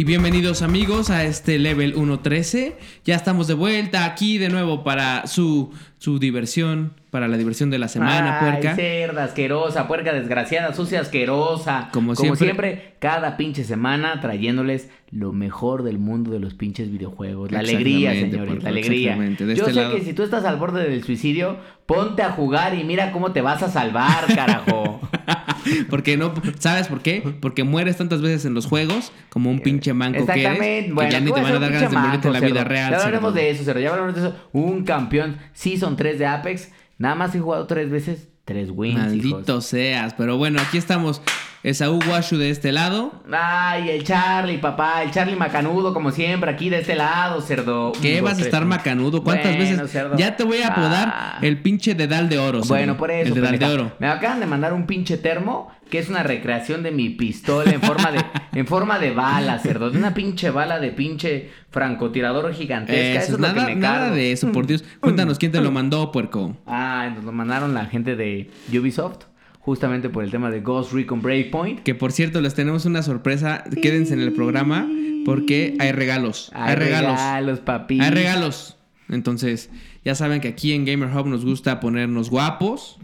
[0.00, 2.72] Y bienvenidos amigos a este level 1.13.
[3.04, 7.78] Ya estamos de vuelta aquí de nuevo para su, su diversión, para la diversión de
[7.78, 8.76] la semana, Ay, puerca.
[8.76, 11.90] cerda, asquerosa, puerca desgraciada, sucia, asquerosa.
[11.92, 12.46] Como Como, siempre.
[12.70, 12.94] siempre.
[12.98, 17.52] cada pinche semana trayéndoles lo mejor del mundo de los pinches videojuegos.
[17.52, 19.16] La alegría, señores, la alegría.
[19.38, 22.74] Yo este sé lado- que si tú estás al borde del suicidio, ponte a jugar
[22.74, 24.98] y mira cómo te vas a salvar, carajo.
[25.88, 27.22] Porque no, ¿sabes por qué?
[27.40, 31.10] Porque mueres tantas veces en los juegos como un pinche manco que eres, que Bueno,
[31.10, 32.90] ya ni te van a dar ganas de morirte en la vida real.
[32.90, 33.80] Ya hablaremos de eso, cerdo.
[33.80, 34.36] Ya hablaremos de eso.
[34.52, 36.70] Un campeón Season 3 de Apex.
[36.98, 39.66] Nada más he jugado tres veces, tres wins, Maldito hijos.
[39.66, 40.14] seas.
[40.14, 41.22] Pero bueno, aquí estamos.
[41.62, 43.12] Esaú Washu de este lado.
[43.30, 47.92] Ay, el Charlie, papá, el Charlie macanudo, como siempre, aquí de este lado, cerdo.
[48.00, 49.22] ¿Qué vas a estar macanudo?
[49.22, 49.90] ¿Cuántas Bueno, veces?
[49.90, 50.16] cerdo.
[50.16, 51.38] Ya te voy a apodar Ah.
[51.42, 52.62] el pinche dedal de oro.
[52.62, 52.74] cerdo.
[52.74, 53.28] Bueno, por eso.
[53.28, 53.92] El dedal de oro.
[53.98, 57.82] Me acaban de mandar un pinche termo que es una recreación de mi pistola en
[57.82, 58.20] forma de,
[58.58, 59.90] en forma de bala, cerdo.
[59.90, 63.00] De una pinche bala de pinche francotirador gigantesca.
[63.20, 64.82] Eso, Eso, es lo que me nada de eso, por Dios.
[65.00, 66.56] Cuéntanos quién te lo mandó, puerco.
[66.66, 69.24] Ah, nos lo mandaron la gente de Ubisoft.
[69.60, 71.80] Justamente por el tema de Ghost Recon Breakpoint.
[71.80, 73.62] Que por cierto, les tenemos una sorpresa.
[73.82, 74.88] Quédense en el programa
[75.24, 76.50] porque hay regalos.
[76.54, 77.60] Hay, regalos.
[77.60, 78.00] papi.
[78.00, 78.76] Hay regalos.
[79.10, 79.70] Entonces,
[80.04, 82.98] ya saben que aquí en Gamer Hub nos gusta ponernos guapos.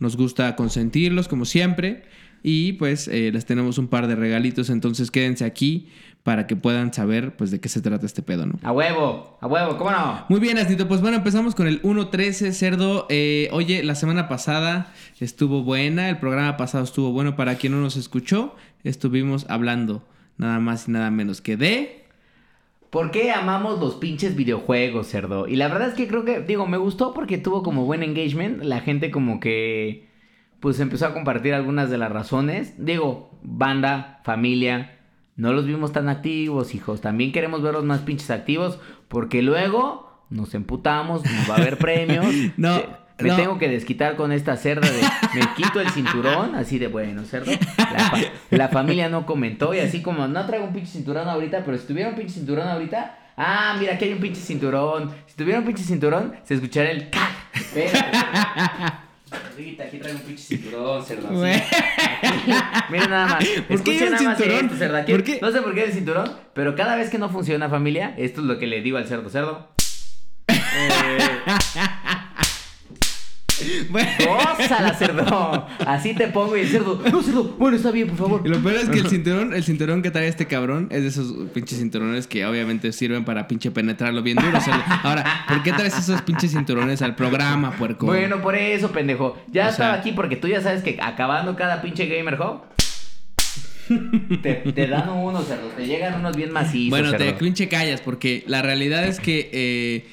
[0.00, 2.02] Nos gusta consentirlos, como siempre.
[2.42, 4.68] Y pues eh, les tenemos un par de regalitos.
[4.68, 5.88] Entonces, quédense aquí
[6.22, 8.54] para que puedan saber pues de qué se trata este pedo, ¿no?
[8.62, 10.24] A huevo, a huevo, ¿cómo no?
[10.28, 10.86] Muy bien, Astito.
[10.86, 13.06] Pues bueno, empezamos con el 1.13, cerdo.
[13.08, 17.34] Eh, oye, la semana pasada estuvo buena, el programa pasado estuvo bueno.
[17.34, 20.04] Para quien no nos escuchó, estuvimos hablando
[20.36, 21.98] nada más y nada menos que de...
[22.90, 25.48] ¿Por qué amamos los pinches videojuegos, cerdo?
[25.48, 28.62] Y la verdad es que creo que, digo, me gustó porque tuvo como buen engagement.
[28.62, 30.10] La gente como que,
[30.60, 32.74] pues empezó a compartir algunas de las razones.
[32.76, 34.98] Digo, banda, familia,
[35.42, 37.00] no los vimos tan activos, hijos.
[37.00, 42.26] También queremos verlos más pinches activos porque luego nos emputamos, nos va a haber premios.
[42.56, 42.80] No,
[43.20, 43.36] Me no.
[43.36, 45.00] tengo que desquitar con esta cerda de
[45.38, 47.52] me quito el cinturón, así de bueno, cerdo.
[47.76, 48.18] La, fa-
[48.50, 51.86] la familia no comentó y así como no traigo un pinche cinturón ahorita, pero si
[51.86, 55.10] tuviera un pinche cinturón ahorita, ah, mira, aquí hay un pinche cinturón.
[55.26, 57.30] Si tuviera un pinche cinturón, se escucharía el ¡cac!
[59.32, 61.04] Aquí traigo un pinche cinturón.
[61.04, 61.62] Aquí.
[62.90, 63.44] Miren nada más.
[63.68, 64.68] ¿Por qué nada más cinturón?
[64.70, 64.96] esto.
[64.96, 65.38] Aquí- ¿Por qué?
[65.40, 68.46] No sé por qué el cinturón, pero cada vez que no funciona, familia, esto es
[68.46, 69.28] lo que le digo al cerdo.
[69.30, 69.68] Cerdo.
[70.74, 71.18] Eh,
[73.90, 74.08] Bueno,
[74.58, 75.66] Gózala, cerdo.
[75.86, 77.00] Así te pongo y el cerdo.
[77.12, 77.44] No, cerdo.
[77.58, 78.42] Bueno, está bien, por favor.
[78.44, 81.08] y lo peor es que el cinturón, el cinturón que trae este cabrón es de
[81.08, 84.58] esos pinches cinturones que obviamente sirven para pinche penetrarlo bien duro.
[85.02, 88.06] Ahora, ¿por qué traes esos pinches cinturones al programa, puerco?
[88.06, 89.36] Bueno, por eso, pendejo.
[89.52, 92.62] Ya O estaba sea- aquí porque tú ya sabes que acabando cada pinche Gamer Hub.
[94.42, 95.68] te, te dan unos, cerdo.
[95.76, 96.90] Te llegan unos bien macizos.
[96.90, 97.38] Bueno, te cerdo.
[97.38, 100.06] pinche callas, porque la realidad es que eh,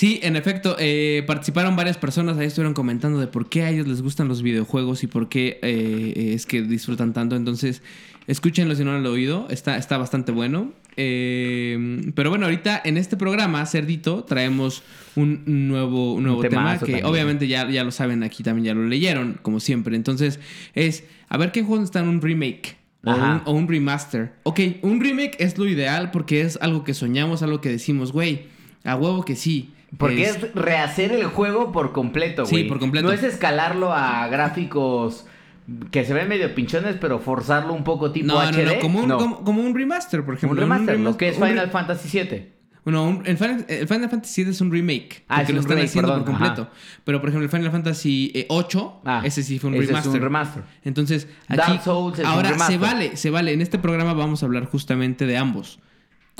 [0.00, 3.86] sí, en efecto, eh, participaron varias personas, ahí estuvieron comentando de por qué a ellos
[3.86, 7.36] les gustan los videojuegos y por qué eh, es que disfrutan tanto.
[7.36, 7.82] Entonces,
[8.26, 10.72] escúchenlo si no lo han oído, está, está bastante bueno.
[10.96, 14.82] Eh, pero bueno, ahorita en este programa, Cerdito, traemos
[15.16, 17.04] un nuevo, un nuevo Un tema que también.
[17.04, 19.96] obviamente ya, ya lo saben, aquí también ya lo leyeron, como siempre.
[19.96, 20.40] Entonces,
[20.74, 22.78] es a ver qué juegos están en un remake.
[23.04, 24.32] O un, o un remaster.
[24.44, 28.44] Ok, un remake es lo ideal porque es algo que soñamos, algo que decimos, güey,
[28.84, 29.74] a huevo que sí.
[29.98, 32.68] Porque Es- es rehacer el juego por completo, Sí, güey.
[32.68, 33.06] por completo.
[33.08, 35.26] No es escalarlo a gráficos
[35.90, 38.64] que se ven medio pinchones, pero forzarlo un poco tipo no, no, HD.
[38.76, 39.18] no, como un, No.
[39.18, 40.60] Como, como un remaster, por un ejemplo.
[40.60, 42.60] remaster, Un lo que es un re- Final Fantasy VII.
[42.86, 45.24] No, un- el, Final, el Final Fantasy VII es un remake.
[45.28, 46.70] Ah, porque es lo un están remake, haciendo perdón, por completo.
[47.04, 49.88] Pero, por ejemplo, el Final Fantasy eh, 8, Ah, ese sí fue un ese es
[49.90, 50.12] remaster.
[50.14, 50.62] un remaster.
[50.84, 52.78] Entonces, aquí, Dark Souls es un ahora se remaster.
[52.80, 53.52] vale, se vale.
[53.52, 55.78] En este programa vamos a hablar justamente de ambos.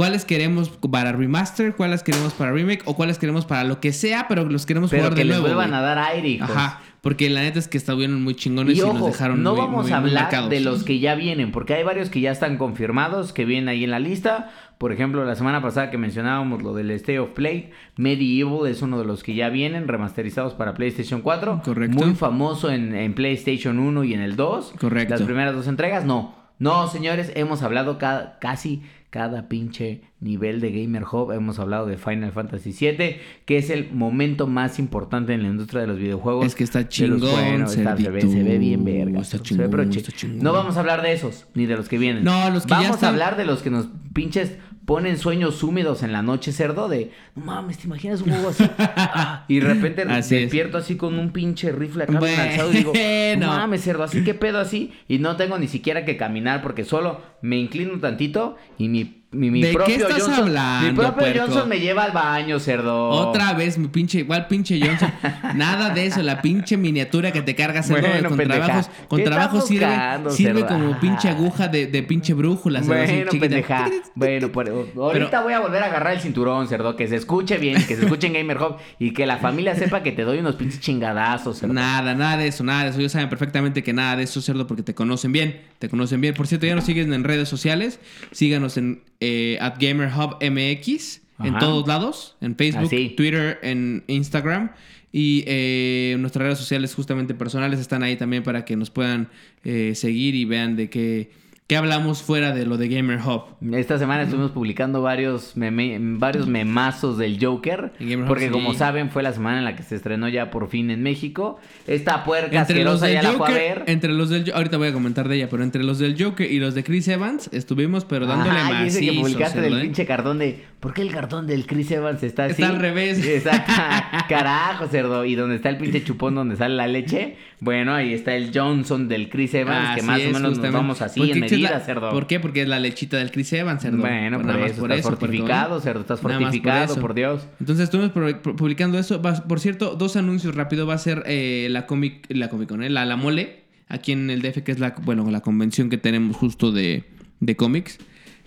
[0.01, 1.77] ¿Cuáles queremos para remaster?
[1.77, 2.81] ¿Cuáles queremos para remake?
[2.87, 5.37] ¿O cuáles queremos para lo que sea, pero los queremos Pero jugar que de les
[5.37, 5.49] nuevo?
[5.55, 5.79] vuelvan güey?
[5.79, 6.49] a dar aire, hijos.
[6.49, 9.51] Ajá, porque la neta es que estuvieron muy chingones y, Y ojo, nos dejaron no
[9.53, 10.49] muy, vamos muy- a hablar marcados.
[10.49, 13.85] de los que ya vienen, porque hay varios que ya están confirmados, que vienen ahí
[13.85, 14.51] en la lista.
[14.79, 17.69] Por ejemplo, la semana pasada que mencionábamos lo del State of Play,
[17.99, 21.61] Medieval es uno de los que ya vienen remasterizados para PlayStation 4.
[21.63, 21.99] Correcto.
[21.99, 24.77] Muy famoso en, en PlayStation 1 y en el 2.
[24.81, 25.13] Correcto.
[25.17, 26.41] Las primeras dos entregas, no.
[26.59, 27.99] No, señores, hemos hablado
[28.41, 31.33] casi cada pinche nivel de Gamer Hub.
[31.33, 35.81] Hemos hablado de Final Fantasy VII, que es el momento más importante en la industria
[35.83, 36.47] de los videojuegos.
[36.47, 39.21] Es que está chingón, bueno, está- se, ve, se ve bien verga.
[39.21, 40.39] Está se ve pero está chingón.
[40.43, 42.25] No vamos a hablar de esos, ni de los que vienen.
[42.25, 44.57] No, los que ya Vamos están- a hablar de los que nos pinches
[44.87, 48.65] ponen sueños húmedos en la noche, cerdo, de, no mames, ¿te imaginas un juego así?
[48.79, 50.41] Ah, y de repente Así es.
[50.43, 52.37] despierto así con un pinche rifle acá Bueno.
[52.43, 52.93] lanzado y digo,
[53.39, 54.93] no mames, cerdo, así que pedo así.
[55.07, 59.49] Y no tengo ni siquiera que caminar porque solo me inclino tantito y mi, mi,
[59.51, 60.35] mi ¿De qué estás Johnson.
[60.35, 61.41] hablando, mi propio puerco?
[61.45, 63.11] Johnson me lleva al baño, cerdo.
[63.11, 65.13] Otra vez, mi pinche, igual pinche Johnson.
[65.55, 68.65] Nada de eso, la pinche miniatura que te cargas cerdo, Bueno, con pendeja.
[68.67, 70.67] trabajos, con ¿Qué trabajos sirve, buscando, sirve cerdo?
[70.75, 73.89] como pinche aguja de, de pinche brújula, cerdo, Bueno, pendeja.
[74.17, 76.97] Bueno, por- ahorita voy a volver a agarrar el cinturón, cerdo.
[76.97, 80.03] Que se escuche bien, que se escuche en Gamer Hub y que la familia sepa
[80.03, 81.73] que te doy unos pinches chingadazos, cerdo.
[81.73, 82.99] Nada, nada de eso, nada de eso.
[82.99, 85.61] Ellos saben perfectamente que nada de eso, cerdo, porque te conocen bien.
[85.79, 86.35] Te conocen bien.
[86.35, 88.01] Por cierto, ya nos siguen en redes sociales.
[88.33, 91.21] Síganos en eh, at GamerHubMX.
[91.39, 91.59] En Ajá.
[91.59, 92.37] todos lados.
[92.41, 93.11] En Facebook, Así.
[93.17, 94.73] Twitter, en Instagram.
[95.13, 99.29] Y eh, nuestras redes sociales justamente personales están ahí también para que nos puedan
[99.65, 101.31] eh, seguir y vean de qué,
[101.71, 103.45] qué hablamos fuera de lo de Gamer Hub.
[103.77, 107.93] Esta semana estuvimos publicando varios, meme- varios memazos del Joker.
[108.01, 108.51] Hub, Porque sí.
[108.51, 111.61] como saben, fue la semana en la que se estrenó ya por fin en México.
[111.87, 113.85] Esta puerca Entre los asquerosa del ya la fue a ver.
[113.87, 116.59] entre los del ahorita voy a comentar de ella, pero entre los del Joker y
[116.59, 118.85] los de Chris Evans estuvimos pero dándole Ajá, más.
[118.87, 122.23] y ese que publicaste del pinche cartón de ¿Por qué el cartón del Chris Evans
[122.23, 122.53] está así?
[122.63, 123.23] Está al revés.
[123.27, 123.71] Exacto.
[124.31, 125.27] Carajo, cerdo.
[125.27, 127.37] Y donde está el pinche chupón donde sale la leche.
[127.61, 131.31] Bueno, ahí está el Johnson del Chris Evans, que más o menos nos vamos así
[131.31, 131.41] en
[131.81, 132.11] cerdo.
[132.11, 132.41] ¿Por qué?
[132.41, 133.99] Porque es la lechita del Chris Evans, cerdo.
[133.99, 136.01] Bueno, por nada más eso, estás fortificado, cerdo.
[136.01, 137.47] Estás por fortificado, por, Dios.
[137.61, 139.21] Entonces estuvimos pu- pu- publicando eso.
[139.23, 140.87] Por cierto, dos anuncios rápido.
[140.87, 142.91] Va a ser eh, la Comic, la Comic Con, ¿eh?
[142.91, 146.37] la, la Mole, aquí en el DF, que es la, bueno, la convención que tenemos
[146.37, 147.05] justo de,
[147.41, 147.99] de cómics.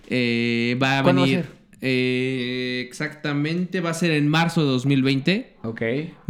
[0.08, 1.46] Eh, va a ¿Cuándo va a venir.
[1.80, 5.54] eh, exactamente, va a ser en marzo de 2020.
[5.62, 5.82] Ok.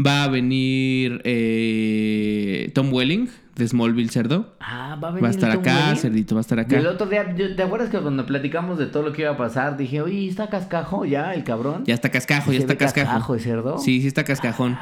[0.04, 4.54] Va a venir eh, Tom Welling de Smallville Cerdo.
[4.60, 5.96] Ah, va a venir Va a estar el Tom acá?
[5.96, 6.76] Cerdito, va a estar acá.
[6.76, 9.76] el otro día, ¿te acuerdas que cuando platicamos de todo lo que iba a pasar,
[9.76, 11.84] dije, oye, ¿está cascajo ya el cabrón?
[11.84, 13.06] Ya está cascajo, ya ¿Se está cascajo.
[13.06, 13.78] cascajo de cerdo?
[13.78, 14.76] Sí, sí está cascajón.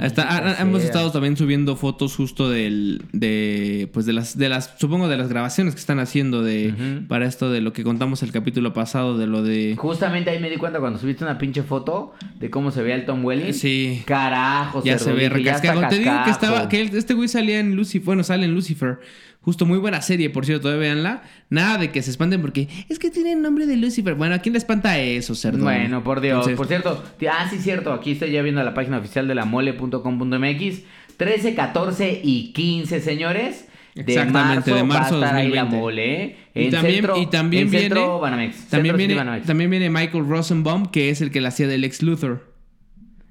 [0.00, 4.48] Está- maldita ha- hemos estado también subiendo fotos justo del de pues de las de
[4.48, 6.74] las supongo de las grabaciones que están haciendo de
[7.08, 10.50] para esto de lo que contamos el capítulo pasado de lo de Justamente ahí me
[10.50, 13.54] di cuenta cuando subiste una pinche foto de cómo se veía el Tom Welling.
[13.54, 14.02] Sí.
[14.06, 15.88] Carajo, ya cerdo, se ve recascado.
[15.88, 18.98] Te digo que estaba que este güey salía en Lucifer, bueno, sale en Lucifer.
[19.40, 21.22] Justo muy buena serie, por cierto, todavía véanla.
[21.48, 24.14] Nada de que se espanten porque es que tiene el nombre de Lucifer.
[24.14, 25.62] Bueno, ¿a quién le espanta eso, cerdo?
[25.64, 26.46] Bueno, por Dios.
[26.46, 27.92] Entonces, Por cierto, ah, sí, cierto.
[27.92, 30.82] Aquí estoy ya viendo la página oficial de la mole.com.mx.
[31.16, 33.66] 13, 14 y 15, señores.
[33.94, 35.76] De Exactamente, marzo, de marzo va a estar ahí la 2020.
[35.76, 36.36] mole, ¿eh?
[36.54, 38.68] Y también, centro, y también en viene, Banamex.
[39.44, 42.47] también viene Michael Rosenbaum, que es el que la hacía del ex Luthor.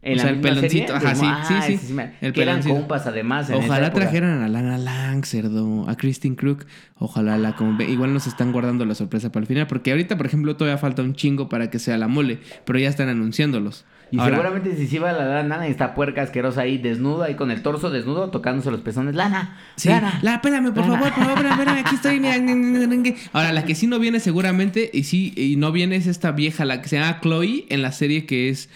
[0.03, 3.49] En o la sea, el peloncito, ajá, sí, ah, sí, El que eran compas además
[3.49, 4.03] en esa Ojalá época.
[4.03, 6.65] trajeran a Lana Lang, cerdo, a Christine Crook.
[6.99, 10.25] Ojalá la como igual nos están guardando la sorpresa para el final, porque ahorita, por
[10.27, 13.85] ejemplo, todavía falta un chingo para que sea la mole, pero ya están anunciándolos.
[14.09, 17.51] Y Ahora, seguramente si se iba la lana, esta puerca asquerosa ahí desnuda, ahí con
[17.51, 19.15] el torso desnudo, tocándose los pezones.
[19.15, 20.19] Lana, Sí, lana.
[20.21, 20.93] la, espérame, por Lana.
[20.99, 22.19] favor, por favor, espérame, espérame, aquí estoy.
[22.21, 26.31] mira, Ahora, la que sí no viene seguramente, y sí, y no viene es esta
[26.31, 28.69] vieja, la que se llama Chloe, en la serie que es,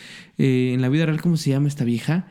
[0.43, 2.27] eh, en la vida real, ¿cómo se llama esta vieja?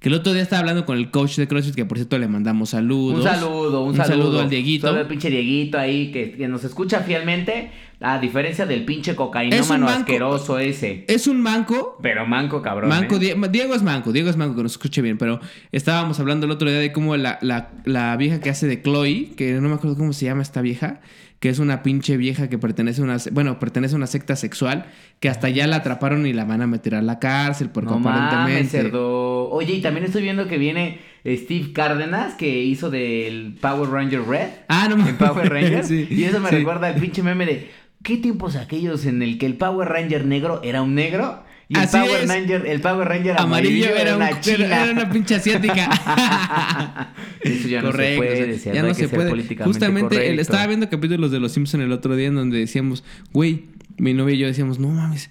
[0.00, 2.26] Que el otro día estaba hablando con el coach de CrossFit, que por cierto le
[2.26, 3.18] mandamos saludos.
[3.18, 4.40] Un saludo, un, saludo.
[4.40, 4.88] al Dieguito.
[4.88, 7.70] Saludo al pinche Dieguito ahí que, que nos escucha fielmente.
[8.00, 10.00] A diferencia del pinche Es un cocainómano manco.
[10.00, 11.04] asqueroso ese.
[11.06, 11.98] Es un manco.
[12.02, 12.88] Pero manco, cabrón.
[12.88, 13.18] Manco, ¿eh?
[13.36, 15.38] Die- Diego es manco, Diego es manco, que nos escuche bien, pero
[15.70, 19.34] estábamos hablando el otro día de cómo la, la, la vieja que hace de Chloe,
[19.36, 21.00] que no me acuerdo cómo se llama esta vieja,
[21.42, 24.86] que es una pinche vieja que pertenece a una, bueno, pertenece a una secta sexual,
[25.18, 27.98] que hasta ya la atraparon y la van a meter a la cárcel, porque No
[27.98, 28.70] mames, aparentemente...
[28.70, 29.50] cerdo.
[29.50, 34.50] Oye, y también estoy viendo que viene Steve Cárdenas, que hizo del Power Ranger Red.
[34.68, 35.88] Ah, no En Power Rangers.
[35.88, 36.54] Sí, y eso me sí.
[36.54, 37.68] recuerda al pinche meme de
[38.04, 41.42] ¿qué tiempos aquellos en el que el Power Ranger negro era un negro?
[41.74, 42.28] Y el Power es.
[42.28, 44.64] Ranger, el Power Ranger Amarillo amarillo, era, un- una china.
[44.82, 45.88] era- una pinche asiática.
[47.40, 49.30] Eso ya no se Correcto, puede, o sea, decía, ya no se puede.
[49.64, 50.40] Justamente el- correcto.
[50.42, 53.02] estaba viendo capítulos de Los Simpson el otro día en donde decíamos,
[53.32, 53.64] güey,
[53.98, 55.30] mi novia y yo decíamos, no mames,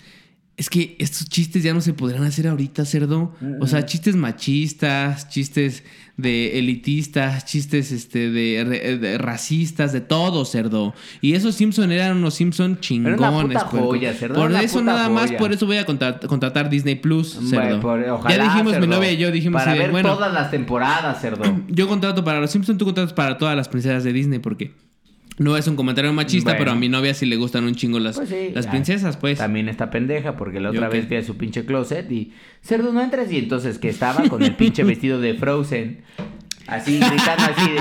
[0.57, 3.33] es que estos chistes ya no se podrán hacer ahorita, cerdo.
[3.59, 5.83] O sea, chistes machistas, chistes
[6.17, 10.93] de elitistas, chistes este de, racistas, de todo, cerdo.
[11.19, 13.19] Y esos Simpson eran unos Simpson chingones.
[13.19, 13.87] Era una puta puerco.
[13.87, 16.95] joya, cerdo, Por una eso puta nada más, por eso voy a contra- contratar Disney
[16.95, 17.79] Plus, cerdo.
[17.79, 20.13] Bueno, por- ojalá, ya dijimos mi cerdo, novia y yo dijimos Para de, ver bueno,
[20.13, 21.43] todas las temporadas, cerdo.
[21.69, 24.73] yo contrato para los Simpsons, tú contratas para todas las princesas de Disney porque
[25.37, 26.59] No es un comentario machista, Bueno.
[26.59, 29.37] pero a mi novia sí le gustan un chingo las, Pues sí, las princesas, pues.
[29.39, 31.07] También está pendeja porque la otra ¿Yo vez qué?
[31.07, 34.55] fui a su pinche closet y cerdo no entras y entonces que estaba con el
[34.55, 36.01] pinche vestido de Frozen.
[36.67, 37.79] Así gritando así de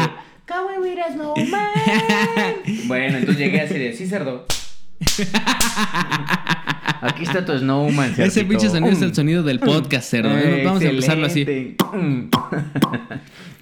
[0.81, 1.69] with a snowman.
[2.87, 4.47] Bueno, entonces llegué así de sí cerdo.
[7.03, 9.15] Aquí está tu snowman, Ese pinche sonido es el Mm.
[9.15, 10.37] sonido del podcast, cerdo.
[10.37, 10.63] ¿eh?
[10.65, 11.47] Vamos a empezarlo así.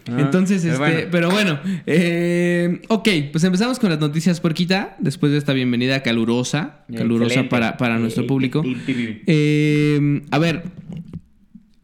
[0.06, 1.08] Entonces, Pero este, bueno.
[1.10, 6.78] pero bueno, eh, ok, pues empezamos con las noticias puerquita, después de esta bienvenida calurosa,
[6.96, 7.50] calurosa Excelente.
[7.50, 8.62] para, para nuestro público.
[9.26, 10.62] Eh, a ver,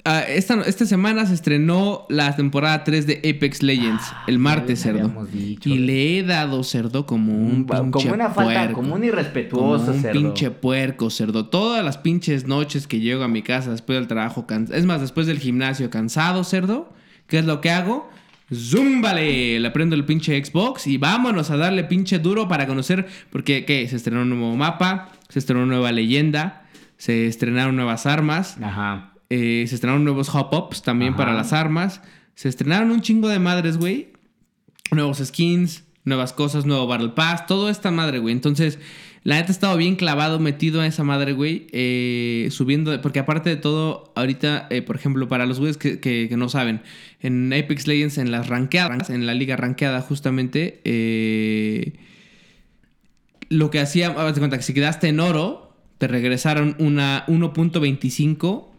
[0.04, 5.26] ah, esta, esta semana se estrenó la temporada 3 de Apex Legends, el martes, cerdo.
[5.32, 8.74] Y le he dado, cerdo, como un pinche como una falta, puerco.
[8.74, 10.20] como un Como irrespetuoso, un cerdo.
[10.20, 11.46] pinche puerco, cerdo.
[11.46, 15.26] Todas las pinches noches que llego a mi casa después del trabajo, es más, después
[15.26, 16.92] del gimnasio cansado, cerdo,
[17.26, 18.08] ¿qué es lo que hago?
[18.52, 19.58] ¡Zúmbale!
[19.58, 23.88] Le prendo el pinche Xbox y vámonos a darle pinche duro para conocer, porque ¿qué?
[23.88, 26.66] Se estrenó un nuevo mapa, se estrenó una nueva leyenda,
[26.98, 29.13] se estrenaron nuevas armas, Ajá.
[29.30, 31.18] Eh, se estrenaron nuevos hop-ups también Ajá.
[31.18, 32.00] para las armas,
[32.34, 34.08] se estrenaron un chingo de madres, güey,
[34.90, 38.32] nuevos skins, nuevas cosas, nuevo Battle Pass, todo esta madre, güey.
[38.34, 38.78] Entonces,
[39.22, 41.66] la neta he estado bien clavado, metido a esa madre, güey.
[41.72, 46.26] eh, subiendo, porque aparte de todo, ahorita, eh, por ejemplo, para los güeyes que, que-
[46.28, 46.82] que no saben,
[47.20, 51.94] en Apex Legends, en las ranqueadas, en la liga ranqueada, justamente, eh,
[53.48, 58.73] lo que hacía, de cuenta que si quedaste en oro, te regresaron una 1.25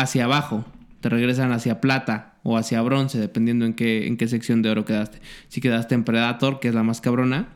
[0.00, 0.64] hacia abajo.
[1.00, 4.84] Te regresan hacia plata o hacia bronce, dependiendo en qué, en qué sección de oro
[4.84, 5.18] quedaste.
[5.48, 7.48] Si quedaste en Predator, que es la más cabrona,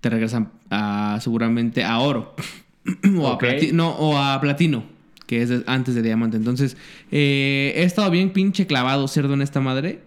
[0.00, 2.34] te regresan a, seguramente a oro.
[3.18, 3.42] o, a Ok.
[3.44, 4.84] plati- no, o a platino,
[5.26, 6.36] que es antes de diamante.
[6.36, 6.76] Entonces,
[7.10, 10.00] eh, he estado bien pinche clavado cerdo en esta madre.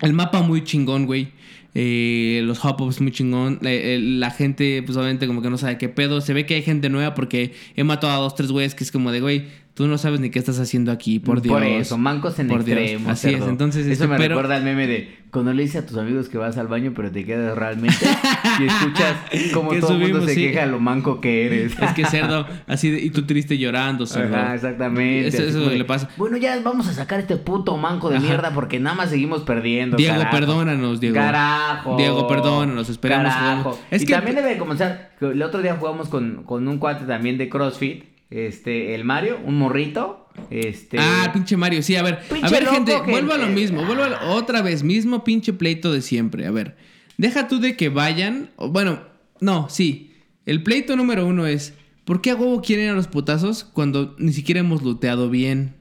[0.00, 1.32] El mapa muy chingón, güey.
[1.74, 3.58] Eh, los hop-ups muy chingón.
[3.62, 6.20] Eh, la gente, pues obviamente, como que no sabe qué pedo.
[6.20, 8.92] Se ve que hay gente nueva porque he matado a dos, tres güeyes que es
[8.92, 9.46] como de, güey,
[9.78, 11.54] tú no sabes ni qué estás haciendo aquí, por Dios.
[11.54, 12.76] Por eso, mancos en Por Dios.
[12.78, 13.10] extremo.
[13.10, 15.86] Así es, entonces, Eso este, me pero- recuerda al meme de cuando le dices a
[15.86, 18.04] tus amigos que vas al baño, pero te quedas realmente
[18.60, 19.14] y escuchas
[19.54, 20.40] como todo el mundo se sí.
[20.48, 21.78] queja de lo manco que eres.
[21.80, 24.34] Es que cerdo, así de- y tú triste llorando, cerdo.
[24.36, 25.28] Ajá, exactamente.
[25.28, 26.08] Eso- es lo que le pasa.
[26.16, 28.26] Bueno, ya vamos a sacar este puto manco de Ajá.
[28.26, 29.96] mierda porque nada más seguimos perdiendo.
[29.96, 30.36] Diego, carajo.
[30.36, 31.14] perdónanos, Diego.
[31.14, 31.96] Carajo.
[31.96, 33.78] Diego, perdónanos, esperemos que- Carajo.
[33.92, 35.12] Es y que- también debe comenzar.
[35.20, 38.04] El otro día jugamos con, con un cuate también de CrossFit.
[38.30, 40.28] Este, el Mario, un morrito.
[40.50, 40.98] Este.
[41.00, 42.20] Ah, pinche Mario, sí, a ver.
[42.42, 45.52] a ver, loco gente, vuelvo a lo mismo, vuelvo a lo- otra vez, mismo pinche
[45.52, 46.46] pleito de siempre.
[46.46, 46.76] A ver,
[47.16, 48.50] deja tú de que vayan.
[48.56, 49.00] o- Bueno,
[49.40, 50.14] no, sí.
[50.46, 54.14] El pleito número uno es: ¿por qué a huevo quieren ir a los putazos cuando
[54.18, 55.74] ni siquiera hemos looteado bien?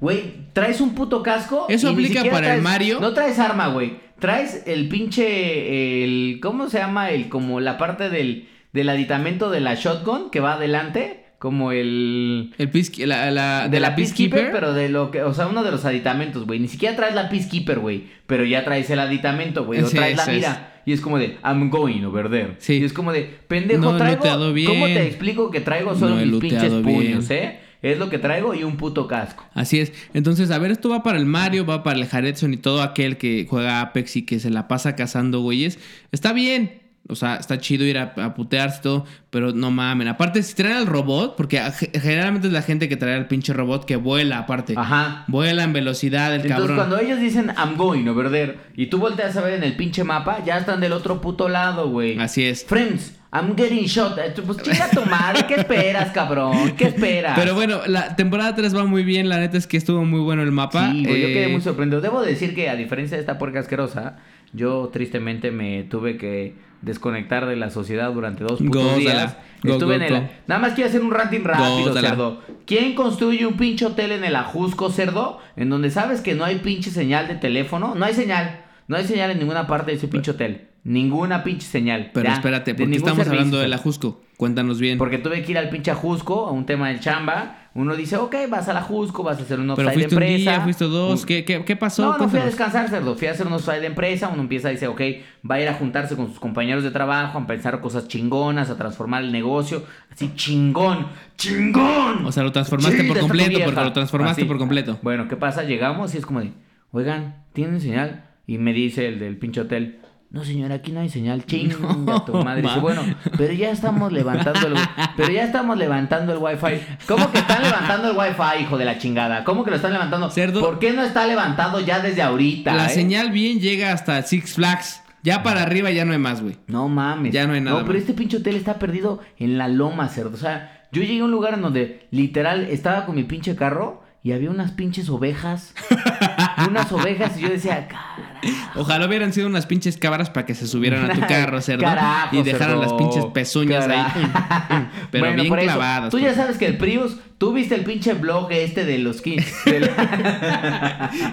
[0.00, 1.66] Güey, traes un puto casco.
[1.68, 3.00] Eso y aplica para el traes- Mario.
[3.00, 3.98] No traes arma, güey.
[4.18, 6.02] Traes el pinche.
[6.04, 7.10] El, ¿Cómo se llama?
[7.10, 11.25] El, como la parte del, del aditamento de la shotgun que va adelante.
[11.38, 12.54] Como el.
[12.56, 14.52] El peace- la, la- De, la, Peacekeeper, Peacekeeper.
[14.52, 15.22] pero de lo que.
[15.22, 16.58] O sea, uno de los aditamentos, güey.
[16.60, 18.04] Ni siquiera traes la Peacekeeper, güey.
[18.26, 19.82] Pero ya traes el aditamento, güey.
[19.82, 20.28] O Sí, traes la es.
[20.34, 20.72] mira.
[20.86, 22.54] Y es como de, I'm going over there.
[22.58, 22.74] Sí.
[22.74, 24.22] Y es como de, pendejo, No traigo.
[24.22, 27.42] ¿Cómo te explico que traigo solo No mis pinches puños, bien.
[27.42, 27.60] eh?
[27.82, 29.44] Es lo que traigo y un puto casco.
[29.52, 29.92] Así es.
[30.14, 33.16] Entonces, a ver, esto va para el Mario, va para el Jaredson y todo aquel
[33.18, 35.78] que juega Apex y que se la pasa cazando güeyes.
[36.12, 36.85] Está bien.
[37.08, 40.08] O sea, está chido ir a, a putearse todo, pero no mamen.
[40.08, 41.60] Aparte, si traen al robot, porque
[41.94, 44.74] generalmente es la gente que trae al pinche robot que vuela, aparte.
[44.76, 45.24] Ajá.
[45.28, 46.76] Vuela en velocidad el Entonces, cabrón.
[46.76, 50.02] cuando ellos dicen I'm going over there y tú volteas a ver en el pinche
[50.02, 52.18] mapa, ya están del otro puto lado, güey.
[52.18, 52.64] Así es.
[52.64, 54.18] Friends, I'm getting shot.
[54.18, 56.72] Eh, Pues chinga tu madre, ¿qué esperas, cabrón?
[56.76, 57.38] ¿Qué esperas?
[57.38, 59.28] Pero bueno, la temporada 3 va muy bien.
[59.28, 60.90] La neta es que estuvo muy bueno el mapa.
[60.90, 62.00] Sí, güey, yo Eh, quedé muy sorprendido.
[62.00, 64.16] Debo decir que a diferencia de esta puerca asquerosa,
[64.52, 68.98] yo tristemente me tuve que desconectar de la sociedad durante dos putos Gózala.
[68.98, 69.36] días.
[69.62, 70.20] Go, Estuve go, en el...
[70.22, 70.28] go.
[70.46, 72.08] Nada más quiero hacer un ranting rápido, Gózala.
[72.10, 72.42] cerdo.
[72.66, 75.38] ¿Quién construye un pinche hotel en el Ajusco, cerdo?
[75.56, 77.94] En donde sabes que no hay pinche señal de teléfono.
[77.94, 78.60] No hay señal.
[78.88, 80.68] No hay señal en ninguna parte de ese pinche hotel.
[80.84, 82.10] Ninguna pinche señal.
[82.14, 83.70] Pero Ya, espérate, de porque ningún estamos servicio, hablando de cerdo.
[83.76, 84.20] la Jusco.
[84.36, 84.98] Cuéntanos bien.
[84.98, 87.65] Porque tuve que ir al pinche Ajusco a un tema del chamba.
[87.76, 90.16] Uno dice, ok, vas a la Ajusco, vas a hacer un Pero offside de fuiste
[90.16, 90.50] un empresa.
[90.50, 91.20] día, fuiste dos.
[91.20, 92.02] Un- ¿Qué, qué, qué pasó?
[92.12, 93.14] No, no fui a descansar, cerdo.
[93.16, 94.28] Fui a hacer un offside de empresa.
[94.32, 95.00] Uno empieza a decir, ok,
[95.48, 98.76] va a ir a juntarse con sus compañeros de trabajo, a pensar cosas chingonas, a
[98.78, 99.84] transformar el negocio.
[100.10, 101.06] Así, chingón,
[101.36, 102.24] chingón.
[102.24, 104.48] O sea, lo transformaste por completo, porque lo transformaste Así.
[104.48, 104.98] por completo.
[105.02, 105.62] Bueno, ¿qué pasa?
[105.62, 106.52] Llegamos y es como de,
[106.92, 108.24] oigan, ¿tienen señal?
[108.46, 110.00] Y me dice el del pinche hotel,
[110.36, 112.60] no señora, aquí no hay señal, chinga tu madre.
[112.60, 113.02] Dice, bueno,
[113.38, 114.74] pero ya estamos levantando el,
[115.16, 116.82] pero ya estamos levantando el wifi.
[117.08, 119.44] ¿Cómo que están levantando el wifi, hijo de la chingada?
[119.44, 120.30] ¿Cómo que lo están levantando?
[120.30, 120.60] Cerdo.
[120.60, 122.74] ¿Por qué no está levantado ya desde ahorita?
[122.74, 122.90] La eh?
[122.90, 125.02] señal bien llega hasta Six Flags.
[125.22, 126.56] Ya para arriba ya no hay más, güey.
[126.66, 127.32] No mames.
[127.32, 128.02] Ya no hay nada No, pero más.
[128.02, 130.34] este pinche hotel está perdido en la loma, cerdo.
[130.34, 134.04] O sea, yo llegué a un lugar en donde literal estaba con mi pinche carro
[134.22, 135.74] y había unas pinches ovejas.
[136.68, 138.40] unas ovejas y yo decía, cara.
[138.74, 141.82] Ojalá hubieran sido unas pinches cabras para que se subieran a tu carro, cerdo.
[141.84, 142.82] Carajo, y dejaran cerdo.
[142.82, 143.96] las pinches pezuñas ahí.
[144.12, 144.86] Carajo.
[145.10, 146.10] Pero Bueno, bien clavadas.
[146.10, 146.36] Tú ya pues.
[146.36, 149.46] sabes que el Prius, tú viste el pinche blog este de los kings.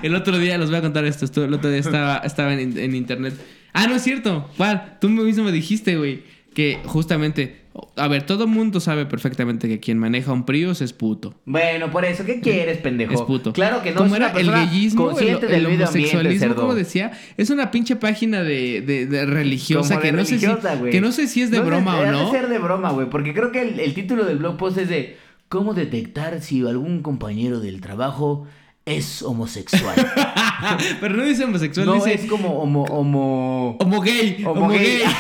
[0.02, 1.26] El otro día, les voy a contar esto.
[1.26, 3.34] esto- el otro día estaba, estaba en, en internet.
[3.74, 4.50] Ah, no es cierto.
[4.58, 4.98] ¿Cuál?
[5.02, 6.24] Tú mismo me dijiste, güey.
[6.54, 7.63] Que justamente.
[7.96, 11.34] A ver, todo mundo sabe perfectamente que quien maneja un Prius es puto.
[11.46, 13.14] bueno, por eso, ¿qué quieres, pendejo?
[13.14, 13.52] Es puto.
[13.54, 17.72] Claro que no, Como era el gayismo, el, del el homosexualismo, como decía, es una
[17.72, 21.28] pinche página de, de- de religiosa que de no sé si religiosa, que no sé
[21.28, 22.32] si es de No broma o no.
[22.32, 25.18] ser de broma, güey, porque creo que el, el título del blog post es de
[25.50, 28.46] ¿Cómo detectar si algún compañero del trabajo
[28.86, 29.96] es homosexual?
[31.02, 32.84] Pero no dice homosexual, no, dice es como homo...
[32.86, 33.78] homo...
[33.80, 34.80] homo gay, Homo homo gay.
[34.80, 35.02] gay.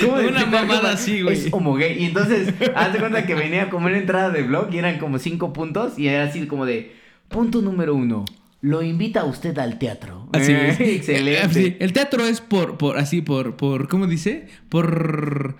[0.00, 1.36] ¿Cómo Una mamada así, güey.
[1.36, 1.98] Es homo gay.
[2.02, 5.18] Y entonces, haz de cuenta que venía como una entrada de blog y eran como
[5.18, 6.94] cinco puntos y era así como de
[7.28, 8.24] punto número uno.
[8.60, 10.28] Lo invita usted al teatro.
[10.32, 10.80] Así Eh, es.
[10.80, 11.76] Excelente.
[11.80, 14.46] El teatro es por, por, así, por, por, ¿cómo dice?
[14.68, 15.56] Por,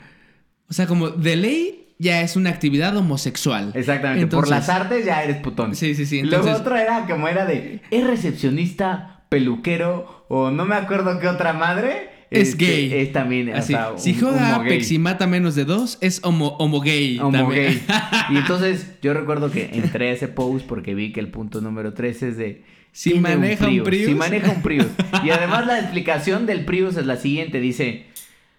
[0.68, 3.72] o sea, como de ley ya es una actividad homosexual.
[3.74, 5.74] Exactamente, por Entonces- las artes ya eres putón.
[5.74, 10.64] Sí, sí, sí, Luego entonces- otro era como era de, es recepcionista, peluquero o no
[10.64, 12.10] me acuerdo qué otra madre.
[12.32, 12.92] Es Este, gay.
[12.94, 14.66] Es también, o Así, sea, si juega gay.
[14.66, 17.18] Apex y mata menos de dos, es homo, homo gay.
[17.18, 17.64] Homo también.
[17.64, 17.82] gay.
[18.30, 21.92] Y entonces yo recuerdo que entré a ese post porque vi que el punto número
[21.92, 22.64] 13 es de...
[22.92, 24.06] Si maneja un Prius.
[24.06, 24.86] Si maneja un Prius.
[25.24, 27.60] Y además la explicación del Prius es la siguiente.
[27.60, 28.06] Dice,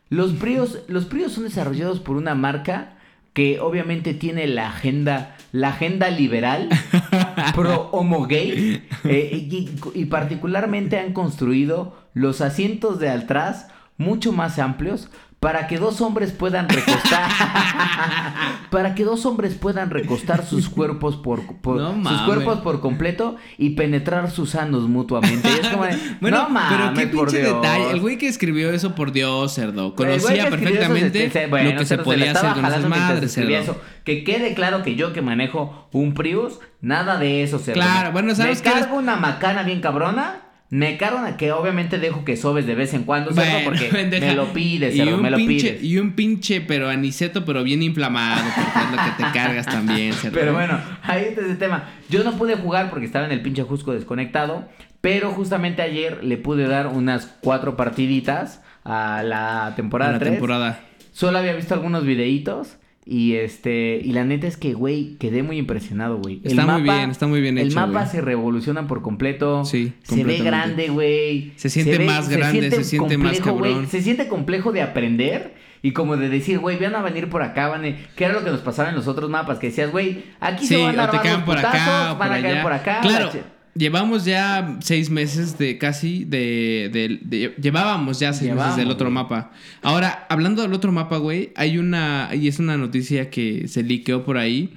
[0.09, 2.97] los Prius, los Prius son desarrollados por una marca
[3.33, 6.69] que obviamente tiene la agenda, la agenda liberal
[7.55, 13.67] pro homo gay eh, y, y particularmente han construido los asientos de atrás
[13.97, 17.29] mucho más amplios para que dos hombres puedan recostar
[18.69, 23.35] para que dos hombres puedan recostar sus cuerpos por, por- No sus cuerpos por completo
[23.57, 27.41] y penetrar sus anos mutuamente Y es como de, Bueno, no mames, pero qué pinche
[27.41, 27.55] Dios.
[27.61, 27.91] detalle.
[27.91, 29.95] El güey que escribió eso, por Dios, cerdo.
[29.95, 33.49] Conocía eso, perfectamente este, bueno, lo que se podía hacer con esas madres, cerdo.
[33.49, 33.81] eso.
[34.05, 37.81] Que quede claro que yo que manejo un Prius, nada de eso, cerdo.
[37.81, 40.39] Claro, bueno, ¿sabes Me cargo una macana bien cabrona.
[40.73, 43.91] Me cargo una que obviamente dejo que sobes de vez en cuando, cerdo, Bueno, porque
[44.19, 45.83] me lo pides, y cerdo, un me lo pinche, pides.
[45.83, 50.13] Y un pinche, pero aniceto, pero bien inflamado, porque es lo que te cargas también,
[50.13, 50.33] cerdo.
[50.39, 51.91] Pero bueno, ahí está ese tema.
[52.09, 54.67] Yo no pude jugar porque estaba en el pinche Jusco desconectado.
[54.99, 60.31] Pero justamente ayer le pude dar unas cuatro partiditas a la temporada la 3.
[60.31, 60.79] temporada.
[61.11, 62.77] Solo había visto algunos videitos.
[63.05, 63.99] Y este.
[64.03, 66.39] Y la neta es que, güey, quedé muy impresionado, güey.
[66.43, 68.11] El Está muy bien, está muy bien El hecho, mapa güey.
[68.11, 69.65] se revoluciona por completo.
[69.65, 71.51] Sí, Se ve grande, güey.
[71.57, 73.71] Se siente más grande, se siente más complejo, güey.
[73.73, 73.89] cabrón.
[73.89, 75.53] Se siente complejo de aprender.
[75.85, 77.93] Y como de decir, güey, van a venir por acá, van a...
[78.15, 80.75] Que era lo que nos pasaba en los otros mapas, que decías, güey, aquí Sí,
[80.75, 82.63] se van a te armar los por acá putazos, van por a caer allá.
[82.63, 82.99] por acá.
[83.01, 83.31] Claro,
[83.75, 89.07] llevamos ya seis meses de casi de, de- de- llevábamos ya seis meses del otro
[89.07, 89.13] güey.
[89.15, 89.51] mapa.
[89.81, 94.23] Ahora, hablando del otro mapa, güey, hay una y es una noticia que se liqueó
[94.23, 94.73] por ahí.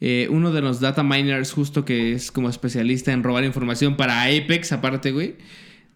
[0.00, 4.22] Eh, uno de los data miners, justo que es como especialista en robar información para
[4.22, 5.34] Apex, aparte, güey,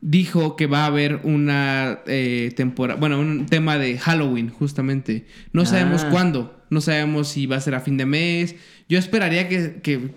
[0.01, 2.01] dijo que va a haber una
[2.57, 5.27] temporada, bueno, un tema de Halloween, justamente.
[5.53, 6.09] No sabemos Ah.
[6.11, 8.57] cuándo, no sabemos si va a ser a fin de mes.
[8.89, 10.11] Yo esperaría que, que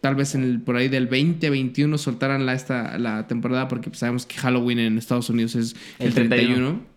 [0.00, 3.98] tal vez en el, por ahí del 2021 soltaran la, esta, la temporada, porque pues,
[4.00, 6.54] sabemos que Halloween en Estados Unidos es el, El 31.
[6.54, 6.90] 31.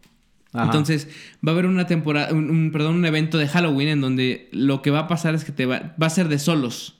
[0.53, 0.65] Ajá.
[0.65, 1.07] Entonces,
[1.45, 4.81] va a haber una temporada, un, un- perdón, un evento de Halloween en donde lo
[4.81, 6.99] que va a pasar es que te va, va a ser de solos,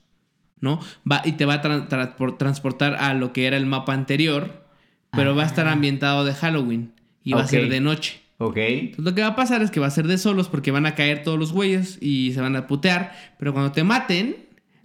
[0.60, 0.80] ¿no?
[1.10, 3.94] Va, y te va a tra- tra- por- transportar a lo que era el mapa
[3.94, 4.66] anterior,
[5.12, 8.22] pero va a estar ambientado de Halloween y va a ser de noche.
[8.40, 8.58] Ok.
[8.58, 10.88] Entonces, lo que va a pasar es que va a ser de solos porque van
[10.88, 14.36] a caer todos los güeyes y se van a putear, pero cuando te maten,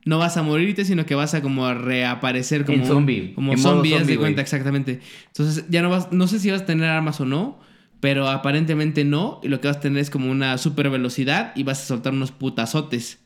[0.05, 3.95] no vas a morirte, sino que vas a como a reaparecer como zombie, como zombie,
[3.95, 4.43] haz de cuenta güey.
[4.43, 5.01] exactamente.
[5.27, 7.59] Entonces, ya no vas no sé si vas a tener armas o no,
[8.01, 11.63] pero aparentemente no, y lo que vas a tener es como una super velocidad y
[11.65, 13.19] vas a soltar unos putazotes.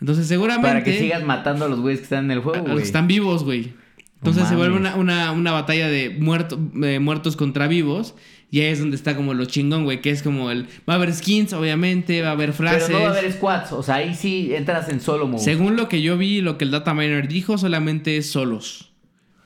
[0.00, 2.66] Entonces, seguramente Para que sigas matando a los güeyes que están en el juego, los
[2.66, 2.84] que güey.
[2.84, 3.72] están vivos, güey.
[4.18, 8.14] Entonces se vuelve una, una, una batalla de muerto- muertos contra vivos.
[8.50, 10.00] Y ahí es donde está como lo chingón, güey.
[10.00, 10.64] Que es como el.
[10.88, 12.22] Va a haber skins, obviamente.
[12.22, 12.84] Va a haber frases.
[12.86, 13.72] Pero no va a haber squads.
[13.72, 15.42] O sea, ahí sí entras en solo mode.
[15.42, 18.92] Según lo que yo vi, lo que el data miner dijo, solamente es solos.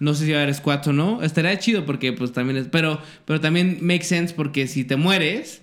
[0.01, 1.23] No sé si va a haber squads o no.
[1.23, 2.69] Estaría chido porque, pues también es.
[2.69, 5.63] Pero, pero también makes sense porque si te mueres,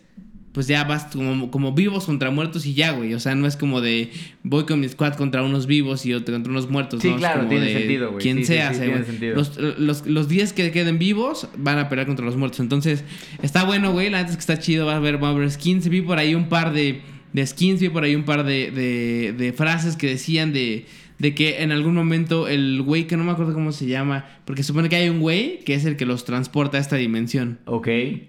[0.58, 3.14] pues ya vas como, como vivos contra muertos y ya, güey.
[3.14, 4.10] O sea, no es como de
[4.42, 7.00] voy con mi squad contra unos vivos y otro contra unos muertos.
[7.00, 7.14] Sí, ¿no?
[7.14, 8.24] Es claro, como tiene de sentido, güey.
[8.24, 9.36] Quien Sí, sea, sí, güey.
[9.36, 12.60] Los, los, los 10 que queden vivos van a pelear contra los muertos.
[12.60, 13.04] Entonces,
[13.44, 14.10] está bueno, güey.
[14.10, 14.88] La neta es que está chido.
[14.88, 15.90] Va a haber, va a haber skins.
[15.90, 17.02] Vi por ahí un par de,
[17.34, 20.88] de skins, vi por ahí un par de, de, de frases que decían de,
[21.20, 24.62] de que en algún momento el güey, que no me acuerdo cómo se llama, porque
[24.64, 27.60] supone que hay un güey que es el que los transporta a esta dimensión.
[27.66, 27.88] Ok.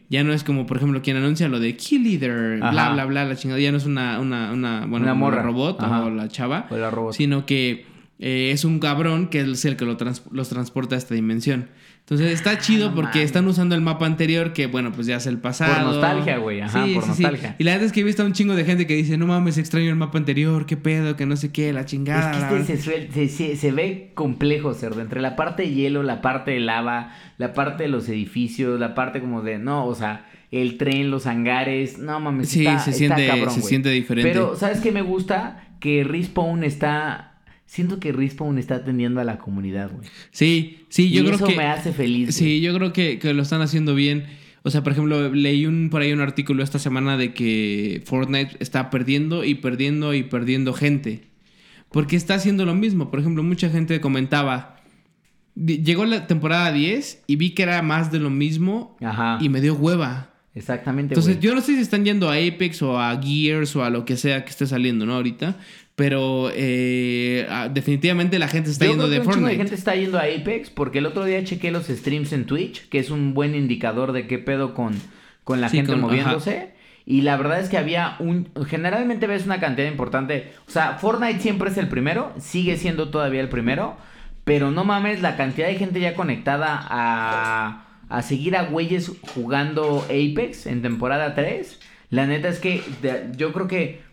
[0.09, 2.93] Ya no es como, por ejemplo, quien anuncia lo de Kill Leader, bla, Ajá.
[2.95, 3.61] bla, bla, la chingada.
[3.61, 5.43] Ya no es una, una, una, bueno, Una morra.
[5.43, 6.05] robot Ajá.
[6.07, 7.13] o la chava, O la robot.
[7.15, 7.85] sino que
[8.21, 11.69] eh, es un cabrón que es el que lo trans- los transporta a esta dimensión.
[12.11, 15.17] Entonces está chido Ah, no porque están usando el mapa anterior que, bueno, pues ya
[15.17, 15.75] es el pasado.
[15.75, 17.55] Por nostalgia, güey, ajá, por nostalgia.
[17.59, 19.27] Y la verdad es que he visto a un chingo de gente que dice, no
[19.27, 22.31] mames, extraño el mapa anterior, qué pedo, que no sé qué, la chingada.
[22.31, 22.61] Es que verdad".
[22.71, 25.03] este se, se, se- se ve complejo, cerdo.
[25.03, 28.95] Entre la parte de hielo, la parte de lava, la parte de los edificios, la
[28.95, 29.59] parte como de.
[29.59, 31.99] No, o sea, el tren, los hangares.
[31.99, 34.31] No mames, Sí, está, se está siente- cabrón, se siente diferente.
[34.31, 35.63] Pero, ¿sabes qué me gusta?
[35.79, 37.35] Que Respawn está.
[37.69, 40.09] Siento que Respawn está atendiendo a la comunidad, güey.
[40.31, 41.55] Sí, sí, yo y creo eso que...
[41.55, 42.35] me hace feliz.
[42.35, 44.25] Sí, yo creo que, que lo están haciendo bien.
[44.63, 48.57] O sea, por ejemplo, leí un por ahí un artículo esta semana de que Fortnite
[48.61, 51.29] está perdiendo y perdiendo y perdiendo gente.
[51.93, 53.11] Porque está haciendo lo mismo.
[53.11, 54.81] Por ejemplo, mucha gente comentaba.
[55.55, 58.97] Llegó la temporada 10 y vi que era más de lo mismo.
[59.03, 59.37] Ajá.
[59.43, 60.31] y me dio hueva.
[60.55, 61.47] Exactamente, Entonces, güey.
[61.47, 64.17] yo no sé si están yendo a Apex o a Gears o a lo que
[64.17, 65.15] sea que esté saliendo, ¿no?
[65.15, 65.57] Ahorita.
[65.99, 69.51] Pero eh, ah, definitivamente la gente está Yo yendo creo de un Fortnite.
[69.51, 72.89] de gente está yendo a Apex porque el otro día chequé los streams en Twitch,
[72.89, 74.95] que es un buen indicador de qué pedo con,
[75.43, 76.73] con la Sí, gente con- moviéndose.
[77.05, 78.49] Y la verdad es que había un...
[78.69, 80.53] Generalmente ves una cantidad importante.
[80.69, 83.97] O sea, Fortnite siempre es el primero, sigue siendo todavía el primero.
[84.45, 90.05] Pero no mames la cantidad de gente ya conectada a, a seguir a güeyes jugando
[90.05, 91.81] Apex en temporada 3.
[92.11, 92.83] La neta es que
[93.37, 94.07] yo creo que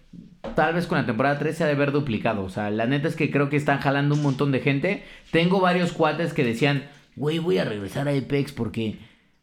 [0.55, 2.43] tal vez con la temporada 3 se ha de haber duplicado.
[2.43, 5.03] O sea, la neta es que creo que están jalando un montón de gente.
[5.31, 6.83] Tengo varios cuates que decían,
[7.15, 8.97] güey, voy a regresar a Apex porque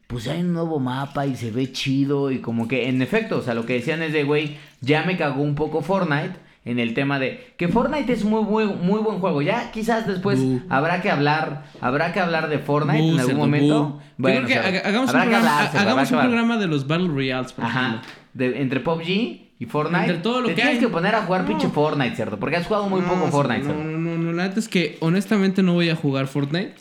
[0.07, 3.41] pues hay un nuevo mapa y se ve chido y como que en efecto, o
[3.41, 6.35] sea, lo que decían es de, güey, ya me cagó un poco Fortnite
[6.65, 9.41] en el tema de que Fortnite es muy muy, muy buen juego.
[9.41, 10.39] Ya quizás después
[10.69, 13.83] habrá que hablar, habrá que hablar de Fortnite en algún momento.
[13.83, 13.99] bu.
[13.99, 17.65] Yo Bueno, creo que hagamos un programa, hagamos un programa de los Battle Royales, por
[17.65, 18.01] Ajá.
[18.33, 20.05] De- entre PUBG y Fortnite.
[20.05, 20.79] Entre todo lo te que tienes hay.
[20.79, 21.47] que poner a jugar No.
[21.47, 22.37] pinche Fortnite, cerdo.
[22.37, 24.97] Porque has jugado muy poco No, Fortnite, no, no, no, no, la neta es que
[24.99, 26.75] honestamente no voy a jugar Fortnite.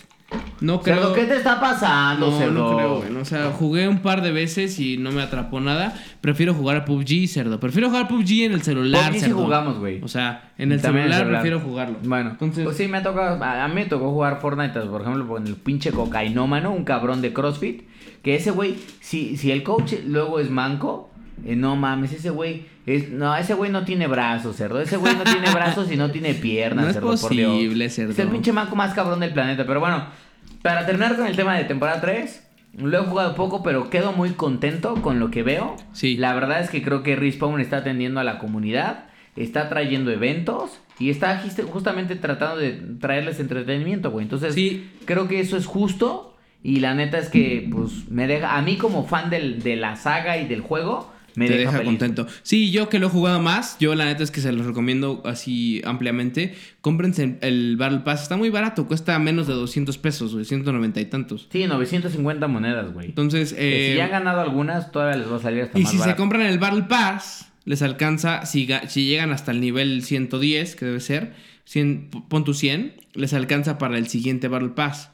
[0.62, 0.96] No creo.
[0.96, 2.70] Cerdo, ¿qué te está pasando, no, cerdo?
[2.70, 3.16] no creo, güey.
[3.16, 5.92] O sea, jugué un par de veces y no me atrapó nada.
[6.22, 7.60] Prefiero jugar a PUBG, cerdo.
[7.60, 9.36] Prefiero jugar PUBG en el celular, PUBG sí cerdo.
[9.42, 10.00] jugamos, güey.
[10.02, 11.40] O sea, en el También celular, celular.
[11.42, 11.96] prefiero jugarlo.
[12.04, 15.02] Bueno, Entonces- pues sí, me ha tocado, a a mí me tocó jugar Fortnite, por
[15.02, 17.82] ejemplo, con el pinche cocainómano, un cabrón de CrossFit,
[18.22, 21.10] que ese güey, si, si el coach luego es manco,
[21.44, 25.14] eh, no mames, ese güey, es, no, ese güey no tiene brazos, cerdo, ese güey
[25.16, 27.52] no tiene brazos y no tiene piernas, No es cerdo, por Dios.
[27.52, 28.12] posible, cerdo.
[28.12, 30.04] Es el pinche manco más cabrón del planeta, pero bueno,
[30.62, 34.30] para terminar con el tema de temporada 3, lo he jugado poco, pero quedo muy
[34.30, 35.76] contento con lo que veo.
[35.92, 36.16] Sí.
[36.16, 40.80] La verdad es que creo que Respawn está atendiendo a la comunidad, está trayendo eventos
[40.98, 44.24] y está justamente tratando de traerles entretenimiento, güey.
[44.24, 44.90] Entonces, Sí.
[45.04, 48.76] creo que eso es justo y la neta es que, pues, me deja, a mí
[48.76, 52.26] como fan del- de la saga y del juego, me te deja, contento.
[52.42, 55.22] Sí, yo que lo he jugado más, yo la neta es que se los recomiendo
[55.24, 56.54] así ampliamente.
[56.80, 61.04] Cómprense el, Battle Pass, está muy barato, cuesta menos de 200 pesos, güey, 190 y
[61.06, 61.48] tantos.
[61.50, 63.06] Sí, 950 monedas, güey.
[63.06, 65.90] Entonces, eh, si ya han ganado algunas, todavía les va a salir hasta y más
[65.92, 70.02] si se compran el Battle Pass, les alcanza, si, ga- si llegan hasta el nivel
[70.02, 75.10] 110, que debe ser, 100, pon tu 100, les alcanza para el siguiente Battle Pass.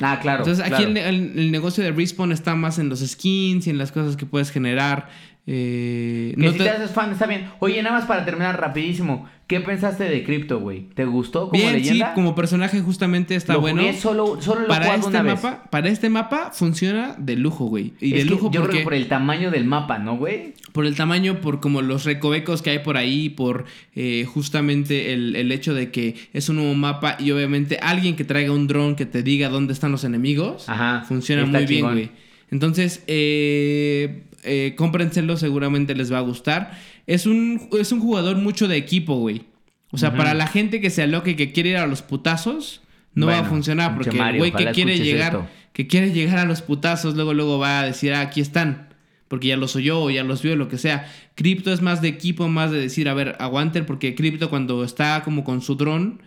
[0.00, 0.40] Ah, claro.
[0.40, 0.90] Entonces, aquí claro.
[0.90, 4.16] el, el- el negocio de Respawn está más en los skins y en las cosas
[4.16, 5.08] que puedes generar.
[5.46, 7.48] Eh, Que no si te- te haces fan, está bien.
[7.58, 9.28] Oye, nada más para terminar rapidísimo.
[9.46, 10.88] ¿Qué pensaste de Crypto, güey?
[10.94, 12.06] ¿Te gustó como Bien, leyenda?
[12.08, 13.82] sí, como personaje justamente está Lo bueno.
[13.82, 15.34] jugué solo, solo lo para este una vez.
[15.42, 17.92] mapa, para este mapa funciona de lujo, güey.
[18.00, 20.54] Y Es de lujo yo porque creo que por el tamaño del mapa, ¿no, güey?
[20.72, 25.36] por el tamaño, por como los recovecos que hay por ahí, por eh, justamente el,
[25.36, 28.96] el hecho de que es un nuevo mapa y obviamente alguien que traiga un dron
[28.96, 32.10] que te diga dónde están los enemigos, Ajá, funciona muy bien, güey.
[32.50, 36.78] Entonces, eh, eh, cómprenselo, seguramente les va a gustar.
[37.06, 39.42] Es un, es un jugador mucho de equipo, güey.
[39.90, 42.82] O sea, para la gente que se aloque y que quiere ir a los putazos,
[43.14, 45.46] no va a funcionar porque el güey que quiere llegar, esto.
[45.72, 48.88] que quiere llegar a los putazos, luego luego va a decir, ah, aquí están,
[49.28, 51.08] porque ya los oyó o ya los vio, lo que sea.
[51.36, 55.22] Crypto es más de equipo, más de decir, a ver, aguanten, porque Crypto cuando está
[55.24, 56.20] como con su dron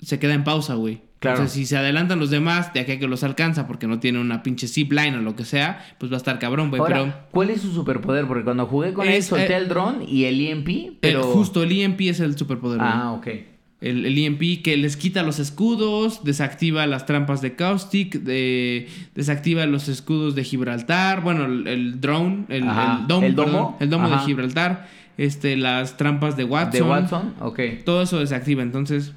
[0.00, 1.02] se queda en pausa, güey.
[1.24, 1.36] Claro.
[1.38, 4.20] Entonces, si se adelantan los demás, de aquí a que los alcanza, porque no tiene
[4.20, 6.82] una pinche zip line o lo que sea, pues va a estar cabrón, güey.
[6.86, 8.26] Pero ¿cuál es su superpoder?
[8.26, 11.20] Porque cuando jugué con él Es, solté eh, el dron y el EMP, pero...
[11.20, 12.78] el- justo el EMP es el superpoder.
[12.82, 13.26] Ah, ok.
[13.80, 19.66] El, el EMP que les quita los escudos, desactiva las trampas de Caustic, de- desactiva
[19.66, 23.50] los escudos de Gibraltar, bueno, el, el drone, el, domo, ¿El domo?
[23.52, 24.18] perdón, el domo de.
[24.20, 27.34] Gibraltar, este, las trampas de Watson, ¿De Watson?
[27.40, 27.60] Ok.
[27.84, 28.62] todo eso desactiva.
[28.62, 29.12] Entonces,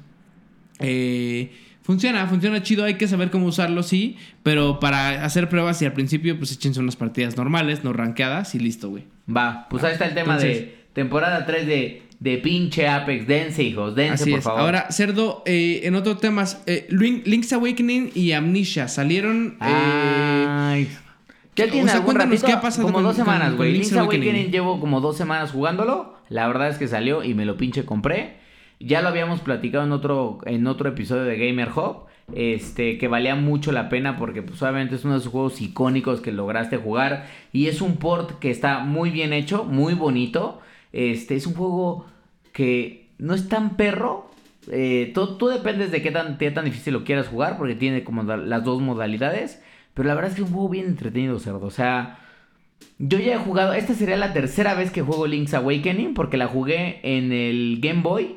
[0.80, 1.50] eh,
[1.88, 2.84] funciona, funciona chido.
[2.84, 4.16] Hay que saber cómo usarlo, sí.
[4.42, 8.58] Pero para hacer pruebas y al principio, pues échense unas partidas normales, no rankeadas y
[8.58, 9.04] listo, güey.
[9.34, 13.26] Va, pues ahí está el tema Entonces- de temporada 3 de, de pinche Apex.
[13.26, 14.44] Dense, hijos, dense, Así por es.
[14.44, 14.60] favor.
[14.60, 19.56] Ahora, Cerdo, eh, en otros temas, eh, Link- Link's Awakening y Amnesia salieron.
[19.62, 20.88] eh, Ay.
[21.56, 23.72] Ya o tiene sea, algún cuéntanos ratito, qué ha pasado como con- dos semanas, güey.
[23.72, 23.92] Link's.
[23.92, 24.50] Awakening.
[24.52, 26.14] llevo como dos semanas jugándolo.
[26.28, 28.36] La verdad es que salió y me lo pinche compré.
[28.80, 32.08] Ya lo habíamos platicado en otro, en otro episodio de Gamer Hub.
[32.34, 36.20] Este, que valía mucho la pena porque pues obviamente es uno de esos juegos icónicos
[36.20, 37.26] que lograste jugar.
[37.52, 40.60] Y es un port que está muy bien hecho, muy bonito.
[40.92, 42.06] Este, es un juego
[42.52, 44.30] que no es tan perro.
[44.70, 48.22] Eh, tú, dependes de qué tan, qué tan difícil lo quieras jugar porque tiene como
[48.22, 49.62] las dos modalidades.
[49.94, 51.66] Pero la verdad es que es un juego bien entretenido, cerdo.
[51.66, 52.20] O sea,
[52.98, 53.72] yo ya he jugado.
[53.72, 56.14] Esta sería la tercera vez que juego Link's Awakening.
[56.14, 58.36] Porque la jugué en el Game Boy.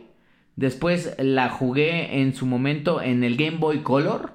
[0.62, 4.32] Después la jugué en su momento en el Game Boy Color.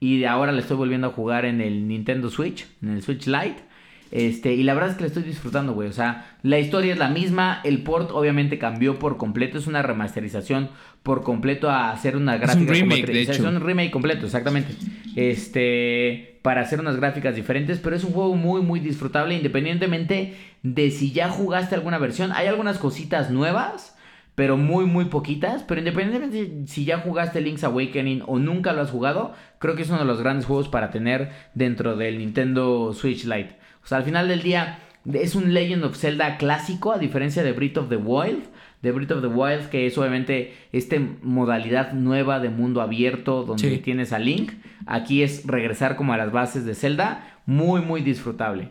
[0.00, 2.66] Y ahora la estoy volviendo a jugar en el Nintendo Switch.
[2.82, 3.68] En el Switch Lite.
[4.10, 5.88] Este, y la verdad es que la estoy disfrutando, güey.
[5.88, 7.60] O sea, la historia es la misma.
[7.64, 9.58] El port obviamente cambió por completo.
[9.58, 10.70] Es una remasterización
[11.02, 12.64] por completo a hacer una un gráfica.
[12.64, 13.48] como remake, tre- de o sea, hecho.
[13.48, 14.72] Es un remake completo, exactamente.
[15.16, 20.90] Este, para hacer unas gráficas diferentes, pero es un juego muy, muy disfrutable, independientemente de
[20.90, 22.32] si ya jugaste alguna versión.
[22.32, 23.97] Hay algunas cositas nuevas,
[24.38, 25.64] pero muy, muy poquitas.
[25.64, 29.82] Pero independientemente de si ya jugaste Link's Awakening o nunca lo has jugado, creo que
[29.82, 33.56] es uno de los grandes juegos para tener dentro del Nintendo Switch Lite.
[33.82, 34.78] O sea, al final del día
[35.12, 38.44] es un Legend of Zelda clásico, a diferencia de Breath of the Wild.
[38.80, 43.68] De Breath of the Wild, que es obviamente esta modalidad nueva de mundo abierto donde
[43.70, 43.78] Sí.
[43.78, 44.52] tienes a Link.
[44.86, 47.40] Aquí es regresar como a las bases de Zelda.
[47.44, 48.68] Muy, muy disfrutable.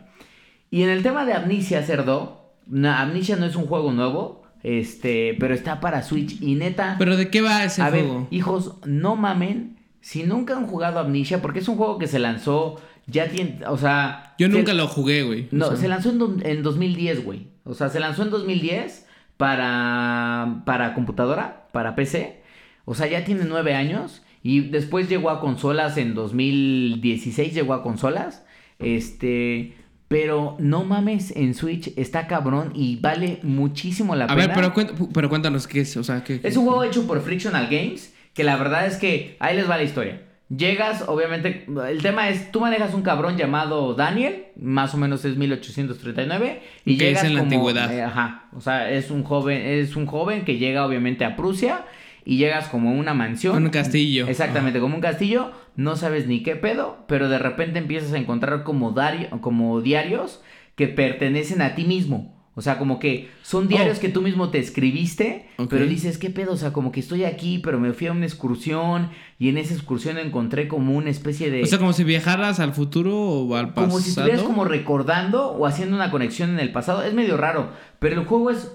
[0.70, 5.54] Y en el tema de Amnesia, Cerdo, Amnesia no es un juego nuevo, este, pero
[5.54, 6.40] está para Switch.
[6.42, 8.28] Y neta, Pero ¿de qué va ese a ver, juego?
[8.30, 9.76] hijos, no mamen.
[10.00, 13.76] Si nunca han jugado Amnesia, porque es un juego que se lanzó, ya tiene, o
[13.76, 14.34] sea...
[14.38, 15.48] Yo se- nunca lo jugué, güey.
[15.50, 17.48] No, O sea, se lanzó en, do- en 2010, güey.
[17.64, 22.40] O sea, se lanzó en 2010 para, para computadora, para PC.
[22.84, 24.22] O sea, ya tiene nueve años.
[24.42, 28.44] Y después llegó a consolas en 2016, llegó a consolas.
[28.78, 29.74] Este...
[30.08, 34.46] Pero no mames, en Switch está cabrón y vale muchísimo la A pena.
[34.46, 36.40] ver, pero, cuént- pero cuéntanos qué es, o sea, qué...
[36.42, 39.76] Es un juego hecho por Frictional Games, que la verdad es que ahí les va
[39.76, 40.22] la historia.
[40.48, 45.36] Llegas, obviamente, el tema es, tú manejas un cabrón llamado Daniel, más o menos es
[45.36, 47.92] 1839, y Que llegas es en la como, antigüedad.
[47.92, 51.84] eh, ajá, o sea, es un joven, es un joven que llega obviamente a Prusia
[52.30, 53.64] y llegas como a una mansión.
[53.64, 54.28] Un castillo.
[54.28, 58.64] Exactamente, como un castillo, no sabes ni qué pedo, pero de repente empiezas a encontrar
[58.64, 60.42] como, dario- como diarios
[60.74, 62.36] que pertenecen a ti mismo.
[62.54, 64.00] O sea, como que son diarios Oh.
[64.00, 66.52] que tú mismo te escribiste, pero dices, ¿qué pedo?
[66.52, 69.74] O sea, como que estoy aquí, pero me fui a una excursión y en esa
[69.74, 71.62] excursión encontré como una especie de...
[71.62, 73.86] O sea, como si viajaras al futuro o al pasado.
[73.88, 77.02] como si estuvieras como recordando o haciendo una conexión en el pasado.
[77.04, 78.72] Es medio raro, pero el juego es...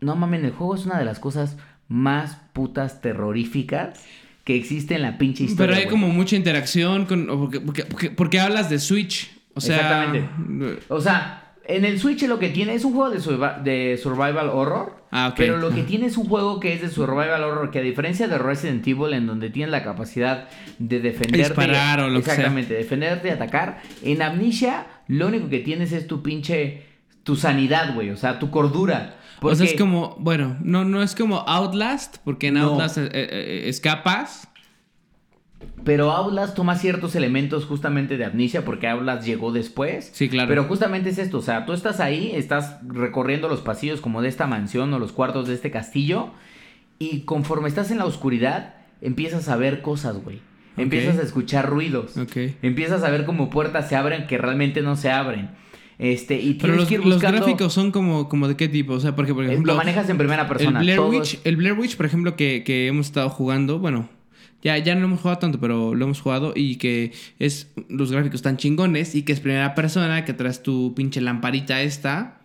[0.00, 1.56] No mames, el juego es una de las cosas
[1.88, 4.02] más putas terroríficas
[4.44, 5.74] que existe en la pinche historia.
[5.74, 7.26] Pero hay como mucha interacción con...
[7.26, 9.30] Porque, porque, porque- porque hablas de Switch.
[9.54, 9.76] O sea...
[9.76, 10.78] Exactamente.
[10.88, 14.50] O sea, en el Switch lo que tiene es un juego de, survi- de survival
[14.50, 15.02] horror.
[15.10, 15.34] Ah, ok.
[15.36, 18.26] Pero lo que tiene es un juego que es de survival horror, que a diferencia
[18.28, 21.38] de Resident Evil, en donde tienes la capacidad de defenderte.
[21.48, 22.34] Disparar o lo que sea.
[22.34, 23.80] Exactamente, defenderte y atacar.
[24.02, 26.82] En Amnesia, lo único que tienes es tu pinche.
[27.22, 28.10] tu sanidad, güey.
[28.10, 29.14] O sea, tu cordura.
[29.40, 30.16] O sea, es como...
[30.18, 32.70] Bueno, no, no es como Outlast, porque en No.
[32.70, 34.48] Outlast eh, eh, escapas.
[35.84, 40.10] Pero Outlast toma ciertos elementos justamente de Amnesia porque Outlast llegó después.
[40.12, 40.48] Sí, claro.
[40.48, 44.28] Pero justamente es esto, o sea, tú estás ahí, estás recorriendo los pasillos como de
[44.28, 46.30] esta mansión o los cuartos de este castillo
[46.98, 50.40] y conforme estás en la oscuridad empiezas a ver cosas, güey.
[50.76, 52.16] Empiezas a escuchar ruidos.
[52.16, 52.36] Ok.
[52.62, 55.50] Empiezas a ver como puertas se abren que realmente no se abren.
[55.98, 58.94] Este, y Pero los, que ir los gráficos son como, como de qué tipo.
[58.94, 59.72] O sea, porque, por eh, ejemplo...
[59.72, 60.80] lo manejas en primera persona.
[60.80, 64.08] El Blair, Witch, el Blair Witch, por ejemplo, que, que hemos estado jugando, bueno,
[64.64, 68.10] ya, ya no lo hemos jugado tanto, pero lo hemos jugado y que es los
[68.10, 72.38] gráficos tan chingones y que es primera persona, que traes tu pinche lamparita esta,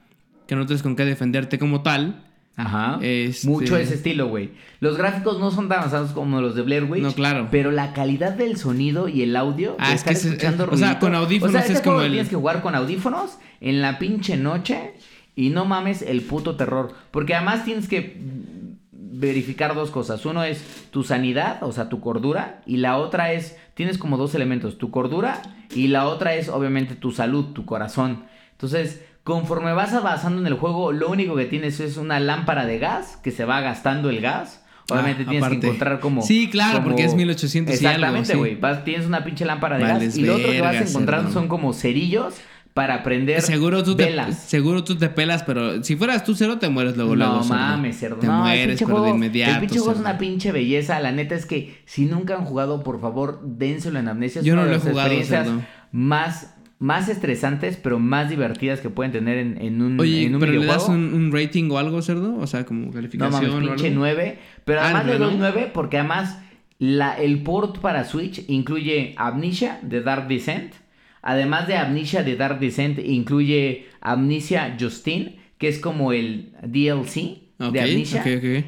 [0.46, 2.26] que no tienes con qué defenderte como tal.
[2.60, 3.00] Ajá.
[3.02, 4.52] Este- Mucho ese estilo, güey.
[4.82, 7.02] Los gráficos no son tan avanzados como los de Blair Witch.
[7.04, 7.48] No, claro.
[7.50, 9.76] Pero la calidad del sonido y el audio.
[9.80, 12.12] Ah, es que es- escuchando o sea, con audífonos O sea, este es como el-
[12.12, 14.94] Tienes que jugar con audífonos en la pinche noche.
[15.36, 16.94] Y no mames el puto terror.
[17.12, 18.18] Porque además tienes que
[18.92, 20.26] verificar dos cosas.
[20.26, 22.62] Uno es tu sanidad, o sea, tu cordura.
[22.66, 23.56] Y la otra es.
[23.74, 25.42] Tienes como dos elementos: tu cordura.
[25.74, 28.24] Y la otra es, obviamente, tu salud, tu corazón.
[28.52, 32.80] Entonces, conforme vas avanzando en el juego, lo único que tienes es una lámpara de
[32.80, 34.64] gas que se va gastando el gas.
[34.92, 35.60] Obviamente Ah, tienes aparte.
[35.60, 36.22] que encontrar como.
[36.24, 38.84] Sí, claro, como- porque es 1800 y algo, Exactamente, güey.
[38.84, 40.18] Tienes una pinche lámpara de Vales gas.
[40.18, 41.40] Y lo otro que vas encontrando cerdo.
[41.42, 42.34] son como cerillos
[42.74, 44.36] para prender Seguro tú, te, velas.
[44.40, 47.16] seguro tú te pelas, pero si fueras tú cero, te mueres luego.
[47.16, 48.18] No mames, cerdo.
[48.18, 49.54] Te no, mueres, pero de inmediato.
[49.54, 51.00] El pinche juego es una pinche belleza.
[51.00, 54.40] La neta es que si nunca han jugado, por favor, dénselo en amnesia.
[54.40, 55.62] Es Yo no lo he jugado, cerdo.
[55.92, 60.40] más, más estresantes, pero más divertidas que pueden tener en, en un, Oye, en un
[60.40, 62.38] pero le das un, un rating o algo, cerdo?
[62.38, 64.00] O sea, como No calificación mames, o pinche algo.
[64.00, 64.40] 9.
[64.66, 65.26] Pero además le ¿no?
[65.26, 66.40] doy 9 porque además
[66.78, 70.74] la, el port para Switch incluye Amnesia de Dark Descent.
[71.22, 77.82] Además de Amnesia de Dark Descent, incluye Amnesia Justine, que es como el DLC de
[77.82, 78.24] Amnesia.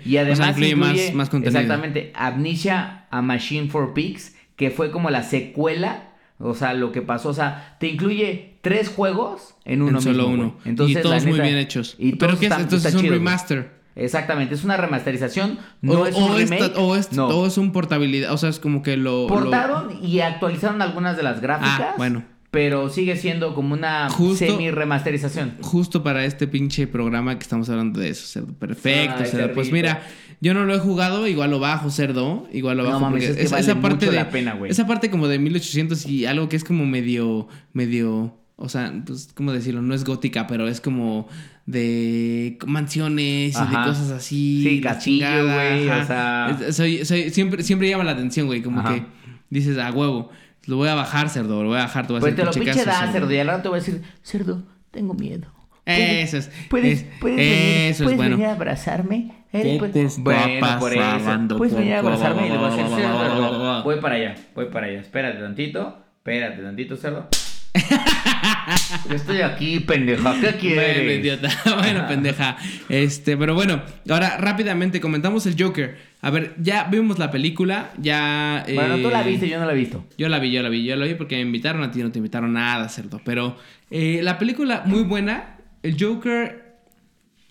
[0.05, 1.61] Y O además sea, incluye más- incluye más contenido.
[1.61, 6.09] Exactamente, Amnesia A Machine for Pigs, que fue como la secuela.
[6.43, 10.27] O sea, lo que pasó, o sea, te incluye tres juegos en uno en solo
[10.29, 10.57] mismo, uno.
[10.65, 11.95] Entonces, y todos muy bien hechos.
[11.99, 12.51] Y ¿Pero qué es?
[12.51, 13.81] están- Entonces es un remaster.
[13.95, 16.73] Exactamente, es una remasterización, no o, es un o es, remake.
[16.77, 17.27] o, es, no.
[17.27, 18.31] o es un portabilidad.
[18.31, 19.23] O sea, es como que lo.
[19.23, 21.79] lo- Portaron y actualizaron algunas de las gráficas.
[21.81, 22.23] Ah, bueno.
[22.51, 25.53] Pero sigue siendo como una Justo- semi-remasterización.
[25.61, 28.53] Justo para este pinche programa que estamos hablando de eso, cerdo.
[28.53, 29.53] Perfecto, Ay, cerdo.
[29.53, 30.03] Pues mira,
[30.41, 32.47] yo no lo he jugado, igual lo bajo, cerdo.
[32.51, 32.99] Igual lo No bajo.
[32.99, 34.69] mames, porque es que vale esa parte de, la pena, güey.
[34.69, 37.47] Esa parte como de 1800 y algo que es como medio.
[37.71, 38.37] medio.
[38.57, 39.81] O sea, pues, ¿cómo decirlo?
[39.81, 41.27] No es gótica, pero es como
[41.65, 44.63] de mansiones y de cosas así.
[44.67, 48.61] Sí, castillo, güey, o sea- soy- soy- siempre, siempre llama la atención, güey.
[48.61, 48.93] Como Ajá.
[48.95, 49.05] que
[49.49, 50.29] dices, a huevo,
[50.67, 52.59] lo voy a bajar, cerdo, lo voy a bajar, te voy a Pues hacer te
[52.59, 53.31] lo pinche da, cerdo.
[53.31, 55.47] Y al rato te voy a decir, cerdo, tengo miedo.
[55.83, 56.51] ¿Puedes- Eso es.
[56.69, 58.35] ¿Puedes, es- puedes venir, eso es ¿puedes bueno.
[58.37, 59.31] venir a abrazarme?
[59.51, 62.69] ¿Qué Eh, pues- te está bueno, pasando, Puedes venir a abrazarme y le voy a
[62.75, 63.83] decir, cerdo.
[63.83, 64.99] Voy para allá, voy para allá.
[64.99, 67.27] Espérate tantito, espérate tantito, cerdo.
[69.09, 70.35] Yo estoy aquí, pendeja.
[70.39, 70.97] ¿Qué quieres?
[70.97, 71.49] Bueno, idiota.
[71.79, 72.57] bueno, pendeja.
[72.89, 75.97] Este, pero bueno, ahora rápidamente comentamos el Joker.
[76.23, 78.63] A ver, ya vimos la película, ya.
[78.73, 80.05] Bueno, tú la eh, viste, yo no la he visto.
[80.17, 82.11] Yo la vi, yo la vi, yo la vi porque me invitaron a ti, no
[82.11, 83.19] te invitaron nada, cerdo.
[83.25, 83.57] Pero
[83.89, 85.57] eh, la película muy buena.
[85.81, 86.60] El Joker,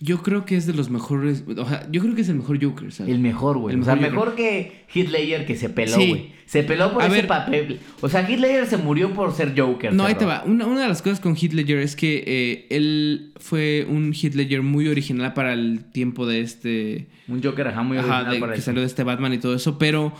[0.01, 1.43] yo creo que es de los mejores.
[1.47, 3.13] O sea, yo creo que es el mejor Joker, ¿sabes?
[3.13, 3.75] El mejor, güey.
[3.75, 6.09] El O sea, mejor mejor que Ledger que se peló, Sí.
[6.09, 6.41] güey.
[6.45, 7.27] Se peló por A ese ver.
[7.27, 7.79] papel.
[8.01, 9.93] O sea, Ledger se murió por ser Joker.
[9.93, 10.43] No, ahí te va.
[10.45, 14.87] Una, una de las cosas con Ledger es que eh, él fue un Ledger muy
[14.89, 17.07] original para el tiempo de este.
[17.29, 19.55] Un Joker, ajá, muy Ajá, original de- para que salió de este Batman y todo
[19.55, 20.11] eso, pero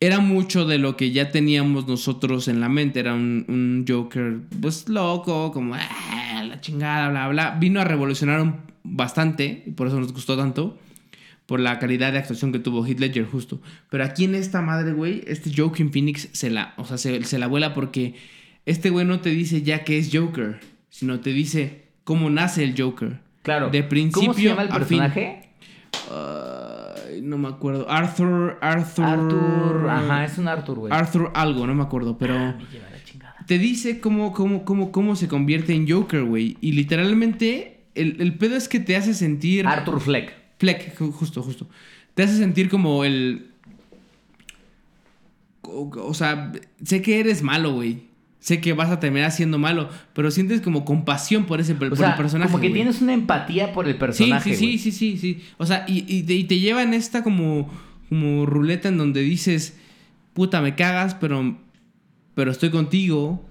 [0.00, 3.00] era mucho de lo que ya teníamos nosotros en la mente.
[3.00, 7.56] Era un, un Joker, pues loco, como "Ah, la chingada, bla, bla.
[7.58, 10.78] Vino a revolucionar un- bastante y por eso nos gustó tanto.
[11.46, 13.60] Por la calidad de actuación que tuvo Heath Ledger, justo.
[13.90, 17.38] Pero aquí en esta madre, güey, este Joaquin Phoenix se la, o sea, se, se
[17.38, 18.14] la vuela porque
[18.64, 22.74] este güey no te dice ya que es Joker, sino te dice cómo nace el
[22.80, 23.20] Joker.
[23.42, 23.68] Claro.
[23.68, 24.98] De principio ¿Cómo se llama el a fin.
[25.00, 25.50] personaje?
[27.06, 27.88] Ay, no me acuerdo.
[27.90, 29.04] Arthur, Arthur.
[29.04, 29.88] Arthur.
[29.90, 30.92] Ajá, es un Arthur, güey.
[30.92, 33.36] Arthur algo, no me acuerdo, pero Ah, me lleva la chingada.
[33.46, 36.56] te dice cómo, cómo, cómo, cómo se convierte en Joker, güey.
[36.60, 39.66] Y literalmente, el, el pedo es que te hace sentir.
[39.66, 40.32] Arthur Fleck.
[40.58, 41.66] Fleck, ju- justo, justo.
[42.14, 43.50] Te hace sentir como el.
[45.62, 46.52] O, o sea,
[46.84, 48.02] sé que eres malo, güey.
[48.44, 52.10] Sé que vas a terminar siendo malo, pero sientes como compasión por ese por sea,
[52.10, 52.50] el personaje.
[52.50, 52.82] como que güey.
[52.82, 55.42] tienes una empatía por el personaje, sí, sí, sí, sí, sí.
[55.56, 57.70] O sea, y, y te, y te lleva en esta como,
[58.10, 59.78] como ruleta en donde dices,
[60.34, 61.56] puta, me cagas, pero,
[62.34, 63.42] pero estoy contigo.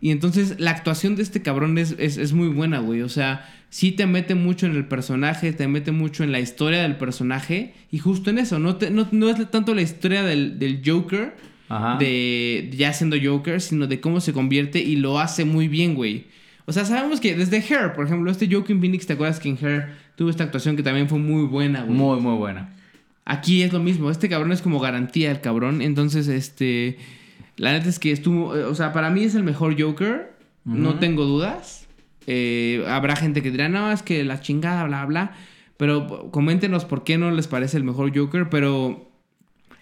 [0.00, 3.02] Y entonces la actuación de este cabrón es, es, es muy buena, güey.
[3.02, 6.82] O sea, sí te mete mucho en el personaje, te mete mucho en la historia
[6.82, 7.74] del personaje.
[7.92, 11.36] Y justo en eso, no, te- no, no es tanto la historia del, del Joker,
[11.72, 11.96] Ajá.
[11.98, 16.26] de ya siendo Joker, sino de cómo se convierte y lo hace muy bien, güey.
[16.66, 19.58] O sea, sabemos que desde Hair, por ejemplo, este Joaquin Phoenix, ¿te acuerdas que en
[19.64, 21.96] Hair tuvo esta actuación que también fue muy buena, güey?
[21.96, 22.72] Muy, muy buena.
[23.24, 26.98] Aquí es lo mismo, este cabrón es como garantía el cabrón, entonces este
[27.56, 30.32] la neta es que estuvo, eh, o sea, para mí es el mejor Joker,
[30.64, 31.86] no tengo dudas.
[32.26, 35.32] Eh, habrá gente que dirá, "No, es que la chingada, bla bla."
[35.76, 39.10] Pero p- coméntenos por qué no les parece el mejor Joker, pero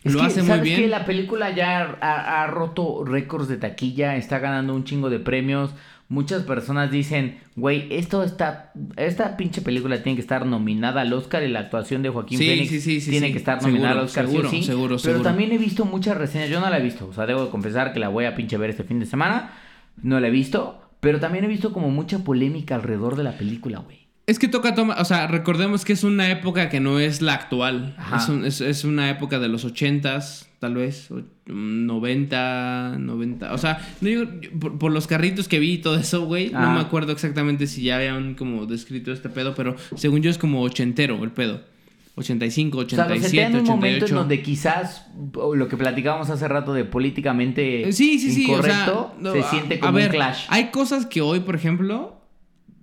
[0.05, 0.81] Es lo que, hace muy ¿sabes bien.
[0.81, 0.89] qué?
[0.89, 5.75] La película ya ha, ha roto récords de taquilla, está ganando un chingo de premios.
[6.09, 11.43] muchas personas dicen, güey, esto está, esta pinche película tiene que estar nominada al Oscar
[11.45, 14.27] y la actuación de Joaquín Sí, Phoenix sí, tiene que estar Seguro, nominada al Oscar.
[14.27, 14.63] seguro, sí.
[14.63, 15.23] seguro, Pero seguro.
[15.23, 17.93] también he visto muchas reseñas, yo no la he visto, o sea, debo de confesar
[17.93, 19.53] que la voy a pinche ver este fin de semana,
[20.03, 23.79] no la he visto, pero también he visto como mucha polémica alrededor de la película,
[23.79, 24.00] güey.
[24.31, 27.35] Es que toca toma, o sea, recordemos que es una época que no es la
[27.35, 27.97] actual.
[28.17, 31.23] Es, un- es- es una época de los ochentas, tal vez, o-
[31.53, 33.53] mm, 90, 90.
[33.53, 34.27] O sea, no yo-
[34.61, 37.83] por, por los carritos que vi y todo eso, güey, no me acuerdo exactamente si
[37.83, 41.63] ya habían como descrito este pedo, pero según yo es como ochentero el pedo.
[42.17, 44.15] 85, O sea, 87, en un momento en 88.
[44.15, 45.07] donde quizás
[45.55, 48.45] lo que platicábamos hace rato de políticamente Sí, sí, sí.
[48.45, 50.45] o sea, incorrecto no, se a- siente a como ver, un clash.
[50.51, 52.20] Hay cosas que hoy, por ejemplo,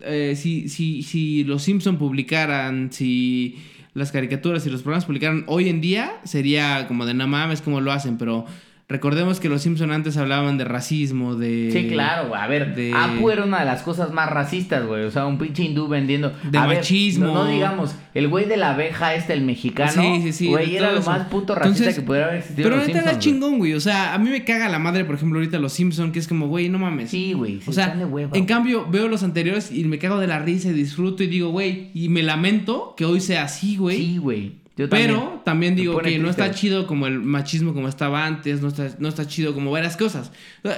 [0.02, 3.58] eh, si, si, si los Simpson publicaran, si
[3.93, 7.82] las caricaturas y los programas publicaran hoy en día, sería como de no mames como
[7.82, 8.45] lo hacen, pero
[8.89, 11.69] recordemos que los Simpson antes hablaban de racismo, de...
[11.73, 12.39] Sí, claro, güey.
[12.41, 15.03] A ver, de- Apu era una de las cosas más racistas, güey.
[15.03, 16.31] O sea, un pinche hindú vendiendo.
[16.49, 17.25] De A ver, machismo.
[17.27, 19.91] no, no digamos, el güey de la abeja este, el mexicano.
[19.91, 20.47] Sí, sí, sí.
[20.47, 21.09] Güey, era lo eso.
[21.11, 22.69] más puto racista Entonces, que pudiera haber existido.
[22.69, 23.19] Pero Simpsons, güey.
[23.19, 23.73] chingón, güey.
[23.73, 26.27] O sea, a mí me caga la madre, por ejemplo, ahorita los Simpson, que es
[26.27, 27.09] como, güey, no mames.
[27.11, 27.59] Sí, güey.
[27.59, 30.69] se O sea, hueva, en cambio, veo los anteriores y me cago de la risa
[30.69, 33.97] y disfruto y digo, güey, y me lamento que hoy sea así, güey.
[33.97, 34.65] Sí, güey.
[34.78, 38.67] Yo Pero también digo que no está chido como el machismo como estaba antes, no
[38.67, 40.32] está, no está chido como varias cosas.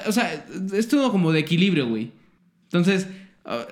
[0.07, 2.11] O sea, es todo como de equilibrio, güey.
[2.65, 3.07] Entonces,
[3.45, 3.65] ah,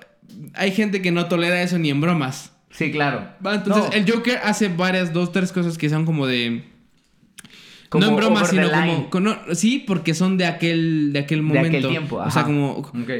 [0.54, 2.52] hay gente que no tolera eso ni en bromas.
[2.70, 3.26] Sí, claro.
[3.42, 6.62] Entonces, No, el Joker hace varias, dos, tres cosas que son como de...
[7.88, 8.68] como no en bromas, sino
[9.10, 9.36] como...
[9.54, 11.78] sí, porque son de aquel, de aquel De momento.
[11.78, 12.44] aquel tiempo, O sea, ajá.
[12.44, 12.72] como...
[12.72, 13.10] Ok.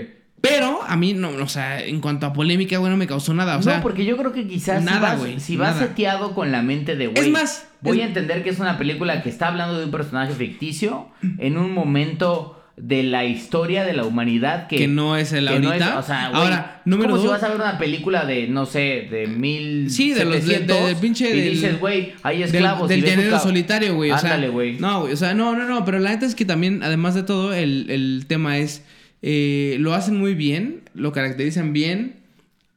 [0.41, 3.57] Pero a mí, no, o sea, en cuanto a polémica, güey, no me causó nada.
[3.57, 5.89] O sea, no, porque yo creo que quizás nada, si vas, si vas nada.
[5.89, 7.25] seteado con la mente de güey.
[7.25, 9.91] Es más, voy es- a entender que es una película que está hablando de un
[9.91, 11.09] personaje ficticio
[11.39, 15.51] en un momento de la historia de la humanidad que, Que no es el no
[15.51, 15.99] ahorita.
[15.99, 18.67] o sea, güey, Ahora, número como si dos- vas a ver una película de, no
[18.67, 19.91] sé, de mil.
[19.91, 22.89] Sí, de los- de- de- del pinche Y del- dices, güey, hay esclavos.
[22.89, 24.13] del llanero solitario, güey.
[24.13, 24.79] O sea, Ándale, güey.
[24.79, 25.13] No, güey.
[25.13, 25.85] O sea, no, no, no.
[25.85, 28.85] Pero la neta es que también, además de todo, el, el tema es.
[29.23, 30.83] Eh, lo hacen muy bien.
[30.95, 32.17] Lo caracterizan bien.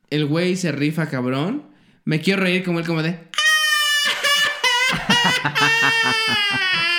[0.09, 1.63] El güey se rifa cabrón.
[2.05, 3.17] Me quiero reír como él, como de.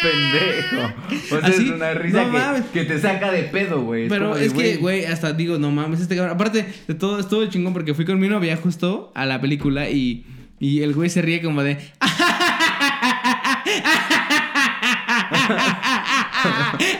[0.03, 0.93] Pendejo.
[1.37, 2.63] O sea, Así, es una risa no que, mames.
[2.73, 4.09] que te saca de pedo, güey.
[4.09, 6.35] Pero es que, güey, hasta digo, no mames, este cabrón.
[6.35, 10.27] Aparte de todo, estuvo chingón porque fui con mi novia justo a la película y,
[10.59, 11.79] y el güey se ríe como de.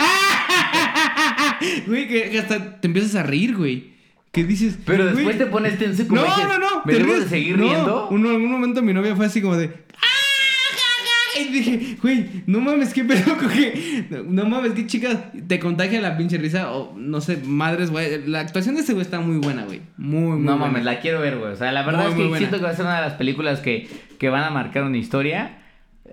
[1.87, 3.93] Güey, que, hasta te empiezas a reír, güey.
[4.33, 4.79] Que dices.
[4.87, 6.83] Pero güey, después te pones tenso como No, dices, no, no.
[6.87, 8.09] ¿Me te debo de seguir No, riendo?
[8.11, 9.71] uno- en algún momento mi novia fue así como de.
[9.99, 16.01] "Ah, Y dije, güey, no mames, qué pedo, que No mames, qué chica te contagia
[16.01, 16.73] la pinche risa.
[16.73, 18.27] O no sé, madres, güey.
[18.27, 19.81] La actuación de ese güey está muy buena, güey.
[19.99, 20.57] Muy, muy No buena.
[20.57, 21.53] mames, la quiero ver, güey.
[21.53, 23.15] O sea, la verdad Muy, es que siento que va a ser una de las
[23.15, 23.87] películas que,
[24.19, 25.59] que van a marcar una historia.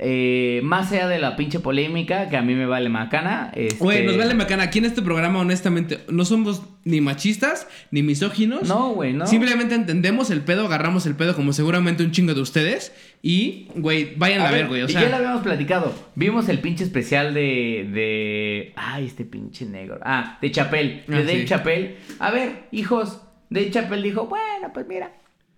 [0.01, 3.51] Eh, más allá de la pinche polémica, que a mí me vale macana.
[3.53, 3.75] Este...
[3.83, 4.63] Güey, nos vale macana.
[4.63, 8.67] Aquí en este programa, honestamente, no somos ni machistas ni misóginos.
[8.67, 9.27] No, güey, no.
[9.27, 12.93] Simplemente entendemos el pedo, agarramos el pedo como seguramente un chingo de ustedes.
[13.21, 14.83] Y, güey, vayan a, ver, güey.
[14.83, 15.93] O sea, ya lo habíamos platicado.
[16.15, 17.89] Vimos el pinche especial de.
[17.91, 18.73] de.
[18.77, 19.99] Ay, este pinche negro.
[20.01, 21.03] Ah, de Chapel.
[21.07, 21.45] De Ah, Dave sí.
[21.45, 21.97] Chapel.
[22.19, 23.21] A ver, hijos.
[23.49, 25.11] Dave Chapel dijo: Bueno, pues mira.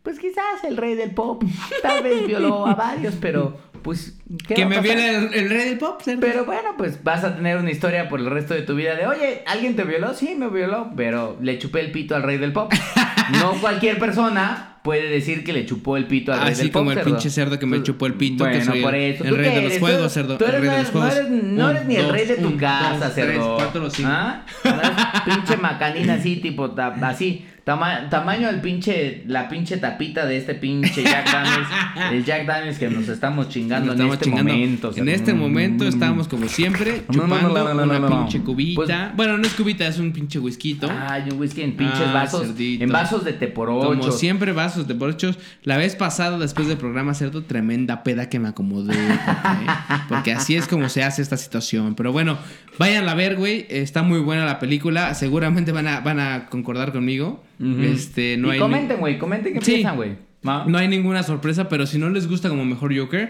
[0.04, 1.44] Pues quizás el rey del pop.
[1.84, 3.58] Tal vez violó a varios, pero.
[3.84, 4.20] Pues.
[4.48, 6.22] ¿qué que me viene el, el rey del pop, cerdo.
[6.22, 9.08] Pero bueno, pues vas a tener una historia por el resto de tu vida de,
[9.08, 10.14] oye, ¿alguien te violó?
[10.14, 12.72] Sí, me violó, pero le chupé el pito al rey del pop.
[13.42, 16.80] no cualquier persona puede decir que le chupó el pito al rey Así del pop.
[16.82, 19.14] como el pinche cerdo que me Pues, chupó el pito, que Bueno, soy por el-
[19.14, 19.24] eso.
[19.24, 20.94] el ¿Tú rey de los juegos, cerdo, Tú el eres, rey de no los eres-
[20.94, 21.18] no juegos.
[21.18, 23.32] eres, no Un, eres ni el dos, rey de tu un, casa, dos, cerdo.
[23.32, 24.10] tres, cuatro, cinco.
[24.12, 24.46] ¿Ah?
[24.64, 24.92] No eres
[25.26, 27.48] pinche macanina así, tipo, así.
[27.64, 31.68] Tama- tamaño al pinche, la pinche tapita de este pinche Jack Daniels.
[32.12, 34.54] el Jack Daniels que nos estamos chingando Nos en estamos este chingando.
[34.54, 34.92] momento.
[34.96, 35.88] En este momento Mm.
[35.88, 38.76] estábamos como siempre chupando no, no, no, una pinche cubita.
[38.76, 40.80] Pues- bueno, no es cubita, es un pinche whisky.
[41.08, 42.48] Ay, un whisky en pinches Ah, vasos.
[42.48, 42.84] cerdito.
[42.84, 43.90] En vasos de te por ocho.
[43.90, 45.38] Como siempre, vasos de borrachos.
[45.64, 48.96] La vez pasada, después del programa cerdo, tremenda peda que me acomodé.
[48.96, 49.72] Porque,
[50.10, 51.94] porque así es como se hace esta situación.
[51.94, 52.40] Pero bueno,
[52.80, 53.68] vayan a ver, güey.
[53.70, 55.14] Está muy buena la película.
[55.14, 57.44] Seguramente van a, van a concordar conmigo.
[57.84, 59.72] Este, no y hay comenten, güey, comenten qué Sí.
[59.74, 60.12] piensan, güey.
[60.44, 63.30] No hay ninguna sorpresa, pero si no les gusta como mejor Joker,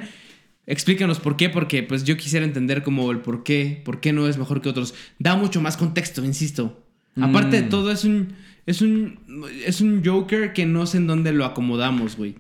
[0.66, 4.28] explícanos por qué, porque pues yo quisiera entender como el por qué, por qué no
[4.28, 4.94] es mejor que otros.
[5.20, 6.82] Da mucho más contexto, insisto.
[7.20, 7.70] Aparte de Mm.
[7.70, 8.34] todo, es un,
[8.66, 9.20] es un,
[9.66, 12.36] es un Joker que no sé en dónde lo acomodamos, güey.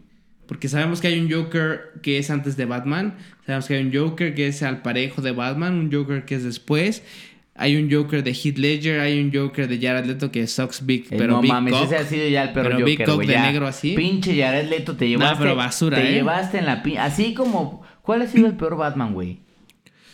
[0.47, 3.15] Porque sabemos que hay un Joker que es antes de Batman,
[3.45, 6.43] sabemos que hay un Joker que es al parejo de Batman, un Joker que es
[6.43, 7.03] después.
[7.55, 11.03] Hay un Joker de Heath Ledger, hay un Joker de Jared Leto que sucks big,
[11.11, 11.83] Eh, pero no big mames, cock.
[11.85, 13.45] ese ha sido ya el peor Pero Joker, Big Cock de ya.
[13.45, 13.93] negro así.
[13.95, 15.37] Pinche Jared Leto, te llevaste.
[15.43, 16.13] pero basura, Te ¿eh?
[16.13, 16.97] llevaste en la pin...
[16.97, 17.83] Así como...
[18.01, 19.39] ¿Cuál ha sido el peor Batman, güey?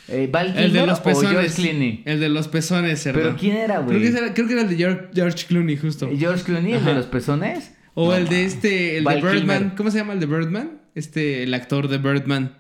[0.10, 1.58] Eh, ¿Val El de los pezones.
[2.06, 3.20] El de los pezones, cerdo.
[3.22, 4.00] ¿Pero quién era, güey?
[4.00, 6.10] Creo que, era, creo que era el de George, George Clooney, justo.
[6.18, 7.74] ¿George Clooney, el de los pezones?
[7.94, 9.58] O No, el de este, el Val de Birdman.
[9.58, 9.76] Kilmer.
[9.78, 10.72] ¿Cómo se llama el de Birdman?
[10.96, 12.56] Este, el actor de Birdman.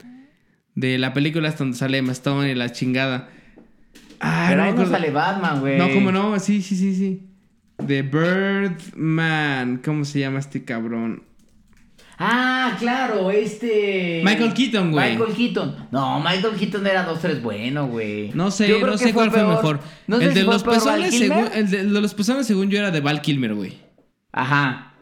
[0.75, 3.29] De la película hasta donde sale Emma Stone y la chingada.
[4.19, 5.77] Ah, Pero me ahí no sale Batman, güey.
[5.77, 6.39] No, ¿cómo no?
[6.39, 7.23] Sí, sí, sí, sí.
[7.85, 9.81] The Birdman.
[9.83, 11.23] ¿Cómo se llama este cabrón?
[12.19, 14.21] Ah, claro, este...
[14.25, 15.11] Michael Keaton, güey.
[15.17, 15.87] Michael Keaton.
[15.91, 18.31] No, Michael Keaton era dos, tres bueno, güey.
[18.33, 19.55] No sé, Yo creo no que sé cuál fue peor.
[19.55, 19.79] mejor.
[20.07, 23.01] No el de fue los pezones, según, el de, los pezones, según yo, era de
[23.01, 23.77] Val Kilmer, güey.
[24.31, 24.93] Ajá.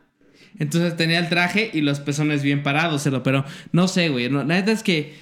[0.59, 4.29] Entonces tenía el traje y los pezones bien parados, pero no sé, güey.
[4.29, 5.15] no, la neta es que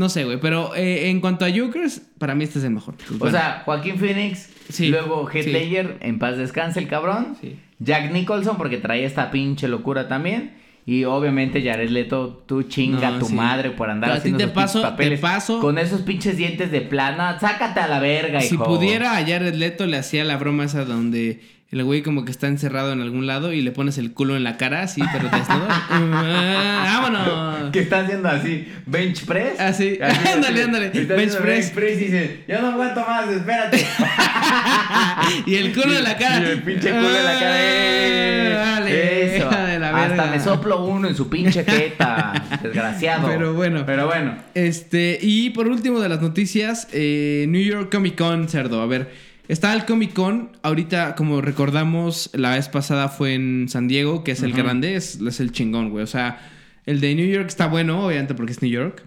[0.00, 0.40] no sé, güey.
[0.40, 2.94] Pero eh, en cuanto a Jokers, para mí este es el mejor.
[2.96, 3.36] Pues O bueno.
[3.38, 5.52] sea, Joaquín Phoenix, Sí, luego Heath sí.
[5.52, 7.36] Ledger, en paz descanse el cabrón.
[7.40, 7.56] Sí.
[7.78, 10.58] Jack Nicholson, porque traía esta pinche locura también.
[10.86, 13.34] Y obviamente Jared Leto, tú chinga No, tu sí.
[13.34, 15.20] madre por andar haciendo te esos paso- te papeles.
[15.20, 18.64] paso- Con esos pinches dientes de plana, sácate a la verga, si hijo.
[18.64, 21.40] pudiera, a Jared Leto le hacía la broma esa donde
[21.70, 24.42] el güey como que está encerrado en algún lado y le pones el culo en
[24.42, 25.68] la cara, así, pero desnudo.
[25.90, 27.70] Ah, ¡Vámonos!
[27.70, 29.60] Que está haciendo así, bench press.
[29.60, 29.98] Ah, sí.
[30.02, 30.90] Así, Ándale, ándale.
[30.90, 31.72] Bench press.
[31.72, 33.86] Bench press y dice, yo no aguanto más, espérate.
[35.46, 36.40] y el culo en la cara.
[36.40, 37.56] Y el pinche culo en la cara.
[37.56, 38.52] ¡eh!
[38.54, 39.50] Dale, Eso.
[39.50, 42.32] de la Hasta me soplo uno en su pinche jeta.
[42.62, 43.28] Desgraciado.
[43.28, 43.84] Pero bueno.
[43.86, 44.36] Pero bueno.
[44.54, 48.80] Este, y por último de las noticias, eh, New York Comic Con, cerdo.
[48.82, 50.50] A ver, está el Comic Con.
[50.62, 55.20] Ahorita, como recordamos, la vez pasada fue en San Diego, que es el grande, es,
[55.20, 56.02] es el chingón, güey.
[56.04, 56.38] O sea,
[56.86, 59.04] el de New York está bueno, obviamente, porque es New York.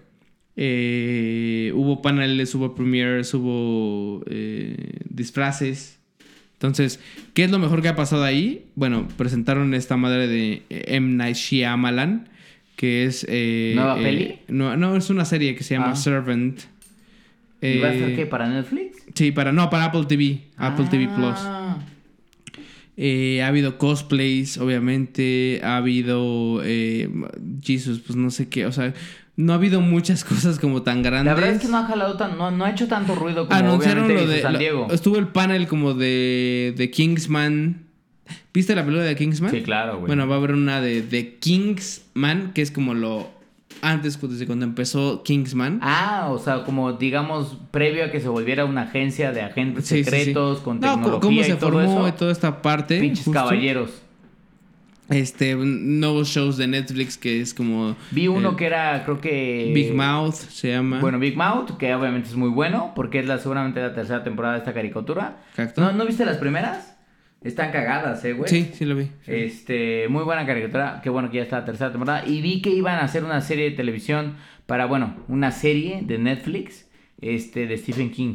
[0.56, 5.98] Eh, hubo paneles, hubo premieres, hubo eh, disfraces.
[6.54, 7.00] Entonces,
[7.34, 8.66] ¿qué es lo mejor que ha pasado ahí?
[8.74, 11.14] Bueno, presentaron esta madre de M.
[11.16, 12.28] Night Shyamalan,
[12.76, 13.26] que es...
[13.28, 14.38] eh, ¿Nueva eh, peli?
[14.48, 15.96] No, no, es una serie que se llama Ah.
[15.96, 16.60] Servant.
[17.68, 18.26] ¿Y va a ser Eh, qué?
[18.26, 18.98] ¿Para Netflix?
[19.14, 20.40] Sí, para, no, para Apple TV.
[20.56, 21.34] Apple TV Plus.
[21.38, 21.78] Ah.
[22.96, 25.60] Eh, ha habido cosplays, obviamente.
[25.64, 26.60] Ha habido.
[26.64, 27.08] Eh,
[27.62, 28.66] Jesus, pues no sé qué.
[28.66, 28.94] O sea,
[29.36, 31.26] no ha habido muchas cosas como tan grandes.
[31.26, 33.58] La verdad es que no ha jalado tan, no, no ha hecho tanto ruido como
[33.58, 34.42] Anunciaron lo de.
[34.42, 34.88] San lo- Diego.
[34.92, 37.80] estuvo el panel como de, de Kingsman.
[38.54, 39.50] ¿Viste la película de Kingsman?
[39.50, 40.06] Sí, claro, güey.
[40.06, 43.28] Bueno, va a haber una de, de Kingsman, que es como lo.
[43.86, 45.78] Antes, desde cuando empezó Kingsman.
[45.82, 49.98] Ah, o sea, como digamos, previo a que se volviera una agencia de agentes Sí,
[49.98, 50.10] sí, sí.
[50.10, 52.08] secretos con No, tecnología cómo se y todo formó eso.
[52.08, 52.98] y toda esta parte.
[53.00, 53.38] Pinches justo.
[53.40, 53.90] caballeros.
[55.10, 57.94] Este, nuevos shows de Netflix que es como.
[58.10, 59.70] Vi uno eh, que era, creo que...
[59.74, 60.98] Big Mouth se llama.
[61.00, 64.54] Bueno, Big Mouth, que obviamente es muy bueno, porque es la seguramente la tercera temporada
[64.54, 65.36] de esta caricatura.
[65.50, 65.82] Exacto.
[65.82, 66.93] ¿No, ¿no viste las primeras?
[67.44, 68.48] Están cagadas, eh, güey.
[68.48, 69.08] sí, sí lo vi.
[69.26, 71.00] Este, muy buena caricatura.
[71.02, 72.26] Qué bueno que ya está la tercera temporada.
[72.26, 74.36] Y vi que iban a hacer una serie de televisión
[74.66, 76.88] para, bueno, una serie de Netflix,
[77.20, 78.34] este, de Stephen King.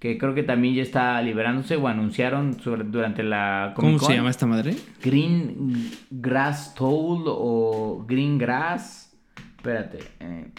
[0.00, 4.30] Que creo que también ya está liberándose o anunciaron sobre- durante la ¿Cómo se llama
[4.30, 4.76] esta madre?
[5.02, 9.16] Green Grass Toll o Green Grass.
[9.56, 9.98] Espérate.
[10.20, 10.50] eh,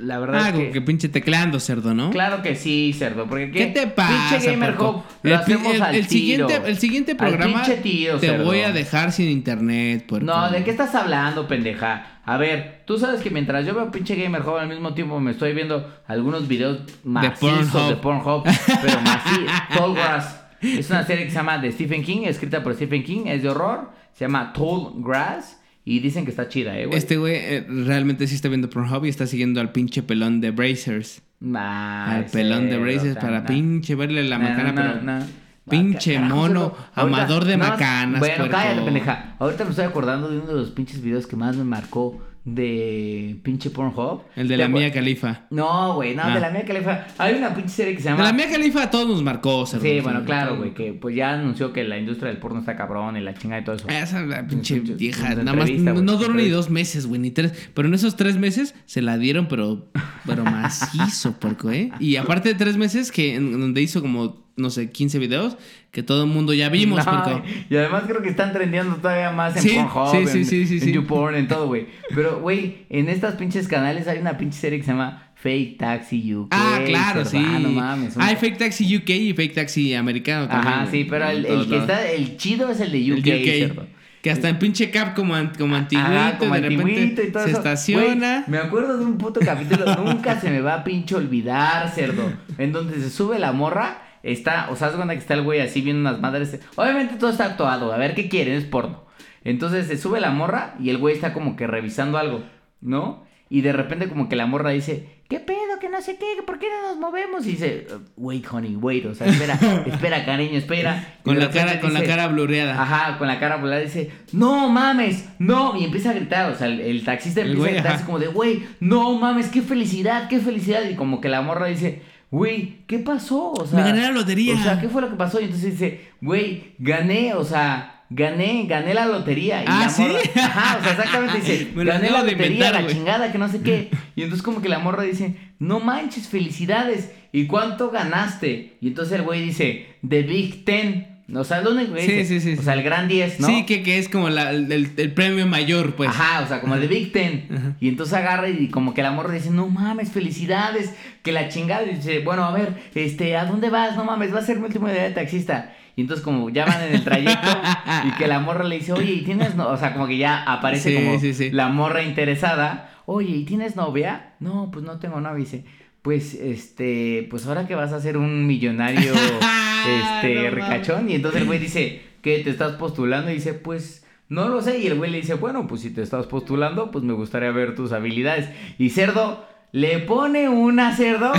[0.00, 0.70] la verdad Ah, es que...
[0.70, 2.10] que pinche tecleando, cerdo, ¿no?
[2.10, 3.26] Claro que sí, cerdo.
[3.26, 4.30] Porque ¿Qué te pasa?
[4.30, 4.74] Pinche Gamer?
[4.80, 6.48] Hub, lo el, hacemos el- al el tiro.
[6.48, 8.44] siguiente, el siguiente programa tiro, te cerdo.
[8.44, 10.26] voy a dejar sin internet, puerco.
[10.26, 12.06] No, ¿de qué estás hablando, pendeja?
[12.24, 15.32] A ver, tú sabes que mientras yo veo pinche Gamer Hub al mismo tiempo me
[15.32, 19.50] estoy viendo algunos videos macizos de Pornhub, pero macizos.
[19.76, 20.36] Tall Grass.
[20.62, 23.48] Es una serie que se llama de Stephen King, escrita por Stephen King, es de
[23.48, 25.58] horror, se llama Tall Grass
[25.90, 26.96] y dicen que está chida, eh, güey.
[26.96, 30.52] Este güey eh, realmente sí está viendo Pornhub y está siguiendo al pinche pelón de
[30.52, 31.20] Brazers.
[31.40, 33.46] Nah, al pelón de Brazers para nah.
[33.46, 35.26] pinche verle la Nah, macana, pero...
[35.68, 39.34] Pinche Carajo, mono, amador de macanas, Bueno, cállate, pendeja.
[39.40, 43.38] Ahorita me estoy acordando de uno de los pinches videos que más me marcó de
[43.42, 44.22] pinche Pornhub.
[44.34, 45.46] El de ¿Te la Mía Califa.
[45.50, 46.34] No, güey, no, Ah.
[46.34, 47.06] de la Mía Califa.
[47.18, 48.24] Hay una pinche serie que se De llama.
[48.24, 49.66] la Mía Califa a todos nos marcó.
[49.66, 53.16] Sí, bueno, claro, güey, que pues ya anunció que la industria del porno está cabrón
[53.16, 53.88] y la chinga y todo eso.
[53.88, 57.70] Esa la pinche vieja, nada más no, duró ni dos meses, güey, ni tres.
[57.74, 59.88] Pero en esos tres meses se la dieron, pero,
[60.26, 61.90] pero macizo, porco, ¿eh?
[62.00, 65.56] Y aparte de tres meses, que en donde hizo como, no sé, 15 videos,
[65.90, 67.42] que todo el mundo ya vimos, No, porco.
[67.68, 70.94] y además creo que están trendeando todavía más en Sí, Pornhub, sí, sí, en, en.
[70.94, 71.86] YouPorn, en todo, güey.
[72.14, 76.34] Pero, güey, en estas pinches canales hay una pinche serie que se llama Fake Taxi
[76.34, 76.48] UK.
[76.52, 77.38] Ah, claro, sí.
[77.40, 78.14] Ah, no mames.
[78.16, 80.72] un- Hay Fake Taxi UK y Fake Taxi americano también.
[80.74, 83.86] Ajá, sí, pero el, el que está, el chido es el de El UK.
[84.22, 87.32] Que hasta en pinche cap como, an- como antiguito, Ajá, como de repente antiguito y
[87.32, 87.58] todo se eso.
[87.58, 88.44] estaciona.
[88.46, 92.30] Güey, me acuerdo de un puto capítulo, nunca se me va a pinche olvidar, cerdo.
[92.58, 96.08] En donde se sube la morra está, o sea, que está el güey así viendo
[96.08, 96.60] unas madres.
[96.76, 99.04] Obviamente todo está actuado, a ver qué quieren, es porno.
[99.44, 102.42] Entonces se sube la morra y el güey está como que revisando algo,
[102.80, 103.24] ¿no?
[103.48, 105.78] Y de repente como que la morra dice, ¿qué pedo?
[105.80, 107.44] Que no sé qué, ¿por qué no nos movemos?
[107.46, 109.54] Y dice, wait, honey, wait, o sea, espera,
[109.86, 111.16] espera, cariño, espera.
[111.24, 112.80] Con la cara, con la cara blureada.
[112.80, 116.68] Ajá, con la cara blureada dice, no mames, no, y empieza a gritar, o sea,
[116.68, 120.82] el, taxista empieza a gritar así como de, güey, no mames, qué felicidad, qué felicidad.
[120.88, 123.52] Y como que la morra dice, güey, ¿qué pasó?
[123.52, 124.54] O sea, me gané la lotería.
[124.54, 125.40] O sea, ¿qué fue lo que pasó?
[125.40, 129.62] Y entonces dice, güey, gané, o sea, gané, gané la lotería.
[129.62, 130.02] Y ¿Ah, la ¿sí?
[130.02, 133.90] morra, ajá, o sea, exactamente dice, gané la lotería, la chingada, que no sé qué.
[134.16, 137.10] Y entonces como que la morra dice, no manches, felicidades.
[137.32, 138.76] ¿Y cuánto ganaste?
[138.80, 141.19] Y entonces el güey dice, The Big Ten.
[141.34, 142.06] O sea, ¿dónde güey?
[142.06, 142.56] Sí, sí, sí.
[142.58, 143.46] O sea, el gran 10, ¿no?
[143.46, 146.10] Sí, que, que es como la, el, el, premio mayor, pues.
[146.10, 147.76] Ajá, o sea, como el de Big Ten.
[147.80, 150.92] Y entonces agarra y como que la morra dice, no mames, felicidades.
[151.22, 153.96] Que la chingada dice, bueno, a ver, este, ¿a dónde vas?
[153.96, 155.74] No mames, va a ser mi último día de taxista.
[155.96, 157.48] Y entonces como ya van en el trayecto
[158.04, 159.68] y que la morra le dice, oye, ¿y tienes no?
[159.68, 161.18] O sea, como que ya aparece como
[161.52, 162.90] la morra interesada.
[163.06, 164.34] Oye, ¿y tienes novia?
[164.40, 165.38] No, pues no tengo novia.
[165.38, 165.64] dice,
[166.02, 169.12] pues, este, pues ahora que vas a ser un millonario,
[169.86, 171.08] este, ricachón.
[171.10, 172.38] Y entonces el güey dice, ¿qué?
[172.38, 173.30] ¿Te estás postulando?
[173.30, 174.06] Y dice, pues...
[174.28, 174.78] No lo sé.
[174.78, 177.74] Y el güey le dice, bueno, pues si te estás postulando, pues me gustaría ver
[177.74, 178.48] tus habilidades.
[178.78, 181.32] Y cerdo le pone una cerdo,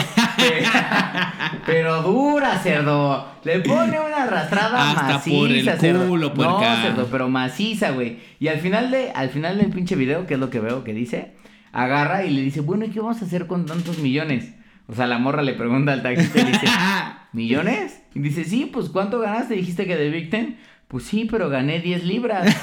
[1.66, 3.28] pero dura cerdo.
[3.44, 6.08] Le pone una arrastrada Hasta maciza, por el cerdo.
[6.08, 8.20] culo, no, cerdo, pero maciza, güey.
[8.39, 10.94] Y al final de, al final del pinche video, que es lo que veo que
[10.94, 11.34] dice,
[11.74, 14.54] agarra y le dice, bueno, ¿y qué vamos a hacer con tantos millones?
[14.88, 16.68] O sea, la morra le pregunta al taxista y le dice,
[17.34, 18.01] ¿millones?
[18.14, 19.55] Y dice, sí, pues ¿cuánto ganaste?
[19.55, 20.57] Dijiste que de Big Ten.
[20.88, 22.53] Pues sí, pero gané 10 libras.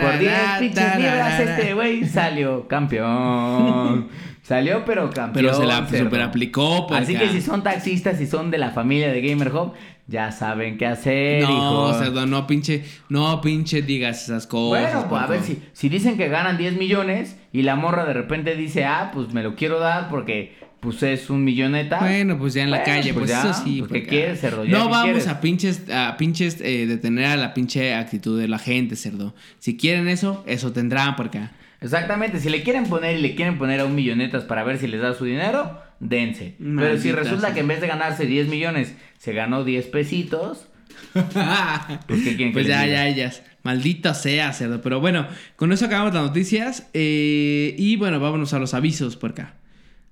[0.00, 4.08] Por 10 pinches libras este güey salió campeón.
[4.42, 5.44] Salió, pero campeón.
[5.44, 6.86] Pero se la super aplicó.
[6.94, 9.74] Así que si son taxistas y son de la familia de Gamer Hub,
[10.08, 11.42] ya saben qué hacer.
[11.42, 14.92] No, cerdo, no pinche, no pinche digas esas cosas.
[14.92, 18.14] Bueno, pues a ver si, si dicen que ganan 10 millones y la morra de
[18.14, 21.98] repente dice, ah, pues me lo quiero dar porque pues es un milloneta.
[21.98, 23.80] Bueno, pues ya en la calle, pues, pues eso sí.
[23.80, 24.64] Pues, ¿Qué quieres, cerdo?
[24.64, 28.96] no vamos a pinches, a pinches eh, detener a la pinche actitud de la gente,
[28.96, 29.34] cerdo.
[29.58, 31.52] Si quieren eso, eso tendrán por acá.
[31.80, 34.88] Exactamente, si le quieren poner y le quieren poner a un millonetas para ver si
[34.88, 36.56] les da su dinero, dense.
[36.58, 40.66] Pero si resulta que en vez de ganarse 10 millones, se ganó 10 pesitos,
[41.12, 43.32] pues, ¿qué quieren pues ya, ya, ya.
[43.62, 44.80] Maldita sea, cerdo.
[44.82, 45.26] Pero bueno,
[45.56, 46.88] con eso acabamos las noticias.
[46.94, 49.54] Eh, y bueno, vámonos a los avisos por acá.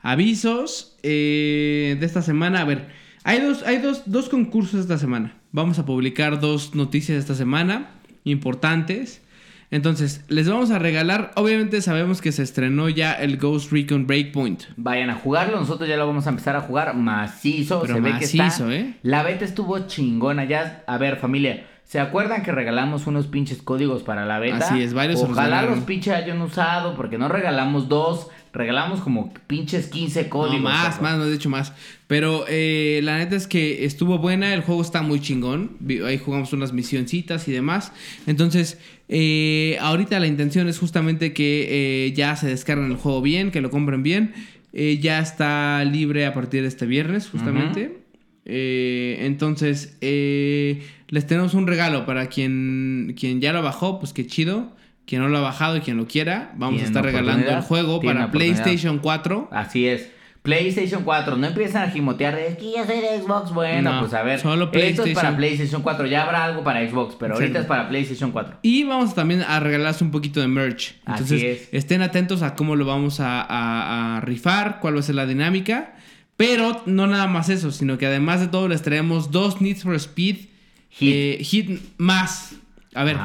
[0.00, 2.60] Avisos eh, de esta semana.
[2.60, 2.88] A ver,
[3.24, 5.36] hay, dos, hay dos, dos concursos esta semana.
[5.52, 7.90] Vamos a publicar dos noticias esta semana
[8.24, 9.22] importantes.
[9.70, 11.32] Entonces, les vamos a regalar.
[11.34, 14.64] Obviamente sabemos que se estrenó ya el Ghost Recon Breakpoint.
[14.76, 15.58] Vayan a jugarlo.
[15.58, 17.84] Nosotros ya lo vamos a empezar a jugar macizo.
[17.86, 18.52] se ve que está.
[18.72, 18.94] ¿eh?
[19.02, 20.44] La beta estuvo chingona.
[20.44, 21.66] Ya, a ver, familia.
[21.84, 24.56] ¿Se acuerdan que regalamos unos pinches códigos para la beta?
[24.56, 25.22] Así es, varios.
[25.22, 30.62] Ojalá los pinches hayan usado porque no regalamos dos regalamos como pinches 15 códigos.
[30.62, 31.72] No, más, más, no he dicho más.
[32.06, 35.76] Pero eh, la neta es que estuvo buena, el juego está muy chingón.
[36.04, 37.92] Ahí jugamos unas misioncitas y demás.
[38.26, 38.78] Entonces,
[39.08, 43.60] eh, ahorita la intención es justamente que eh, ya se descarguen el juego bien, que
[43.60, 44.34] lo compren bien.
[44.72, 47.98] ya está libre a partir de este viernes, justamente.
[48.44, 54.74] entonces, les tenemos un regalo para quien, quien ya lo bajó, pues qué chido.
[55.06, 58.00] Quien no lo ha bajado y quien lo quiera, vamos a estar regalando el juego
[58.00, 59.48] para PlayStation 4.
[59.52, 60.10] Así es.
[60.46, 63.52] PlayStation 4, no empiezan a gimotear de que yo soy de Xbox.
[63.52, 64.38] Bueno, pues a ver.
[64.38, 66.06] Solo Esto es para PlayStation 4.
[66.06, 68.58] Ya habrá algo para Xbox, pero ahorita es para PlayStation 4.
[68.62, 70.94] Y vamos también a regalarse un poquito de merch.
[71.04, 71.68] Entonces, Así es.
[71.72, 75.96] estén atentos a cómo lo vamos a, rifar, cuál va a ser la dinámica.
[76.36, 79.94] Pero no nada más eso, sino que además de todo les traemos dos Needs for
[79.96, 80.36] Speed
[80.90, 82.54] Hit, eh, más.
[82.94, 83.16] A ver.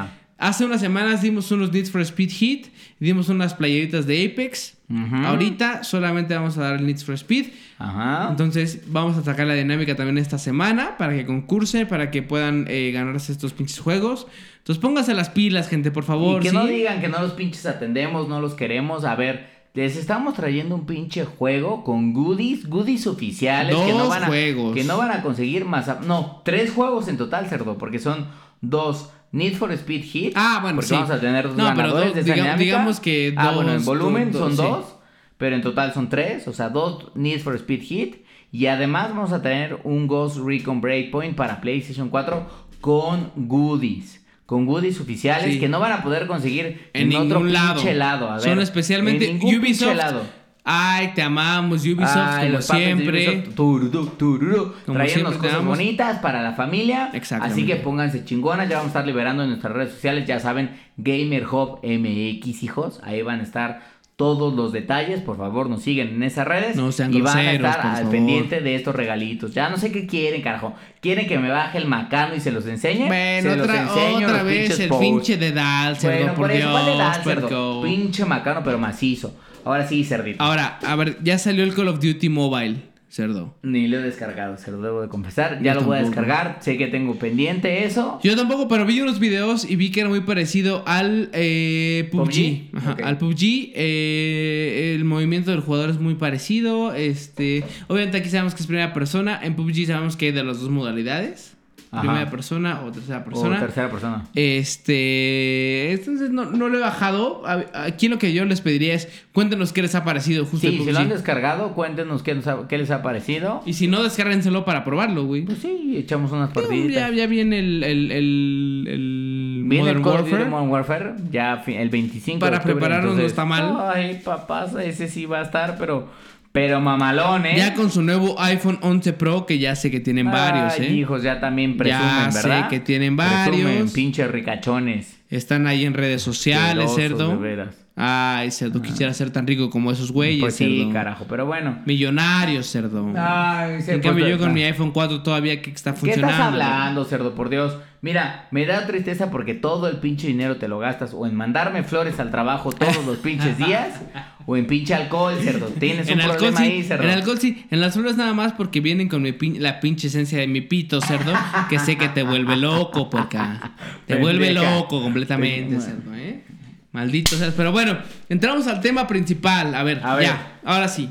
[0.42, 2.66] Hace unas semanas dimos unos Needs for Speed Heat,
[2.98, 4.76] dimos unas playeritas de Apex.
[5.24, 7.46] Ahorita solamente vamos a dar el Needs for Speed.
[7.78, 8.26] Ajá.
[8.28, 12.66] Entonces vamos a sacar la dinámica también esta semana para que concursen, para que puedan
[12.68, 14.26] eh, ganarse estos pinches juegos.
[14.58, 16.42] Entonces pónganse las pilas, gente, por favor.
[16.42, 19.04] Y que no digan que no los pinches atendemos, no los queremos.
[19.04, 24.08] A ver, les estamos trayendo un pinche juego con goodies, goodies oficiales Dos que no
[24.08, 24.74] van a juegos.
[24.74, 28.26] que no van a conseguir más, no, tres juegos en total, cerdo, porque son
[28.60, 30.32] dos Need for Speed Hit.
[30.36, 33.44] Ah, bueno, porque vamos a tener dos ganadores de esa Digamos que dos.
[33.44, 34.96] Ah, bueno, en volumen son dos,
[35.38, 36.46] pero en total son tres.
[36.48, 38.16] O sea, dos Need for Speed Hit.
[38.50, 42.46] Y además vamos a tener un Ghost Recon Breakpoint para PlayStation 4
[42.82, 44.20] con goodies.
[44.44, 45.58] con goodies oficiales Sí.
[45.60, 47.74] que no van a poder conseguir En, en, otro ningún lado.
[47.76, 48.28] pinche lado.
[48.28, 49.96] A ver, Son especialmente en ningún Ubisoft.
[49.96, 50.22] lado.
[50.64, 53.28] Ay, te amamos, Ubisoft, Ay, como siempre.
[53.28, 55.78] Ubisoft, tururú, tururú, Como trayéndonos siempre te cosas amamos.
[55.78, 57.10] bonitas para la familia.
[57.12, 57.60] Exactamente.
[57.60, 58.68] Así que pónganse chingonas.
[58.68, 60.26] Ya vamos a estar liberando en nuestras redes sociales.
[60.26, 63.00] Ya saben, Gamer Hub MX, hijos.
[63.02, 63.80] Ahí van a estar
[64.14, 65.20] todos los detalles.
[65.20, 66.76] Por favor, nos siguen en esas redes.
[66.76, 68.10] No sean y van a estar al favor.
[68.12, 69.52] pendiente de estos regalitos.
[69.54, 70.76] Ya no sé qué quieren, carajo.
[71.00, 73.06] ¿Quieren que me baje el macano y se los enseñe?
[73.08, 76.70] Bueno, se los otra, enseño vez el pinche de Dal, cerdo, Bueno, por por eso,
[76.70, 77.82] ¿cuál Dios, le da, cerdo?
[77.82, 79.34] Pinche macano, pero macizo.
[79.64, 80.42] Ahora sí, cerdito.
[80.42, 82.76] Ahora, a ver, ya salió el Call of Duty Mobile,
[83.08, 83.54] cerdo.
[83.62, 85.62] Ni lo he descargado, se lo debo de confesar.
[85.62, 86.20] Ya Yo lo voy a tampoco.
[86.22, 86.58] descargar.
[86.62, 88.18] Sé que tengo pendiente eso.
[88.24, 92.24] Yo tampoco, pero vi unos videos y vi que era muy parecido al eh, PUBG.
[92.72, 92.76] ¿PUBG?
[92.78, 93.00] Ajá, Ok.
[93.04, 93.72] Al PUBG.
[93.74, 96.94] eh, el movimiento del jugador es muy parecido.
[96.94, 99.38] Este, obviamente aquí sabemos que es primera persona.
[99.42, 101.54] En PUBG sabemos que hay de las dos modalidades.
[101.92, 102.00] Ajá.
[102.00, 103.60] Primera persona o tercera O persona.
[103.60, 104.24] tercera persona.
[104.34, 107.42] Este, entonces no, no lo he bajado.
[107.74, 110.84] Aquí lo que yo les pediría es cuéntenos qué les ha parecido justo el Sí,
[110.84, 113.62] si lo han descargado, cuéntenos qué les ha, qué les ha parecido.
[113.66, 115.42] Y si no, descárguenselo para probarlo, güey.
[115.42, 116.94] Pues sí, echamos unas partiditas.
[116.94, 120.44] Ya, ya viene el, el, el, el Viene el Modern Warfare.
[120.46, 123.76] Modern Warfare ya el 25 Para de octubre, prepararnos no está mal.
[123.94, 126.08] Ay, papás, ese sí va a estar, pero
[126.52, 127.54] pero mamalón, ¿eh?
[127.56, 130.92] Ya con su nuevo iPhone 11 Pro, que ya sé que tienen varios, ¿eh?
[130.92, 132.68] hijos, ya también presumen, Ya sé ¿verdad?
[132.68, 133.92] que tienen Presumen, varios.
[133.92, 135.18] pinches ricachones.
[135.30, 137.30] Están ahí en redes sociales, cerdo.
[137.30, 137.74] de veras.
[137.96, 140.92] Ay, cerdo, quisiera ser tan rico como esos güeyes, Pues sí, cerdo.
[140.92, 141.78] carajo, pero bueno.
[141.86, 143.12] Millonarios, cerdo.
[143.16, 144.54] Ay, en cerdo, cambio, yo pues, con ah.
[144.54, 146.32] mi iPhone 4 todavía que está ¿Qué funcionando.
[146.32, 147.34] estás hablando, cerdo?
[147.34, 147.76] Por Dios.
[148.02, 151.84] Mira, me da tristeza porque todo el pinche dinero te lo gastas o en mandarme
[151.84, 154.00] flores al trabajo todos los pinches días
[154.46, 155.66] o en pinche alcohol, cerdo.
[155.68, 157.04] Tienes un En alcohol, problema sí, ahí, cerdo.
[157.04, 160.08] en alcohol sí, en las flores nada más porque vienen con mi pin- la pinche
[160.08, 161.32] esencia de mi pito, cerdo,
[161.70, 163.70] que sé que te vuelve loco, porca.
[164.08, 165.80] Te vuelve loco completamente, Pendeja.
[165.82, 166.42] cerdo, ¿eh?
[166.90, 167.54] Maldito seas.
[167.56, 167.96] Pero bueno,
[168.28, 169.76] entramos al tema principal.
[169.76, 170.24] A ver, A ver.
[170.26, 171.08] ya, ahora sí.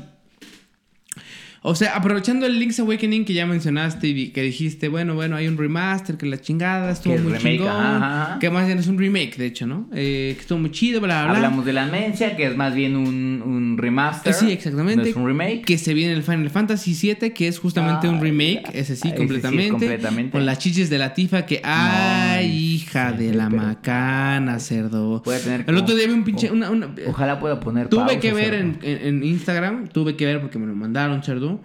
[1.64, 5.46] O sea, aprovechando el Link's Awakening que ya mencionaste y que dijiste, bueno, bueno, hay
[5.46, 7.68] un remaster, que la chingada estuvo Que muy remake, chingón.
[7.68, 8.38] ajá, ajá.
[8.40, 9.88] Que más bien es un remake, de hecho, ¿no?
[9.94, 11.46] Eh, que estuvo muy chido, bla, bla, bla.
[11.46, 14.34] Hablamos de la Mencia, que es más bien un, un remaster.
[14.34, 15.02] Sí, exactamente.
[15.04, 15.62] No es un remake.
[15.64, 19.10] Que se viene el Final Fantasy VII, que es justamente un remake, ese sí, Ese
[19.10, 20.30] sí, completamente, completamente.
[20.32, 24.58] Con las chiches de la tifa que, ay, No, hija sí, de la pero- macana,
[24.58, 25.22] cerdo.
[25.22, 27.88] Puede tener El como- otro día vi un pinche, o- una, una- Ojalá pueda poner
[27.88, 31.22] tuve pausa, que ver en, en- en Instagram, tuve que ver porque me lo mandaron,
[31.22, 31.60] cerdo,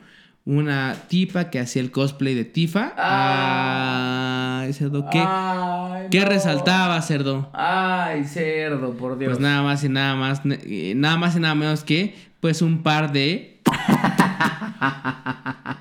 [0.45, 2.93] una tipa que hacía el cosplay de tifa.
[2.97, 4.61] Ah.
[4.63, 6.26] Ay, cerdo, ¿qué, Ay, qué no.
[6.30, 7.49] resaltaba, cerdo?
[7.53, 9.32] Ay, cerdo, por Dios.
[9.32, 12.82] Pues nada más y nada más, eh, nada más y nada menos que, pues un
[12.84, 13.61] par de.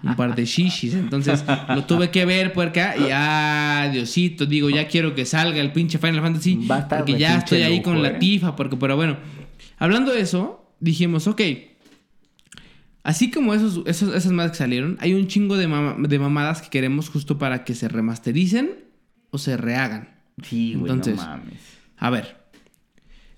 [0.02, 0.94] un par de shishis.
[0.94, 5.60] Entonces lo tuve que ver por acá y ah, Diosito, digo, ya quiero que salga
[5.60, 6.66] el pinche Final Fantasy.
[6.66, 8.16] Va a estar porque ya estoy ahí con la ¿eh?
[8.18, 8.56] tifa.
[8.56, 9.16] Porque, pero bueno,
[9.78, 11.40] hablando de eso, dijimos, ok.
[13.02, 16.60] Así como esos, esos, esas más que salieron, hay un chingo de, mama- de mamadas
[16.60, 18.70] que queremos justo para que se remastericen
[19.30, 20.08] o se rehagan.
[20.42, 21.60] Sí, güey, Entonces, no mames.
[21.98, 22.36] A ver.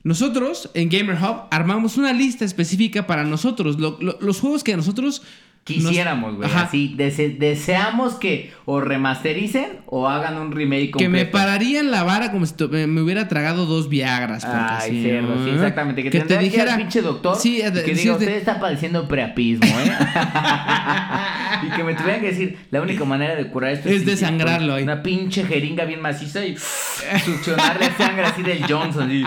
[0.05, 3.78] Nosotros en Gamer Hub armamos una lista específica para nosotros.
[3.78, 5.22] Lo- lo- los juegos que nosotros
[5.65, 6.51] Quisiéramos, güey.
[6.55, 12.33] Así, dese- deseamos que o remastericen o hagan un remake que me pararían la vara
[12.33, 12.55] como si
[12.87, 14.47] me, hubiera tragado dos Viagras.
[14.47, 16.03] Ay, cerdo, sí, exactamente.
[16.03, 16.77] Que, que te que dijera.
[16.79, 19.93] pinche doctor Sí, y de- que sí, diga, de- usted está padeciendo preapismo, ¿eh?
[21.67, 24.75] y que me tuvieran que decir, la única manera de curar esto Es sí, desangrarlo
[24.75, 24.83] ahí.
[24.85, 26.57] Una pinche jeringa bien maciza y
[27.25, 29.11] succionarle sangre así del Johnson.
[29.13, 29.25] y-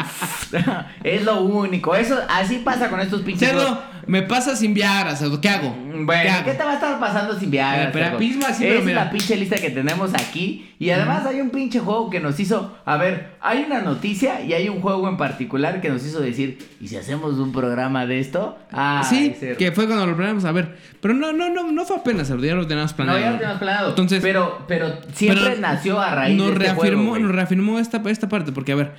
[1.04, 1.96] es lo único.
[1.96, 3.50] Eso, así pasa con estos pinches.
[3.50, 5.40] Cerdo, me pasa sin Viagras, cerdo.
[5.42, 5.76] ¿Qué hago?
[6.04, 6.46] Bueno, hago?
[6.46, 7.86] ¿qué te va a estar pasando sin Viagra?
[7.86, 9.06] Eh, pero así, es mira.
[9.06, 10.68] la pinche lista que tenemos aquí.
[10.80, 12.76] Y además hay un pinche juego que nos hizo.
[12.86, 16.58] A ver, hay una noticia y hay un juego en particular que nos hizo decir:
[16.80, 18.58] ¿y si hacemos un programa de esto?
[18.72, 20.78] Ah, sí, que fue cuando lo planeamos a ver.
[21.02, 22.30] Pero no, no, no, no fue apenas.
[22.30, 23.20] Ya lo teníamos No, planeado.
[23.22, 23.90] ya lo teníamos planeado.
[23.90, 27.80] Entonces, pero, pero siempre Pero nació a raíz nos de este reafirmó, juego, nos reafirmó
[27.80, 28.92] esta, esta parte, porque a ver,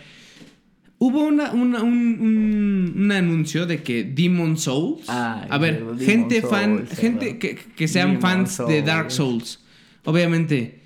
[1.04, 6.40] hubo una, una- un, un- un anuncio de que Demon Souls, a ver, Demon gente
[6.40, 8.82] Souls, fan, gente que, que sean Demon fans de.
[8.82, 9.58] Dark Souls,
[10.04, 10.80] obviamente.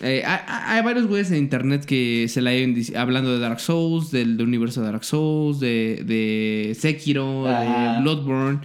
[0.00, 3.60] eh, hay, hay varios güeyes en internet que se la llevan dic- hablando de Dark
[3.60, 8.60] Souls, del, del universo de Dark Souls, de, de Sekiro, de Bloodborne.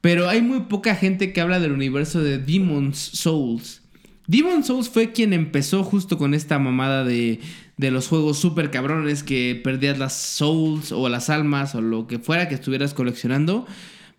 [0.00, 3.82] Pero hay muy poca gente que habla del universo de Demon's Souls.
[4.26, 7.40] Demon Souls fue quien empezó justo con esta mamada de,
[7.76, 12.18] de los juegos super cabrones que perdías las souls o las almas o lo que
[12.18, 13.66] fuera que estuvieras coleccionando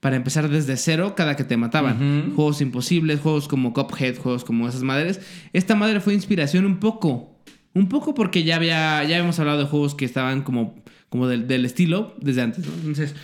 [0.01, 2.33] para empezar desde cero cada que te mataban.
[2.35, 5.21] Juegos imposibles, juegos como Cuphead, juegos como esas madres.
[5.53, 7.31] Esta madre fue inspiración un poco
[7.73, 10.75] Un poco porque ya había, ya habíamos hablado de juegos que estaban como,
[11.09, 12.73] como del, del estilo desde antes, ¿no?
[12.73, 13.15] Entonces,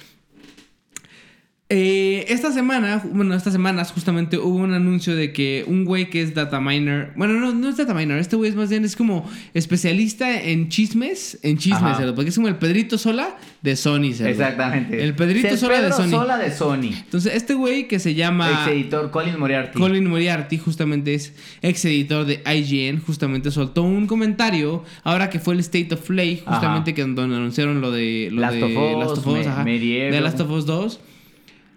[1.74, 6.22] eh, esta semana, bueno, estas semanas justamente hubo un anuncio de que un güey que
[6.22, 8.98] es data miner, bueno, no, no es data miner, este güey es más bien, es
[8.98, 14.12] como especialista en chismes, en chismes, cerdo, porque es como el Pedrito Sola de Sony,
[14.14, 14.30] cerdo.
[14.32, 15.02] Exactamente.
[15.02, 16.10] El Pedrito El Sola de Sony.
[16.10, 16.92] Sola de Sony.
[17.06, 19.80] Entonces, este güey que se llama Ex editor Colin Moriarty.
[19.80, 25.54] Colin Moriarty, justamente es ex editor de IGN, justamente soltó un comentario ahora que fue
[25.54, 26.96] el State of Play, justamente Ajá.
[26.96, 29.64] que donde anunciaron lo de lo Last de of Us, Last of Us, Me- ajá,
[29.64, 30.12] Medieval.
[30.12, 31.00] de Last of Us 2.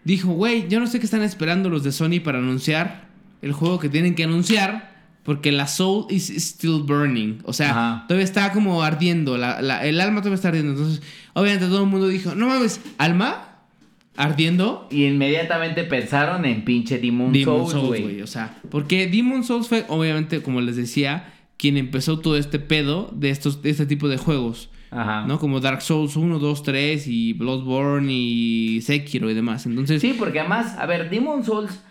[0.05, 3.09] Dijo, güey, yo no sé qué están esperando los de Sony para anunciar
[3.43, 4.93] el juego que tienen que anunciar.
[5.25, 7.39] Porque la soul is still burning.
[7.45, 8.05] O sea, Ajá.
[8.07, 9.39] todavía está como ardiendo.
[9.39, 10.73] La, la- el alma todavía está ardiendo.
[10.73, 11.01] Entonces,
[11.33, 13.49] obviamente todo el mundo dijo, no mames, ¿alma?
[14.17, 14.87] ¿Ardiendo?
[14.91, 18.21] Y inmediatamente pensaron en pinche Demon, Demon Souls, güey.
[18.21, 23.11] O sea, porque Demon Souls fue, obviamente, como les decía, quien empezó todo este pedo
[23.15, 24.69] de, estos, de este tipo de juegos.
[24.95, 25.27] Ajá.
[25.27, 25.39] ¿No?
[25.39, 29.67] Como Dark Souls 1, 2, 3 y Bloodborne y Sekiro y demás.
[29.67, 31.83] Entonces, Sí, porque además, a ver, Demon Souls.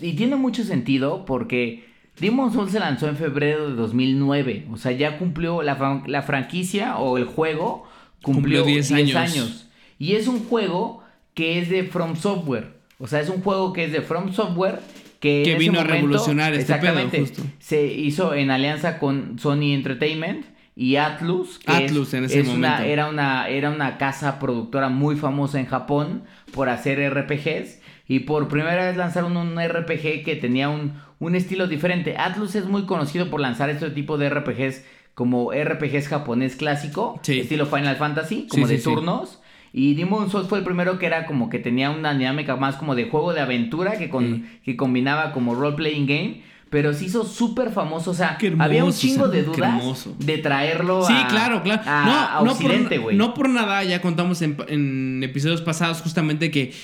[0.00, 1.84] Y tiene mucho sentido porque
[2.20, 4.66] Demon Souls se lanzó en febrero de 2009.
[4.70, 7.84] O sea, ya cumplió la, fran- la franquicia o el juego.
[8.22, 9.16] Cumplió, Cumplió 10 10, años.
[9.32, 9.68] años.
[9.98, 12.74] Y es un juego que es de From Software.
[12.98, 14.80] O sea, es un juego que es de From Software.
[15.20, 17.42] Que, Que en ese vino a revolucionar este pedo, exactamente, justo.
[17.58, 20.44] Se hizo en alianza con Sony Entertainment
[20.76, 21.58] y Atlus.
[21.58, 22.82] Que es- Atlus en ese es una- momento.
[22.92, 26.22] era una, era una casa productora muy famosa en Japón
[26.52, 27.80] por hacer RPGs.
[28.08, 32.14] Y por primera vez lanzaron un RPG que tenía un, un estilo diferente.
[32.16, 37.40] Atlus es muy conocido por lanzar este tipo de RPGs como RPGs japonés clásico, Sí.
[37.40, 39.40] estilo Final Fantasy, como Sí, de sí, turnos.
[39.72, 42.94] Y Demon Souls fue el primero que era como que tenía una dinámica más como
[42.94, 44.46] de juego de aventura que, con, Mm.
[44.64, 46.42] que combinaba como role-playing game.
[46.76, 48.10] Pero se hizo súper famoso.
[48.10, 51.80] O sea, hermoso, había un chingo de dudas de traerlo Sí, a, claro, claro.
[51.86, 53.16] a, no, a no Occidente, por, güey.
[53.16, 56.74] no por nada, ya contamos en, en episodios pasados justamente que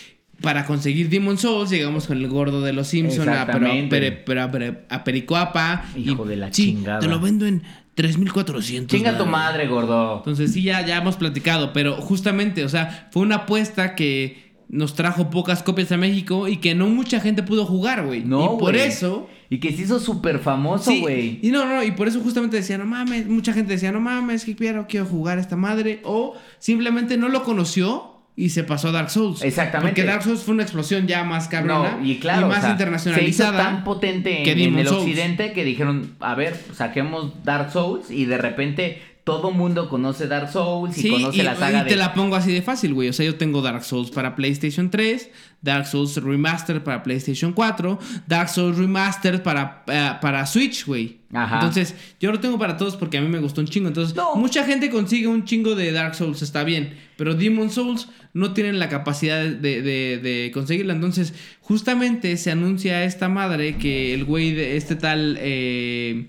[0.41, 3.89] para conseguir Demon Souls llegamos con el gordo de los Simpsons a, pero, Exactamente.
[4.01, 5.85] pero- pero- pero- a Pericuapa.
[5.95, 7.01] Hijo y, de la sí, chingada.
[7.01, 7.63] Te lo vendo en
[7.95, 8.97] 3400.
[8.97, 10.17] Chinga tu madre, gordo.
[10.17, 14.95] Entonces sí, ya, ya hemos platicado, pero justamente, o sea, fue una apuesta que nos
[14.95, 18.25] trajo pocas copias a México y que no mucha gente pudo jugar, güey.
[18.25, 19.29] No, y por eso...
[19.51, 21.39] Y que se hizo súper famoso, Sí, güey.
[21.43, 24.47] y no, no, y por eso justamente decía, no mames, mucha gente decía, no mames,
[24.47, 28.89] que quiero, quiero jugar a esta madre, o simplemente no lo conoció y se pasó
[28.89, 29.43] a Dark Souls.
[29.43, 29.91] Exactamente.
[29.91, 32.71] Porque Dark Souls fue una explosión ya más cabrona No, y claro, más o sea,
[32.71, 33.51] internacionalizada.
[33.51, 35.03] Se hizo tan potente en, en el Souls.
[35.03, 40.51] occidente que dijeron, a ver, saquemos Dark Souls y de repente todo mundo conoce Dark
[40.51, 41.91] Souls y Sí, conoce y, la saga y de...
[41.91, 43.09] te la pongo así de fácil, güey.
[43.09, 47.99] O sea, yo tengo Dark Souls para PlayStation 3, Dark Souls Remastered para PlayStation 4,
[48.27, 51.21] Dark Souls Remastered para, eh, para Switch, güey.
[51.33, 51.55] Ajá.
[51.57, 53.87] Entonces, yo lo tengo para todos porque a mí me gustó un chingo.
[53.89, 54.35] Entonces, No.
[54.35, 56.99] mucha gente consigue un chingo de Dark Souls, está bien.
[57.17, 60.95] Pero Demon Souls no tienen la capacidad de, de- de conseguirla.
[60.95, 65.39] Entonces, justamente se anuncia esta madre que el güey de este tal.
[65.41, 66.27] eh,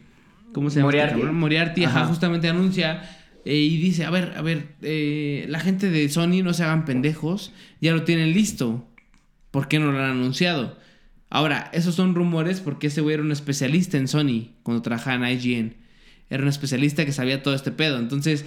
[0.53, 0.89] ¿Cómo se llama?
[0.89, 1.19] este Moriarty.
[1.19, 1.35] cabrón?
[1.39, 2.07] Moriarty, ajá, Ajá.
[2.07, 3.01] justamente anuncia
[3.45, 6.85] eh, y dice, a ver, a ver, eh, la gente de Sony no se hagan
[6.85, 7.51] pendejos,
[7.81, 8.87] ya lo tienen listo.
[9.51, 10.77] ¿Por qué no lo han anunciado?
[11.29, 15.37] Ahora, esos son rumores porque ese güey era un especialista en Sony cuando trabajaba en
[15.39, 15.75] IGN.
[16.29, 17.99] Era un especialista que sabía todo este pedo.
[17.99, 18.45] Entonces,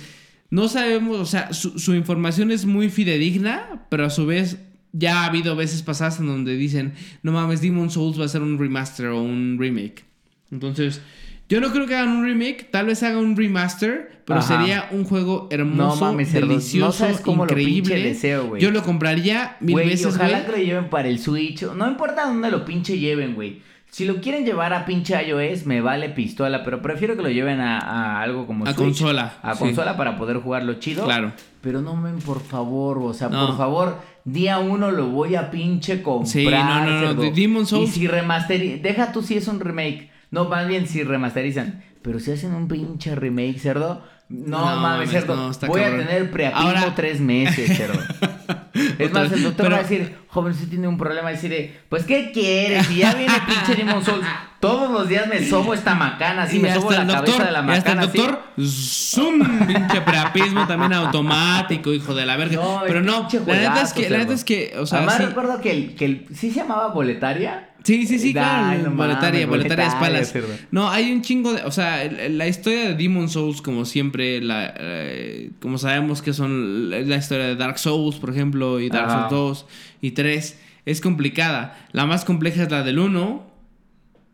[0.50, 4.59] no sabemos, o sea, su, su información es muy fidedigna, pero a su vez
[4.92, 8.42] ya ha habido veces pasadas en donde dicen, no mames, Demon Souls va a ser
[8.42, 10.04] un remaster o un remake.
[10.50, 11.02] Entonces,
[11.49, 14.59] yo no creo que hagan un remake, tal vez hagan un remaster, pero Ajá.
[14.59, 17.94] sería un juego hermoso, No mames, no delicioso, sabes cómo lo increíble.
[17.94, 18.61] pinche deseo, güey.
[18.62, 20.44] Yo lo compraría mil Güey, veces, ojalá güey.
[20.47, 21.62] que lo lleven para el Switch.
[21.62, 23.62] No importa dónde lo pinche lleven, güey.
[23.88, 27.61] Si lo quieren llevar a pinche iOS, me vale pistola, pero prefiero que lo lleven
[27.61, 28.76] a, a algo como A Switch.
[28.84, 29.61] consola, A sí.
[29.61, 31.05] consola para poder jugarlo chido.
[31.05, 31.32] Claro.
[31.62, 33.47] Pero no men, por favor, o sea, No.
[33.47, 36.26] por favor, día uno lo voy a pinche comprar.
[36.32, 36.51] Sí, no,
[36.84, 37.22] no, no, cerdo.
[37.22, 40.11] de Demon's Souls- Y si remasterizan, deja tú si es un remake.
[40.37, 41.82] No, más bien si remasterizan.
[42.03, 44.05] Pero si hacen un pinche remake, cerdo.
[44.28, 45.34] No, No, mames, cerdo.
[45.37, 46.01] no, voy cabrón.
[46.03, 47.99] a tener preapismo Ahora- tres meses, cerdo.
[48.99, 51.30] Es más, el doctor pero- va a decir, joven, usted tiene un problema.
[51.32, 52.87] Y decir, pues, ¿qué quieres?
[52.87, 54.26] Si ya viene pinche Demon Souls,
[54.61, 57.32] todos los días me sobo esta macana, así Y me sobo hasta la el cabeza
[57.32, 58.12] doctor, de la y hasta el macana.
[58.12, 62.57] doctor, zoom, pinche preapismo también automático, hijo de la verga.
[62.57, 65.24] No, Pero no, la neta es que, la neta es que, o sea, Además sí,
[65.24, 67.70] recuerdo que el, que el, ¿sí se llamaba boletaria?
[67.87, 70.34] Sí, sí, sí, claro, no boletaria, mames, espalas.
[70.70, 74.74] No, hay un chingo de, o sea, la historia de Demon Souls, como siempre, la,
[74.78, 79.09] eh, como sabemos que son la, la historia de Dark Souls, por ejemplo, y Dark
[79.09, 79.28] Ajá.
[79.30, 79.66] Souls 2
[80.03, 81.87] y 3, es complicada.
[81.93, 83.47] La más compleja es la del 1,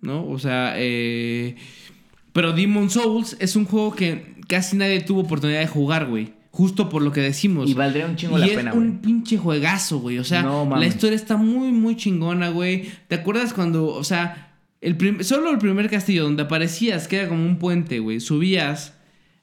[0.01, 0.27] ¿no?
[0.27, 1.57] O sea, eh...
[2.33, 6.33] Pero Demon Souls es un juego que casi nadie tuvo oportunidad de jugar, güey.
[6.55, 7.69] Justo por lo que decimos.
[7.69, 8.85] Y valdría un chingo Y la es pena, güey.
[8.87, 10.19] un pinche juegazo, güey.
[10.19, 12.91] O sea, No la historia está muy, muy chingona, güey.
[13.09, 17.29] ¿Te acuerdas cuando, o sea, el prim- solo el primer castillo donde aparecías, que era
[17.31, 18.95] como un puente, güey, subías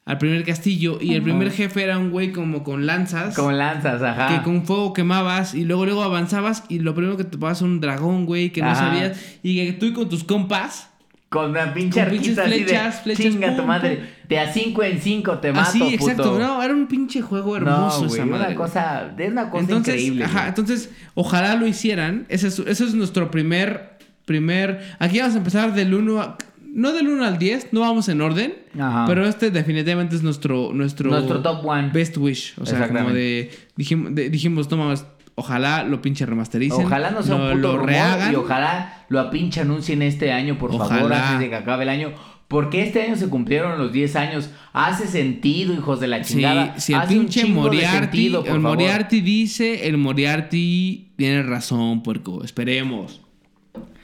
[0.05, 3.35] al primer castillo y el primer jefe era un güey como con lanzas.
[3.35, 4.27] Con lanzas, ajá.
[4.37, 7.79] Que con fuego quemabas y luego luego avanzabas y lo primero que te pasaba un
[7.79, 9.19] dragón, güey, que no sabías.
[9.43, 10.88] Y que tú y con tus compas
[11.29, 13.95] Con una pinche Con arquita así flechas, de flechas, chinga tu pum, madre.
[13.97, 14.05] pum.
[14.29, 16.23] De a 5 en 5 te mato, Así, exacto.
[16.23, 16.39] puto.
[16.39, 18.47] No, era un pinche juego No, hermoso güey, esa madre.
[18.47, 20.25] una cosa, es una cosa entonces, increíble.
[20.25, 20.49] Ajá, güey.
[20.49, 22.25] entonces, ojalá lo hicieran.
[22.29, 24.81] Ese es, ese es nuestro primer, primer...
[24.97, 26.37] Aquí vamos a empezar del 1 a...
[26.71, 28.53] No del 1 al 10, no vamos en orden.
[28.79, 29.05] Ajá.
[29.07, 30.71] Pero este definitivamente es nuestro...
[30.73, 31.89] Nuestro, Nuestro top one.
[31.93, 32.53] Best wish.
[32.59, 34.29] O sea, como de dijimos, de...
[34.29, 35.05] dijimos, no mames,
[35.39, 36.85] ojalá lo pinche remastericen.
[36.85, 38.31] Ojalá no sea un puto lo rehagan.
[38.31, 42.11] y ojalá lo pinche anuncien este año, por favor, antes de que acabe el año.
[42.47, 44.49] Porque este año se cumplieron los 10 años.
[44.73, 46.79] Hace sentido, hijos de la Sí, chingada.
[46.79, 48.77] si el Hace un pinche de Moriarty, sentido, por el favor.
[48.77, 52.43] Moriarty dice, el Moriarty tiene razón, puerco.
[52.43, 53.21] Esperemos.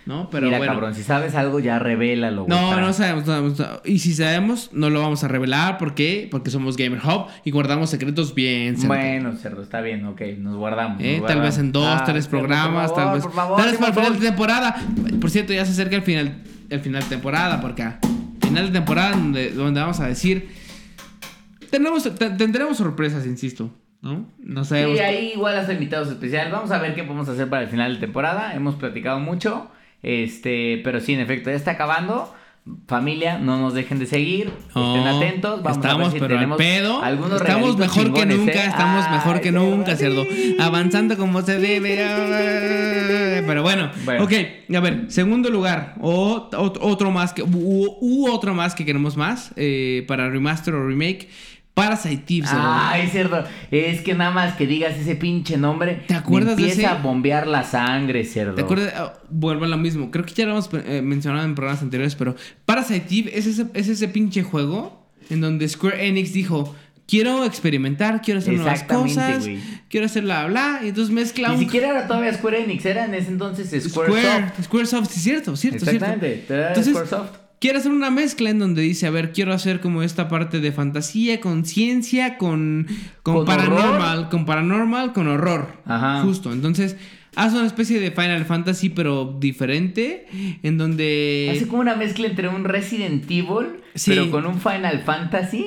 [0.05, 0.29] ¿No?
[0.29, 0.73] Pero Mira, bueno.
[0.73, 2.45] cabrón, si sabes algo, ya revélalo.
[2.47, 3.81] No, para- no sabemos, no sabemos.
[3.85, 5.79] Y si sabemos, no lo vamos a revelar.
[5.79, 6.27] ¿Por qué?
[6.29, 8.75] Porque somos Gamer Hub y guardamos secretos bien.
[8.77, 8.87] cerca.
[8.95, 11.01] Bueno, cerdo, está bien, ok, nos guardamos.
[11.01, 11.17] ¿Eh?
[11.19, 13.23] nos Tal vez en dos, Ah, tres cerdo, programas, favor, tal vez.
[13.23, 14.75] Por favor, tal vez para el final de temporada.
[15.19, 16.35] Por cierto, ya se acerca el final,
[16.69, 17.99] el final de temporada, porque a
[18.41, 20.49] final de temporada donde, donde vamos a decir.
[21.71, 23.71] Tenemos, te- tendremos sorpresas, insisto.
[24.01, 24.27] ¿No?
[24.37, 24.97] No sabemos.
[24.97, 26.51] Sí, ahí igual hasta invitados especiales.
[26.53, 28.53] Vamos a ver qué podemos hacer para el final de temporada.
[28.53, 29.71] Hemos platicado mucho.
[30.07, 32.31] Este, pero sí, en efecto, ya está acabando.
[32.87, 34.47] Familia, no nos dejen de seguir.
[34.67, 35.61] Estén No, atentos.
[35.63, 37.01] Vamos estamos, a ver si pero al tenemos pedo.
[37.03, 38.53] algunos estamos mejor que chingones, nunca.
[38.53, 38.67] ¿eh?
[38.67, 40.25] Estamos mejor que nunca, cerdo.
[40.59, 41.95] Avanzando como se debe.
[43.47, 43.91] Pero bueno.
[44.03, 44.23] Bueno.
[44.23, 44.31] Ok,
[44.75, 45.05] a ver.
[45.09, 45.93] Segundo lugar.
[46.01, 47.43] O, ot- otro más que.
[47.43, 49.51] U, u otro más que queremos más.
[49.57, 51.29] eh, para remaster o remake.
[51.75, 52.63] Parasite Eve, cerdo.
[52.63, 53.43] Ay, cerdo.
[53.69, 56.03] Es que nada más que digas ese pinche nombre.
[56.07, 56.99] ¿Te acuerdas me de empieza ese?
[56.99, 58.55] a bombear la sangre, cerdo.
[58.55, 58.93] ¿Te acuerdas?
[58.95, 60.09] Ah, vuelvo a lo mismo.
[60.09, 63.65] Creo que ya lo hemos eh, mencionado en programas anteriores, pero Parasite Eve es ese,
[63.73, 66.73] es ese pinche juego en donde Square Enix dijo:
[67.07, 69.45] Quiero experimentar, quiero hacer nuevas cosas,
[69.89, 70.79] quiero hacer bla bla.
[70.81, 74.13] Y entonces mezcla Ni un siquiera era todavía Square Enix, era en ese entonces Square,
[74.63, 75.09] Square, Soft.
[75.09, 76.05] Sí, cierto, cierto, cierto.
[76.05, 77.44] Exactamente, era Entonces, Squaresoft.
[77.65, 80.71] Quiere hacer una mezcla en donde dice, a ver, quiero hacer como esta parte de
[80.71, 82.85] fantasía, con ciencia, con,
[83.23, 85.81] con, Con paranormal, con paranormal, con horror.
[85.83, 86.21] Ajá.
[86.21, 86.53] Justo.
[86.53, 86.95] Entonces,
[87.35, 90.27] hace una especie de Final Fantasy, pero diferente,
[90.61, 91.49] en donde...
[91.55, 94.11] Hace como una mezcla entre un Resident Evil, Sí.
[94.11, 95.65] pero con un Final Fantasy.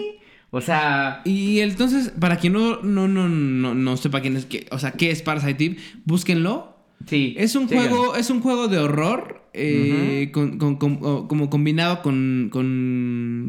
[0.51, 4.69] O sea, Y entonces, para quien no, no, no, no, no sepa quién es, qué,
[4.71, 6.78] o sea, qué es Parasite Eve, búsquenlo.
[7.07, 7.35] Sí.
[7.39, 12.03] Es un juego, es un juego de horror eh, con- con- con- o- como combinado
[12.03, 12.51] con,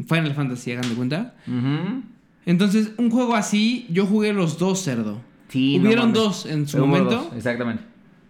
[0.08, 1.34] Final Fantasy, hagan de cuenta.
[2.46, 5.20] Entonces, un juego así, yo jugué los dos, cerdo.
[5.48, 7.10] Sí, Hubieron dos en su Hubo momento.
[7.10, 7.82] dos, exactamente.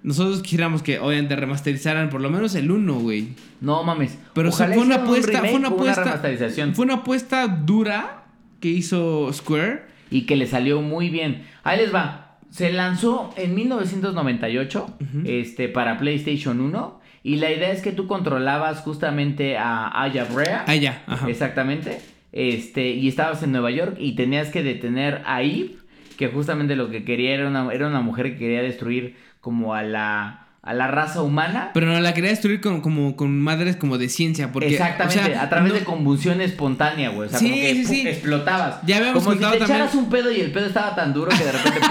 [0.03, 3.29] Nosotros quisiéramos que obviamente remasterizaran por lo menos el uno, güey.
[3.61, 4.19] No mames.
[4.33, 6.05] Pero fue una un apuesta, fue una apuesta.
[6.05, 6.75] remasterización.
[6.75, 8.25] Fue una apuesta dura
[8.61, 9.83] que hizo Square.
[10.11, 11.43] Y que le salió muy bien.
[11.63, 12.30] Ahí les va.
[12.51, 17.01] Se lanzó en 1998 este, para PlayStation 1.
[17.23, 20.65] Y la idea es que tú controlabas justamente a Aya Brea.
[20.67, 21.29] Ah, ya, ajá.
[21.29, 22.01] Exactamente.
[22.33, 25.77] Este, y estabas en Nueva York y tenías que detener a Eve,
[26.17, 29.83] que justamente lo que quería era una, era una mujer que quería destruir como a
[29.83, 31.71] la, a la raza humana.
[31.73, 34.53] Pero no la quería destruir con, como, con madres como de ciencia.
[34.53, 37.29] Porque, Exactamente, o sea, a través no- de combustión espontánea, güey.
[37.29, 38.09] O sea, Sí, como que sí, sí.
[38.09, 38.77] explotabas.
[38.87, 41.31] Ya habíamos Como si te también- echaras un pedo y el pedo estaba tan duro
[41.31, 41.81] que de repente.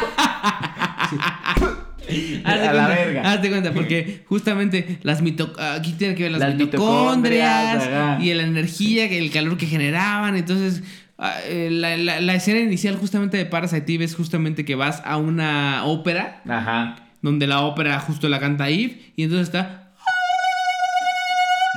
[2.44, 3.32] Hazte a la cuenta, verga.
[3.32, 7.88] Hazte cuenta, porque justamente las mito aquí tiene que ver las, Las mitocondrias,
[8.20, 10.36] y la energía, el calor que generaban.
[10.36, 10.82] Entonces,
[11.20, 15.02] ah, eh, la, la- la escena inicial justamente de Parasite Eve es justamente que vas
[15.06, 16.96] a una ópera, Ajá.
[17.22, 19.92] Donde la ópera justo la canta Eve, y entonces está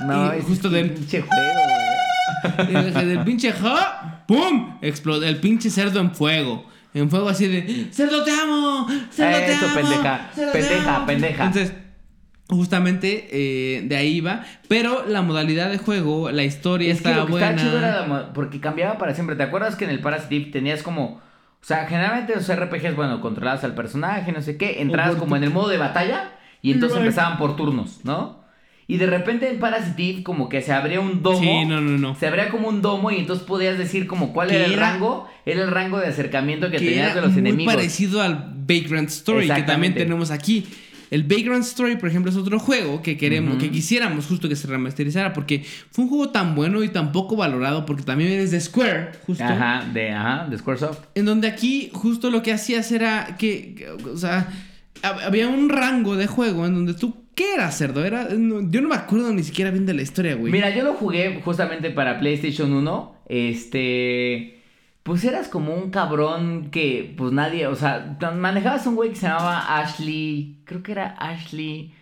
[0.07, 2.73] No, Y es justo del- pinche juego, güey.
[2.73, 4.79] y el, del pinche ja, ¡pum!
[4.83, 6.67] Explota el pinche cerdo en fuego.
[6.95, 8.87] En fuego así de ¡Cerdo te amo!
[9.11, 9.75] ¡Cerdo te Eso, amo!
[9.75, 11.07] pendeja, cerdo te pendeja, amo".
[11.07, 11.45] pendeja.
[11.47, 11.73] Entonces,
[12.49, 14.45] justamente eh, de ahí va.
[14.69, 17.51] Pero la modalidad de juego, la historia Es que está lo que buena.
[17.51, 19.37] estaba chido era la porque cambiaba para siempre.
[19.37, 21.21] ¿Te acuerdas que en el Parasite tenías como.
[21.63, 25.45] O sea, generalmente los RPGs, bueno, controlabas al personaje, no sé qué, entrabas como en
[25.45, 28.43] el modo de batalla y entonces empezaban por turnos, ¿no?
[28.89, 31.39] Y de repente en Parasite Eve como que se abría un domo.
[31.39, 32.15] Sí, no, no, no.
[32.17, 35.29] Se abría como un domo y entonces podías decir como cuál era el era- rango.
[35.47, 37.75] Era el rango de acercamiento que, que tenías de los muy enemigos.
[37.75, 40.67] parecido al Vagrant Story que también tenemos aquí.
[41.13, 44.67] El Vagrant Story, por ejemplo, es otro juego que queremos, que quisiéramos justo que se
[44.67, 48.61] remasterizara, porque fue un juego tan bueno y tan poco valorado, porque también es de
[48.61, 49.45] Square, justo.
[49.45, 51.01] Ajá, de, ajá, de Squaresoft.
[51.15, 54.49] En donde aquí justo lo que hacías era que, que, o sea,
[55.03, 58.05] hab- había un rango de juego en donde tú, ¿qué era cerdo?
[58.05, 60.51] Era, no, yo no me acuerdo ni siquiera bien de la historia, güey.
[60.51, 63.15] Mira, yo lo jugué justamente para PlayStation 1.
[63.29, 64.62] Este.
[65.03, 69.27] Pues eras como un cabrón que, pues nadie, o sea, manejabas un güey que se
[69.27, 70.61] llamaba Ashley.
[70.65, 71.93] Creo que era Ashley.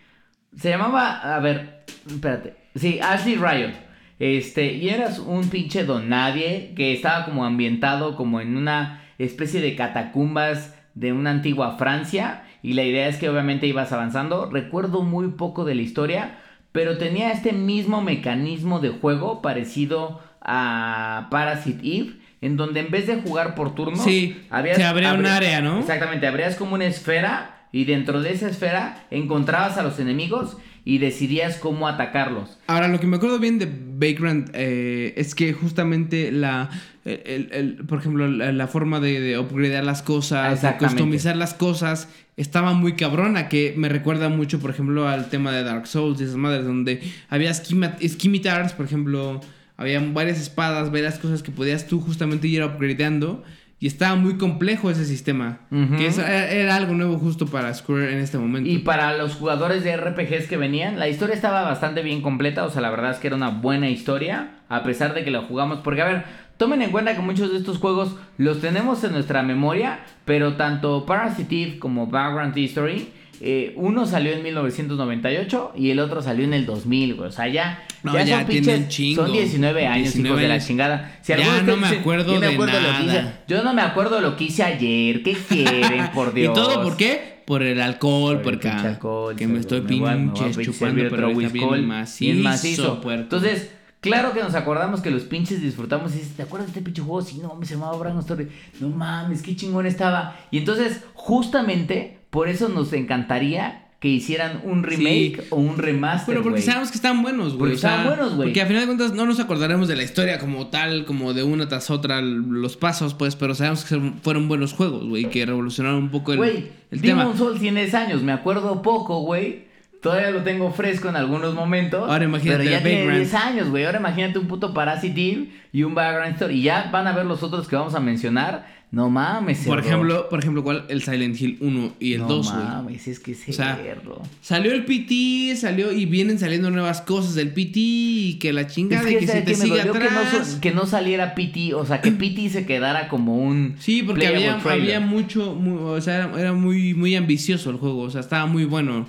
[0.55, 2.55] Se llamaba, a ver, espérate.
[2.75, 3.73] Sí, Ashley Riot.
[4.19, 9.61] Este, y eras un pinche don nadie que estaba como ambientado como en una especie
[9.61, 12.43] de catacumbas de una antigua Francia.
[12.61, 14.47] Y la idea es que obviamente ibas avanzando.
[14.51, 16.37] Recuerdo muy poco de la historia,
[16.71, 23.07] pero tenía este mismo mecanismo de juego parecido a Parasite Eve, en donde en vez
[23.07, 24.41] de jugar por turnos, Sí,
[24.75, 25.79] se abría un área, ¿no?
[25.79, 30.97] Exactamente, abrías como una esfera y dentro de esa esfera encontrabas a los enemigos y
[30.97, 32.57] decidías cómo atacarlos.
[32.65, 36.71] Ahora, lo que me acuerdo bien de Vagrant eh, es que justamente la,
[37.05, 41.37] el, el- el- por ejemplo, la, la forma de, de upgradear las cosas, de customizar
[41.37, 45.85] las cosas, estaba muy cabrona, que me recuerda mucho, por ejemplo, al tema de Dark
[45.85, 49.39] Souls y esas madres, donde había esquimitars, por ejemplo,
[49.81, 53.43] había varias espadas, varias cosas que podías tú justamente ir upgradeando.
[53.79, 55.61] Y estaba muy complejo ese sistema.
[55.97, 58.69] Que eso era, era algo nuevo justo para Square en este momento.
[58.69, 62.63] Y para los jugadores de RPGs que venían, la historia estaba bastante bien completa.
[62.63, 64.51] O sea, la verdad es que era una buena historia.
[64.69, 65.79] A pesar de que la jugamos.
[65.79, 66.25] Porque, a ver,
[66.57, 70.01] tomen en cuenta que muchos de estos juegos los tenemos en nuestra memoria.
[70.25, 73.11] Pero tanto Parasite Eve como Background History.
[73.43, 77.29] Eh, uno salió en 1998 y el otro salió en el 2000, güey.
[77.29, 78.87] O sea, ya, No, ya, ya son pinches.
[78.89, 79.23] chingo.
[79.23, 81.17] Son 19 años, 19 hijos de la chingada.
[81.21, 83.13] Si Ya de no me acuerdo "Yo me de acuerdo lo que hice".
[83.21, 83.43] nada.
[83.47, 85.23] Yo no me acuerdo lo que hice ayer.
[85.23, 86.51] ¿Qué quieren, por Dios?
[86.51, 87.41] ¿Y todo por qué?
[87.45, 91.53] Por el alcohol, Por pinche alcohol, que me estoy pinches pinche chupando, pero otro está
[91.53, 93.01] bien macizo, bien macizo.
[93.01, 93.23] puerco.
[93.23, 96.81] Entonces, claro que nos acordamos que los pinches disfrutamos y dices, ¿te acuerdas de este
[96.85, 97.21] pinche juego?
[97.23, 98.47] Sí, no, me se llamaba Brain Story.
[98.79, 100.37] No mames, qué chingón estaba.
[100.51, 106.41] Y entonces, justamente, por eso nos encantaría que hicieran un remake o un remaster, Pero
[106.41, 107.59] porque sabemos que están buenos, güey.
[107.59, 108.47] Porque o sea, están buenos, güey.
[108.47, 111.43] Porque a final de cuentas no nos acordaremos de la historia como tal, como de
[111.43, 116.01] una tras otra los pasos, pues, pero sabemos que fueron buenos juegos, güey, que revolucionaron
[116.01, 117.21] un poco el, Güey, el tema.
[117.21, 119.69] Demon Souls tiene años, me acuerdo poco, güey.
[120.01, 122.09] Todavía lo tengo fresco en algunos momentos.
[122.09, 123.19] Ahora imagínate Pero ya el tiene Vagrant.
[123.21, 123.85] 10 años, güey.
[123.85, 126.55] Ahora imagínate un puto Parasite Eve y un Background Story.
[126.59, 128.81] Y ya van a ver los otros que vamos a mencionar.
[128.91, 130.83] No mames, Por ejemplo, por ejemplo, ¿cuál?
[130.89, 132.63] El Silent Hill 1 y el no 2, güey.
[132.65, 134.21] mames, es que O sea, cerdo.
[134.41, 138.73] Salió el PT, salió y vienen saliendo nuevas cosas del PT y que la Es
[138.73, 140.57] chingada que, y que se ¿sabes te que no, atrás.
[140.61, 144.55] que no saliera PT, o sea, que PT se quedara como un Sí, porque había,
[144.55, 148.45] había mucho, mu- o sea, era, era muy, muy ambicioso el juego, o sea, estaba
[148.45, 149.07] muy bueno.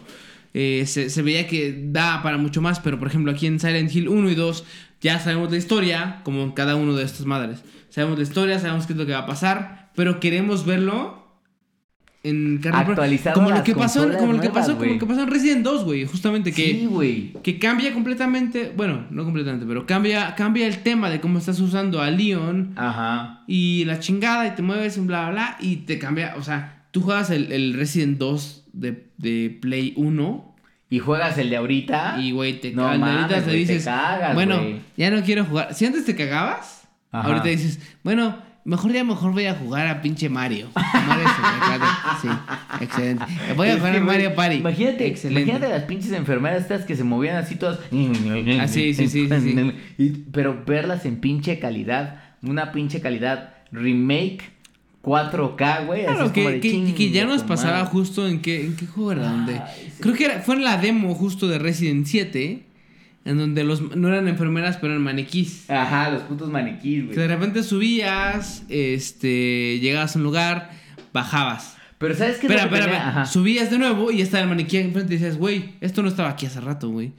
[0.54, 3.94] Eh, se, se veía que da para mucho más, pero por ejemplo aquí en Silent
[3.94, 4.64] Hill 1 y 2
[5.00, 7.62] ya sabemos la historia, como en cada uno de estas madres.
[7.88, 11.22] Sabemos la historia, sabemos qué es lo que va a pasar, pero queremos verlo
[12.22, 12.60] en.
[12.72, 15.22] Actualizado como lo que pasó, en- como lo que nuevas, pasó, como lo que pasó
[15.22, 20.34] en Resident 2, güey, justamente que Sí, que cambia completamente, bueno, no completamente, pero cambia
[20.36, 23.42] cambia el tema de cómo estás usando a Leon Ajá.
[23.48, 27.00] y la chingada y te mueves bla bla bla y te cambia, o sea, tú
[27.02, 30.54] juegas el, el Resident 2 de, de Play 1
[30.90, 32.16] Y juegas el de ahorita.
[32.20, 34.62] y güey, te No cagas, mames, ahorita te te dices, cagas, bueno,
[34.96, 35.74] ya no quiero jugar.
[35.74, 37.26] Si antes te cagabas, Ajá.
[37.28, 40.68] ahorita dices, bueno, mejor ya mejor voy a jugar a pinche Mario.
[40.74, 41.88] Mario 64.
[42.22, 42.28] sí,
[42.84, 43.24] excelente.
[43.56, 44.56] Voy a jugar a Mario Party.
[44.56, 45.42] Imagínate, excelente.
[45.50, 47.78] imagínate las pinches enfermeras estas que se movían así todas.
[48.60, 50.24] Ah, sí, sí, sí, sí, sí.
[50.32, 52.22] Pero verlas en pinche calidad.
[52.42, 54.42] Una pinche calidad remake
[55.02, 56.04] 4K, güey.
[56.06, 57.88] así Claro, como que, de que- chingo, que ya nos pasaba madre.
[57.90, 59.54] justo en qué, en qué juego era, donde...
[59.54, 59.92] Sí.
[60.00, 62.62] Creo que era, fue en la demo justo de Resident 7,
[63.24, 65.68] en donde los no eran enfermeras, pero eran maniquís.
[65.70, 67.28] Ajá, los putos maniquís, Que de güey.
[67.28, 70.70] repente subías, este, llegabas a un lugar,
[71.12, 71.76] bajabas.
[71.98, 72.46] Pero ¿sabes qué?
[72.46, 73.26] es lo Espera, que espera, espera.
[73.26, 76.46] Subías de nuevo y estaba el maniquí enfrente y decías, güey, esto no estaba aquí
[76.46, 77.12] hace rato, güey.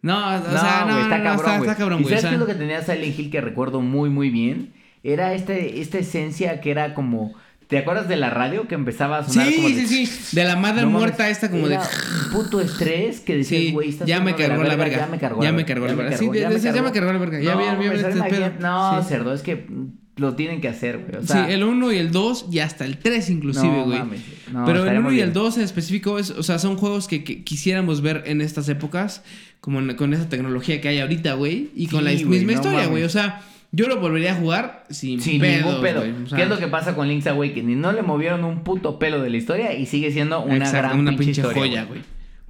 [0.00, 1.70] No, o No, sea, no, güey, está no, no, cabrón, está, güey.
[1.70, 2.14] está cabrón, ¿Y güey.
[2.14, 4.72] o sabes qué es sea, lo que tenía Silent Hill que recuerdo muy, muy bien?
[5.04, 7.34] Era este, esta esencia que era como...
[7.68, 10.36] ¿Te acuerdas de la radio que empezaba a sonar Sí, como de- sí, sí.
[10.36, 11.78] De la madre No muerta esta como de...
[12.30, 14.96] puto estrés que decías, Sí, güey, estás ya me haciendo de cargó la verga.
[14.98, 16.18] Ya me cargó Ya la me verga, la ya me verga.
[16.18, 17.40] Sí, cargó, ya me decías, ya me cargó la verga.
[17.40, 18.52] Ya No, vi- ya vi mames, este pedo.
[18.60, 19.08] No, Sí.
[19.08, 19.66] cerdo, es que
[20.16, 21.22] lo tienen que hacer, güey.
[21.24, 23.98] O sea, sí, el 1 y el 2 y hasta el 3 inclusive, No, güey.
[24.00, 24.20] mames,
[24.52, 25.32] no, Pero el estaría 1 muy y el bien.
[25.32, 29.22] 2 en específico, es, o sea, son juegos que, que quisiéramos ver en estas épocas,
[29.62, 32.52] como en- con esa tecnología que hay ahorita, güey, y con Sí, la güey, misma
[32.52, 33.04] historia, güey.
[33.04, 33.40] O sea,
[33.74, 36.00] Yo lo volvería a jugar sin, Sin pedos, ningún pedo.
[36.00, 36.12] güey.
[36.24, 37.80] O sea, ¿Qué es lo que pasa con Link's Awakening?
[37.80, 40.98] No le movieron un puto pelo de la historia y sigue siendo una Exacto, gran
[41.00, 42.00] una pinche, historia, joya, güey.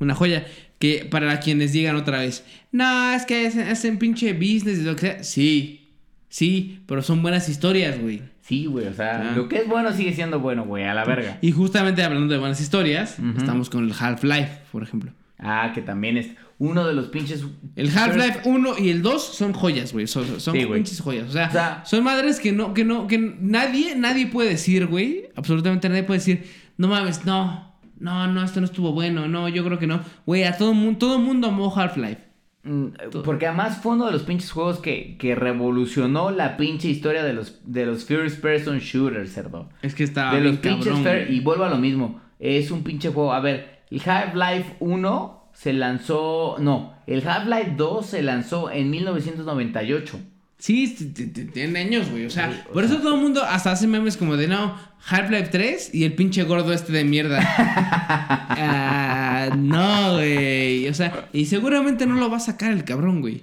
[0.00, 0.44] Una joya
[0.80, 5.06] que para quienes digan otra vez, no, es que hacen, pinche business y lo que
[5.06, 5.22] sea.
[5.22, 5.90] Sí,
[6.28, 8.20] sí, pero son buenas historias, güey.
[8.40, 9.36] Sí, güey, o sea, Ah.
[9.36, 11.38] lo que es bueno sigue siendo bueno, güey, a la verga.
[11.40, 15.12] Y justamente hablando de buenas historias, estamos con el Half-Life, por ejemplo.
[15.38, 16.30] Ah, que también es
[16.64, 17.44] uno de los pinches...
[17.74, 20.06] El Half-Life 1 y el 2 son joyas, güey.
[20.06, 20.78] Son, son Sí, güey.
[20.80, 21.28] pinches joyas.
[21.28, 24.86] O sea, O sea- son madres que no, que no, que nadie, nadie puede decir,
[24.86, 25.28] güey.
[25.34, 26.44] Absolutamente nadie puede decir,
[26.76, 30.02] no mames, no, no, no, esto no estuvo bueno, no, yo creo que no.
[30.24, 32.18] Güey, a todo mundo, todo mundo amó Half-Life.
[32.64, 32.86] Mm,
[33.24, 37.32] Porque además fue uno de los pinches juegos que, que revolucionó la pinche historia de
[37.32, 39.68] los, de los first person shooters, cerdo.
[39.82, 41.38] Es que está de los pinches cabrón, fair- güey.
[41.38, 42.20] y vuelvo a lo mismo.
[42.38, 43.32] Es un pinche juego.
[43.32, 46.56] A ver, el Half-Life 1 se lanzó.
[46.58, 50.18] No, el Half-Life 2 se lanzó en 1998.
[50.58, 52.24] Sí, t- t- t- tienen años, güey.
[52.26, 54.76] O sea, Sí, o por eso todo el mundo hasta hace memes como de no,
[55.08, 57.40] Half-Life 3 y el pinche gordo este de mierda.
[58.64, 60.88] Ah, no, güey.
[60.88, 63.42] O sea, y seguramente no lo va a sacar el cabrón, güey.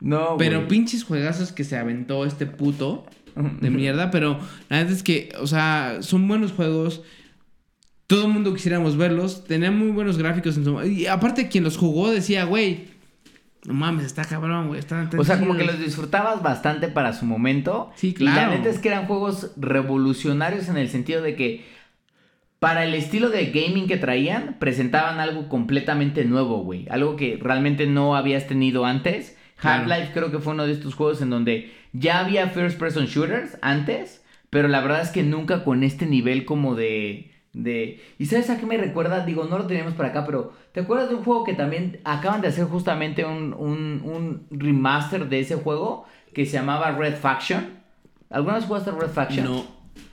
[0.00, 0.68] No, Pero güey.
[0.68, 3.04] pinches juegazos que se aventó este puto
[3.60, 4.10] de mierda.
[4.10, 4.38] Pero
[4.68, 7.02] la verdad es que, o sea, son buenos juegos.
[8.10, 9.44] Todo el mundo quisiéramos verlos.
[9.44, 10.82] Tenían muy buenos gráficos en su.
[10.82, 12.88] Y aparte, quien los jugó decía, güey,
[13.64, 14.80] no mames, está cabrón, güey.
[14.80, 15.72] Está, O sea, como que chido".
[15.74, 17.92] los disfrutabas bastante para su momento.
[17.94, 18.50] Sí, Y la claro.
[18.50, 21.64] neta es que eran juegos revolucionarios en el sentido de que
[22.58, 26.86] para el estilo de gaming que traían, presentaban algo completamente nuevo, güey.
[26.90, 29.36] Algo que realmente no habías tenido antes.
[29.56, 29.84] Claro.
[29.84, 33.56] Half-Life creo que fue uno de estos juegos en donde ya había first person shooters
[33.62, 37.29] antes, pero la verdad es que nunca con este nivel como de...
[37.52, 38.00] de...
[38.18, 39.24] ¿Y sabes a qué me recuerda?
[39.24, 42.40] Digo, no lo teníamos para acá, pero ¿te acuerdas de un juego que también acaban
[42.40, 47.80] de hacer justamente un, un, un remaster de ese juego que se llamaba Red Faction?
[48.30, 49.44] ¿Alguna vez jugaste Red Faction?
[49.46, 49.64] No.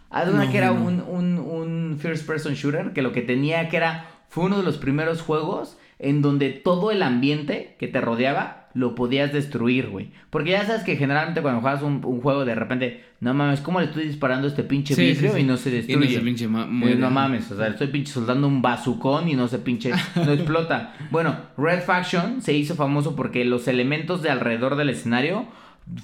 [0.10, 0.84] Haz de una No, que era no.
[0.84, 4.64] un, un, un first person shooter que lo que tenía que era fue uno de
[4.64, 10.12] los primeros juegos en donde todo el ambiente que te rodeaba lo podías destruir, güey.
[10.30, 13.80] Porque ya sabes que generalmente cuando juegas un, un juego de repente, no mames, ¿cómo
[13.80, 15.42] le estoy disparando a este pinche Sí, vidrio sí, sí.
[15.42, 16.14] y no se Y no destruye?
[16.14, 19.58] se pinche no mames, o sea, le estoy pinche soldando un bazucón y no se
[19.58, 20.94] pinche, no explota.
[21.10, 25.48] Bueno, Red Faction se hizo famoso porque los elementos de alrededor del escenario,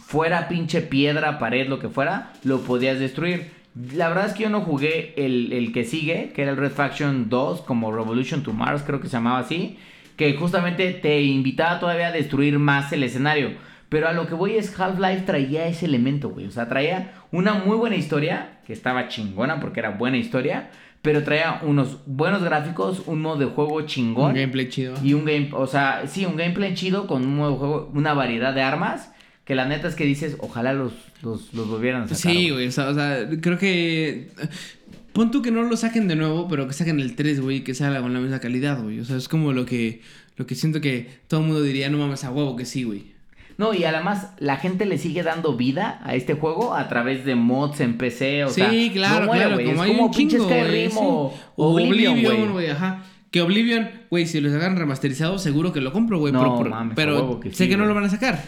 [0.06, 3.52] fuera pinche piedra, pared, lo que fuera, lo podías destruir.
[3.95, 6.72] La verdad es que yo no jugué el, el que sigue, que era el Red
[6.72, 9.78] Faction 2, como Revolution to Mars, creo que se llamaba así,
[10.15, 13.52] que justamente te invitaba todavía a destruir más el escenario.
[13.90, 16.48] Pero a lo que voy es Half-Life traía ese elemento, güey.
[16.48, 20.72] O sea, traía una muy buena historia, que estaba chingona porque era buena historia,
[21.03, 24.31] pero traía unos buenos gráficos, un modo de juego chingón.
[24.31, 24.95] Un gameplay chido.
[25.03, 28.14] Y un game, o sea, sí, un gameplay chido con un modo de juego, una
[28.14, 29.11] variedad de armas.
[29.45, 32.34] Que la neta es que dices, ojalá los, los, los volvieran a sacar.
[32.34, 32.68] Sí, güey.
[32.68, 34.30] O sea, o sea, creo que.
[35.14, 37.76] Pon tú que no lo saquen de nuevo, pero que saquen el 3, güey, que
[37.76, 38.99] salga con la misma calidad, güey.
[38.99, 40.02] O sea, es como lo que,
[40.38, 43.14] lo que siento que todo el mundo diría, no mames a huevo que sí, güey.
[43.60, 47.35] No, y además la gente le sigue dando vida a este juego a través de
[47.35, 49.56] mods en PC, o sí, sea, claro, no muere, claro.
[49.56, 50.98] güey, Como es hay como un pinche Skyrim sí.
[50.99, 52.69] o, Oblivion, güey.
[52.72, 53.03] ajá.
[53.30, 56.34] Que Oblivion, güey, si lo sacan remasterizado, seguro que lo compro, güey.
[56.34, 58.44] No, pero mames, pero que sé que no lo van a sacar.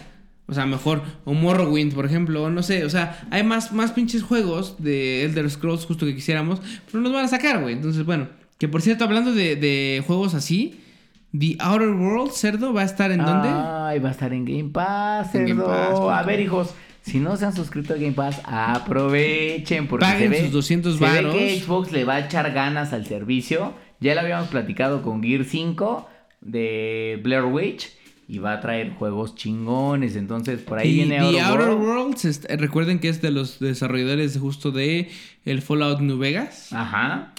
[0.48, 3.92] O sea, mejor, o Morrowind, por ejemplo, o no sé, o sea, hay más, más
[3.92, 7.74] pinches juegos de Elder Scrolls justo que quisiéramos, pero no los van a sacar, güey.
[7.74, 8.28] Entonces, bueno,
[8.60, 10.82] que por cierto, hablando de, de juegos así,
[11.38, 13.50] The Outer World, cerdo, va a estar en dónde?
[13.50, 15.66] Ay, va a estar en Game Pass, Game cerdo.
[15.66, 20.32] Pass, a ver, hijos, si no se han suscrito a Game Pass, aprovechen porque Paguen
[20.32, 23.74] se ve, sus 200 se ve que Xbox le va a echar ganas al servicio.
[24.00, 26.08] Ya lo habíamos platicado con Gear 5
[26.42, 27.95] de Blair Witch
[28.28, 31.84] y va a traer juegos chingones, entonces por ahí Y viene The Outer Outer World.
[31.86, 35.10] Worlds, est- eh, recuerden que es de los desarrolladores justo de
[35.46, 36.74] el Fallout New Vegas.
[36.74, 37.34] Ajá.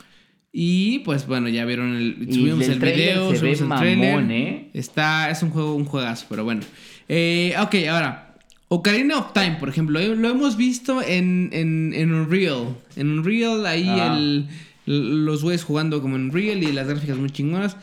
[0.53, 2.29] Y pues bueno, ya vieron el.
[2.33, 4.15] Subimos el video, se ve subimos el trailer.
[4.15, 4.71] mamón, ¿eh?
[4.75, 6.63] Está, es un juego, un juegazo, pero bueno.
[7.09, 8.23] Eh, ok, ahora.
[8.69, 12.75] Ocarina of Time, por ejemplo, eh, lo hemos visto en, en, en Unreal.
[12.97, 14.17] En Unreal, ahí Ah.
[14.19, 14.49] el,
[14.87, 17.77] los güeyes jugando como en Unreal y las gráficas muy chingonas.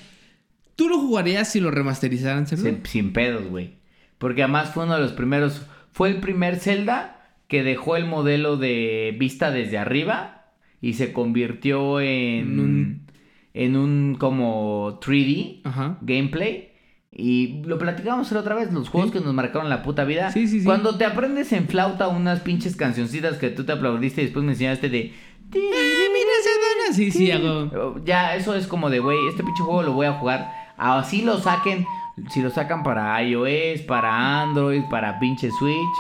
[0.76, 2.64] ¿Tú lo jugarías si lo remasterizaran, cerdo?
[2.64, 3.76] Sin, sin pedos, güey.
[4.18, 5.66] Porque además fue uno de los primeros.
[5.92, 10.46] Fue el primer Zelda que dejó el modelo de vista desde arriba
[10.82, 12.60] y se convirtió en.
[12.60, 13.04] Un-
[13.56, 16.00] En un como 3D Ajá.
[16.02, 16.72] gameplay.
[17.12, 19.20] Y lo platicamos la otra vez, los juegos Sí.
[19.20, 20.32] que nos marcaron la puta vida.
[20.32, 20.66] Sí, sí, sí.
[20.66, 24.54] Cuando te aprendes en flauta unas pinches cancioncitas que tú te aplaudiste y después me
[24.54, 25.14] enseñaste de.
[25.40, 26.96] Ah, mira esa dona.
[26.96, 28.02] Sí, sí, hago.
[28.04, 30.50] Ya, eso es como de, güey, este pinche juego lo voy a jugar.
[30.78, 31.86] Así lo saquen.
[32.30, 35.96] Si lo sacan para iOS, para Android, para pinche Switch.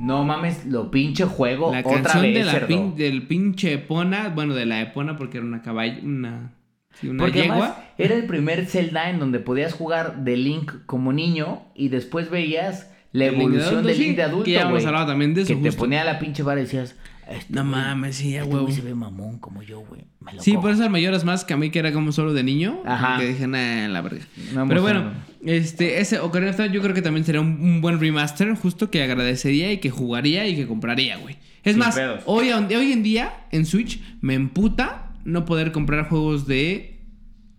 [0.00, 4.28] No mames, lo pinche juego La otra canción vez, de la pin- del pinche Epona,
[4.34, 6.52] bueno, de la Epona porque era una caballo, una,
[6.94, 7.54] sí, una Porque yegua.
[7.54, 12.28] además era el primer Zelda en donde podías jugar de Link como niño y después
[12.28, 15.42] veías la evolución adulto, de sí, Link de adulto, que ya hemos hablado también de
[15.42, 16.96] eso, Que te ponía la pinche vara y decías,
[17.30, 20.02] este No güey- mames, sí, a este güey se ve mamón como yo, güey.
[20.20, 20.62] Me lo Sí, cojo".
[20.62, 22.80] por eso el mayor es más que a mí que era como solo de niño.
[22.84, 23.18] Ajá.
[23.18, 24.24] Que dije, nah, la verga.
[24.54, 25.12] No Pero bueno,
[25.44, 28.90] este, ese Ocarina of Time yo creo que también sería un, un buen remaster, justo
[28.90, 31.36] que agradecería y que jugaría y que compraría, güey.
[31.62, 32.22] Es Sin más, pedos.
[32.26, 37.00] hoy, hoy en día en Switch me emputa no poder comprar juegos de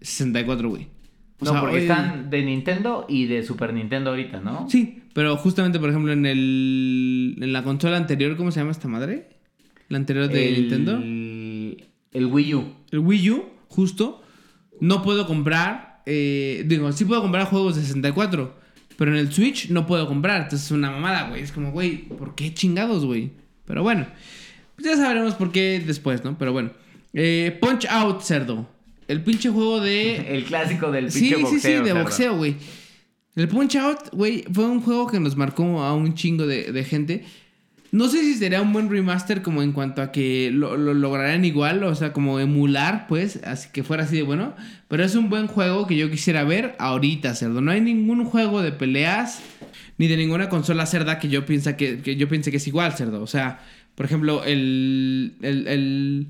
[0.02, 0.88] 64, güey.
[1.42, 4.70] O No, sea, porque hoy- están de Nintendo y de Super Nintendo ahorita, ¿no?
[4.70, 8.88] Sí, pero justamente, por ejemplo, en el en la consola anterior, ¿cómo se llama esta
[8.88, 9.30] madre?
[9.90, 10.62] La anterior de el...
[10.62, 11.00] Nintendo.
[12.14, 12.74] El Wii U.
[12.92, 14.22] el Wii U, justo,
[14.80, 16.02] no puedo comprar.
[16.06, 18.56] eh, digo, sí puedo comprar juegos de 64,
[18.98, 20.44] pero en el Switch no puedo comprar.
[20.44, 21.42] Entonces es una mamada, güey.
[21.44, 23.32] Es como, güey, ¿por qué chingados, güey?
[23.66, 24.06] Pero bueno,
[24.76, 26.38] pues ya sabremos por qué después, ¿no?
[26.38, 26.72] Pero bueno.
[27.14, 28.68] Eh, Punch Out, cerdo.
[29.08, 30.16] El pinche juego de.
[30.38, 31.60] El clásico del Sí, pinche boxeo.
[31.60, 32.04] sí, sí, de cerdo.
[32.04, 32.56] boxeo, güey.
[33.36, 36.84] El Punch Out, güey, fue un juego que nos marcó a un chingo de, de
[36.86, 37.26] gente.
[37.96, 41.46] No sé si sería un buen remaster como en cuanto a que lo, lo lograran
[41.46, 44.54] igual, o sea, como emular, pues, así que fuera así de bueno.
[44.90, 47.62] Pero es un buen juego que yo quisiera ver ahorita, cerdo.
[47.62, 49.40] No hay ningún juego de peleas
[49.98, 52.92] ni de ninguna consola cerda que yo piensa que, que yo piense que es igual,
[52.92, 53.22] cerdo.
[53.22, 53.62] O sea,
[53.96, 56.28] por ejemplo, el, el,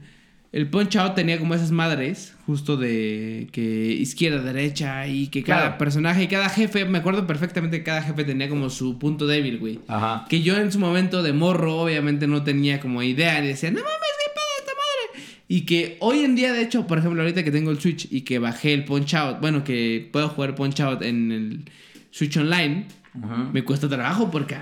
[0.56, 3.61] el Punch Out tenía como esas madres, justo de que
[3.91, 5.77] izquierda, derecha, y que cada Claro.
[5.77, 9.57] personaje y cada jefe, me acuerdo perfectamente que cada jefe tenía como su punto débil,
[9.60, 9.80] güey.
[9.90, 10.26] Ajá.
[10.30, 13.80] Que yo en su momento de morro, obviamente no tenía como idea, y decía, no
[13.80, 15.26] mames, qué pedo esta madre.
[15.49, 18.22] Y que hoy en día, de hecho, por ejemplo, ahorita que tengo el Switch y
[18.22, 21.65] que bajé el Punch Out, bueno, que puedo jugar Punch Out en el
[22.11, 22.86] Switch Online,
[23.22, 23.49] Ajá.
[23.52, 24.56] me cuesta trabajo porque.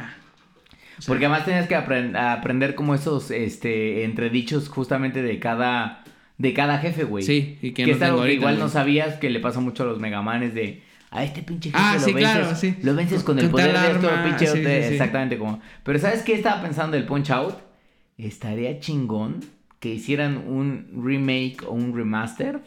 [1.07, 6.03] Porque además tenías que apren- aprender como esos este entredichos justamente de cada
[6.37, 7.23] de cada jefe, güey.
[7.23, 8.63] Sí, y que que no es algo tengo que ahorita, igual güey.
[8.63, 11.93] no sabías que le pasa mucho a los megamanes de a este pinche jefe Ah,
[11.95, 12.75] lo sí, vences, claro, sí.
[12.81, 15.61] lo vences con el poder de esto, pinche sí, de- exactamente como.
[15.83, 17.55] Pero ¿sabes qué estaba pensando del Punch Out?
[18.17, 19.41] Estaría chingón
[19.79, 22.59] que hicieran un remake o un remaster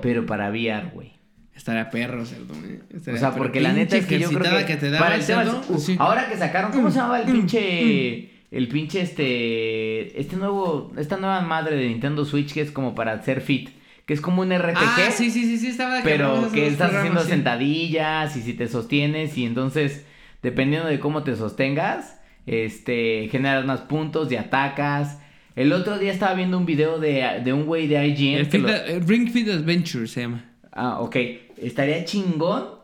[0.00, 1.12] pero para VR, güey.
[1.58, 2.54] Estaría perro, cerdo.
[2.64, 2.80] eh.
[2.94, 5.26] O Estaría- sea, porque la neta es que yo creo que, te para el el
[5.26, 5.96] tema es- uh, sí.
[5.98, 11.18] ahora que sacaron, ¿cómo se llamaba el Mm, pinche el pinche este este nuevo esta
[11.18, 13.68] nueva madre de Nintendo Switch que es como para hacer fit,
[14.06, 17.20] que es como un RPG, Ah, sí, sí, sí, sí, estaba pero que estás haciendo
[17.22, 17.28] sí.
[17.30, 20.06] sentadillas y si te sostienes y entonces
[20.42, 25.18] dependiendo de cómo te sostengas, este generas más puntos y atacas.
[25.56, 28.84] El otro día estaba viendo un video de, de un güey de IGN que Fit-
[28.86, 30.44] el Ring Fit Adventure se llama.
[30.72, 31.16] Ah, ok.
[31.60, 32.78] Estaría chingón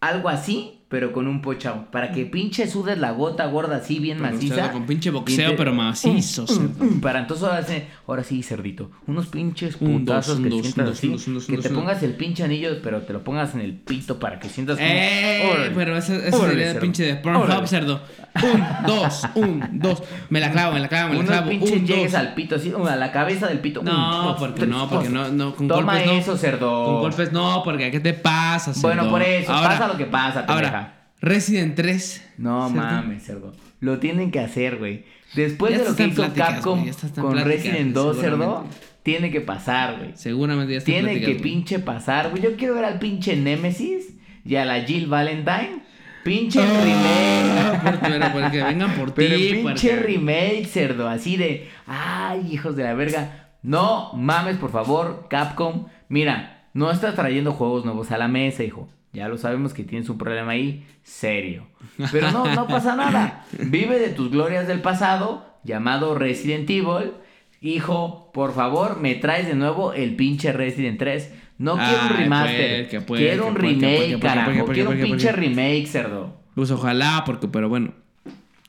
[0.00, 1.86] algo así, pero con un pochao.
[1.90, 4.54] Para que pinche sudes la gota gorda así bien Pero, maciza.
[4.56, 6.84] cerdo, con pinche boxeo, te- pero macizo, Mm, cerdo.
[6.84, 8.90] mm, Para entonces ahora sí, ahora sí, cerdito.
[9.06, 11.06] Unos pinches Un, dos, putazos un, que dos, sientas así.
[11.06, 13.54] un, dos, un, dos, que un, te pongas el pinche anillo, pero te lo pongas
[13.54, 14.88] en el pito para que sientas como.
[14.90, 15.48] ¡Eh!
[15.50, 18.02] Órale, Pero ese, ese órale, sería el pinche de Pornhub, cerdo.
[18.42, 20.02] Un, dos, un, dos.
[20.28, 21.50] Me la clavo, me la clavo, me la Unos clavo.
[21.50, 22.20] pinches Un, llegues dos.
[22.20, 23.82] al pito, así, a la cabeza del pito.
[23.82, 25.12] No, Un, dos, porque tres, no, porque dos.
[25.14, 26.12] no, no, con Toma golpes no.
[26.12, 26.84] eso, cerdo.
[26.84, 28.88] Con golpes no, porque ¿qué te pasa, cerdo?
[28.88, 30.52] Bueno, por eso, Ahora- pasa lo que pasa, pendeja.
[30.68, 30.79] Ahora,
[31.20, 32.32] Resident 3.
[32.38, 33.52] No mames, cerdo.
[33.80, 35.04] Lo tienen que hacer, güey.
[35.34, 36.84] Después Ya de lo que hizo Capcom
[37.20, 38.66] con Resident 2, cerdo,
[39.02, 40.10] tiene que pasar, güey.
[40.14, 42.42] Seguramente ya está en Tiene que pinche pasar, güey.
[42.42, 44.14] Yo quiero ver al pinche Nemesis
[44.44, 45.82] y a la Jill Valentine.
[46.24, 47.80] Pinche Ah, remake.
[47.82, 49.22] por- pero porque vengan por ti.
[49.26, 51.08] pinche porque- remake, cerdo.
[51.08, 53.52] Así de, ay, hijos de la verga.
[53.62, 55.86] No mames, por favor, Capcom.
[56.10, 58.88] Mira, no estás trayendo juegos nuevos a la mesa, hijo.
[59.12, 61.66] Ya lo sabemos que tienes un problema ahí, serio.
[62.12, 63.44] Pero no, no pasa nada.
[63.58, 67.12] Vive de tus glorias del pasado, llamado Resident Evil.
[67.60, 71.32] Hijo, por favor, me traes de nuevo el pinche Resident 3.
[71.58, 72.88] No quiero un remaster.
[72.88, 74.64] pues, pues, quiero un remake, carajo.
[74.66, 76.40] Quiero un pinche remake, cerdo.
[76.54, 77.92] Pues ojalá, porque, pero bueno.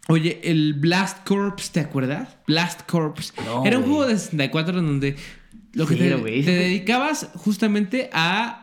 [0.08, 2.38] Oye, el Blast Corps, ¿te acuerdas?
[2.48, 3.34] Blast Corps.
[3.46, 5.16] No, Era un juego de 64 en donde
[5.74, 6.44] lo que Sí, te, güey.
[6.44, 8.61] te dedicabas justamente a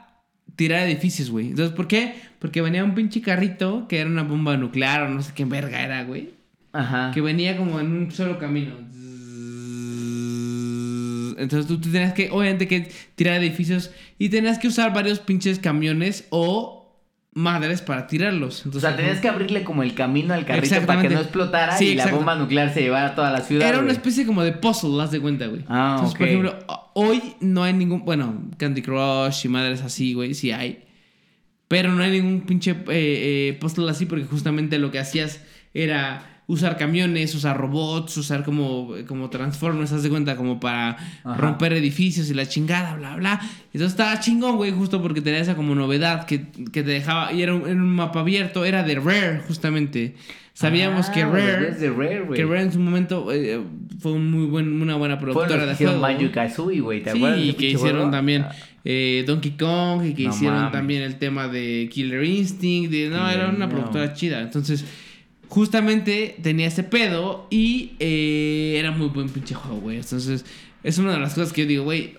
[0.59, 1.51] tirar edificios, güey.
[1.51, 2.17] Entonces, ¿por qué?
[2.41, 5.85] Porque venía un pinche carrito que era una bomba nuclear o no sé qué verga
[5.85, 6.31] era, güey.
[6.73, 7.13] Ajá.
[7.15, 8.75] Que venía como en un solo camino.
[11.41, 16.27] Entonces tú tenías que, obviamente, que tirar edificios y tenías que usar varios pinches camiones
[16.31, 16.78] o
[17.33, 18.63] madres para tirarlos.
[18.63, 21.77] O Entonces, sea, tenías que abrirle como el camino al carrito para que no explotara
[21.77, 23.69] Sí, y la bomba nuclear se llevara a toda la ciudad.
[23.69, 25.65] Era una especie como de puzzle, haz de cuenta, güey.
[25.69, 26.29] Ah, Entonces, por ok.
[26.29, 26.59] ejemplo,
[26.95, 28.05] hoy no hay ningún.
[28.05, 30.85] Bueno, Candy Crush y madres así, güey, sí hay.
[31.69, 35.43] Pero no hay ningún pinche eh, eh, puzzle así porque justamente lo que hacías
[35.75, 41.75] era usar camiones, usar robots, usar como, como Transformers, haz de cuenta, como para romper
[41.75, 43.39] edificios y la chingada, bla, bla.
[43.67, 47.43] Entonces estaba chingón, güey, justo porque tenía esa como novedad que, que te dejaba, y
[47.43, 50.15] era un, un, mapa abierto, era de Rare, justamente.
[50.55, 52.41] Sabíamos que Ah, Rare, es de Rare, güey.
[52.41, 53.61] que Rare en su momento eh,
[54.01, 56.19] fue un muy buen, una buena productora de hicieron juego.
[56.19, 57.03] Banjo Kazooie, güey.
[57.05, 57.39] ¿Te Sí, acuerdas?
[57.41, 58.11] de y que hicieron juego?
[58.11, 58.53] también Ah,
[58.85, 60.73] eh, Donkey Kong y que No hicieron mames.
[60.73, 62.91] también el tema de Killer Instinct.
[62.91, 64.41] de- no, era una productora chida.
[64.41, 64.85] Entonces,
[65.49, 69.97] justamente tenía ese pedo y eh, era muy buen pinche juego, güey.
[69.99, 70.45] Entonces,
[70.83, 72.15] es una de las cosas que yo digo, güey,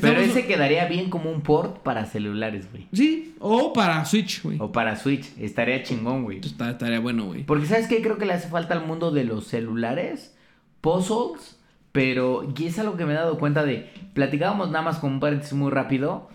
[0.00, 2.86] Pero ese quedaría bien como un port para celulares, güey.
[2.92, 4.56] Sí, o para Switch, güey.
[4.60, 5.26] O para Switch.
[5.38, 6.38] Estaría chingón, güey.
[6.40, 7.44] Está- Estaría bueno, güey.
[7.44, 8.00] Porque ¿sabes qué?
[8.00, 10.34] Creo que le hace falta al mundo de los celulares.
[10.80, 11.56] Puzzles.
[11.92, 13.88] Pero, y es algo que me he dado cuenta de.
[14.12, 16.28] Platicábamos nada más con un paréntesis muy rápido.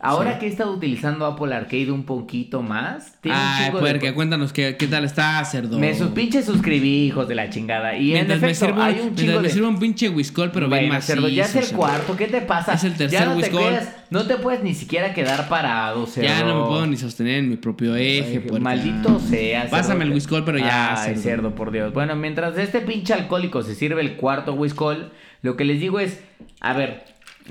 [0.00, 0.38] Ahora Sí.
[0.38, 3.18] que he estado utilizando Apple Arcade un poquito más.
[3.24, 5.76] Ay, chingo de puerca, cuéntanos qué, qué tal está, cerdo.
[5.76, 7.96] Me sus pinche suscribí, hijos de la chingada.
[7.96, 9.52] Y en Mientras me efecto, sirvo, hay un mientras chingo me de...
[9.52, 11.14] sirvo un pinche whiskol, pero bien Bueno, macizo.
[11.14, 12.74] cerdo, ya es el cuarto, ¿qué te pasa?
[12.74, 13.60] Es el tercer ya no te whiskol.
[13.60, 16.28] quedas, no te puedes ni siquiera quedar parado, cerdo.
[16.28, 18.62] Ya no me puedo ni sostener en mi propio eje, puerca.
[18.62, 19.62] Maldito sea.
[19.62, 19.70] cerdo.
[19.72, 21.22] Pásame el whiskol, pero ya, Ay, cerdo.
[21.22, 21.92] cerdo, por Dios.
[21.92, 25.10] Bueno, mientras este pinche alcohólico se sirve el cuarto whiskol,
[25.42, 26.20] lo que les digo es,
[26.60, 27.04] a ver,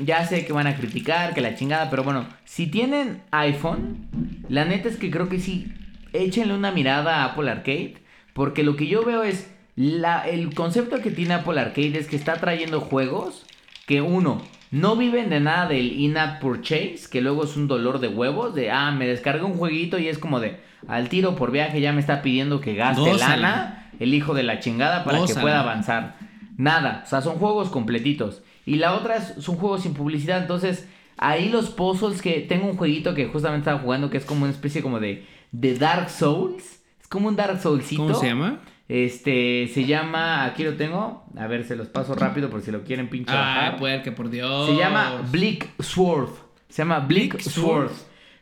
[0.03, 4.07] ya sé que van a criticar, que la chingada, pero bueno, si tienen iPhone,
[4.49, 5.71] la neta es que creo que sí,
[6.13, 7.95] échenle una mirada a Apple Arcade,
[8.33, 12.15] porque lo que yo veo es, la, el concepto que tiene Apple Arcade es que
[12.15, 13.45] está trayendo juegos
[13.85, 18.09] que uno, no viven de nada del in-app purchase, que luego es un dolor de
[18.09, 21.79] huevos, de, ah, me descargué un jueguito y es como de, al tiro por viaje
[21.81, 23.37] ya me está pidiendo que gaste Gózala.
[23.37, 26.17] lana, el hijo de la chingada, para que pueda avanzar.
[26.57, 28.41] Nada, o sea, son juegos completitos.
[28.67, 30.87] Y la otra es, son juegos sin publicidad, entonces
[31.17, 34.51] ahí los puzzles que tengo un jueguito que justamente estaba jugando que es como una
[34.51, 36.63] especie como de, de Dark Souls,
[37.01, 38.03] es como un Dark Soulsito.
[38.03, 38.59] ¿Cómo se llama?
[38.89, 42.83] Este, se llama, aquí lo tengo, a ver, se los paso rápido por si lo
[42.83, 43.77] quieren pinche Ay, bajar.
[43.77, 44.67] puerca, por Dios.
[44.69, 46.29] Se llama Bleak Sword.
[46.69, 47.87] Se llama Bleak, Bleak Sword.
[47.89, 47.91] Sword.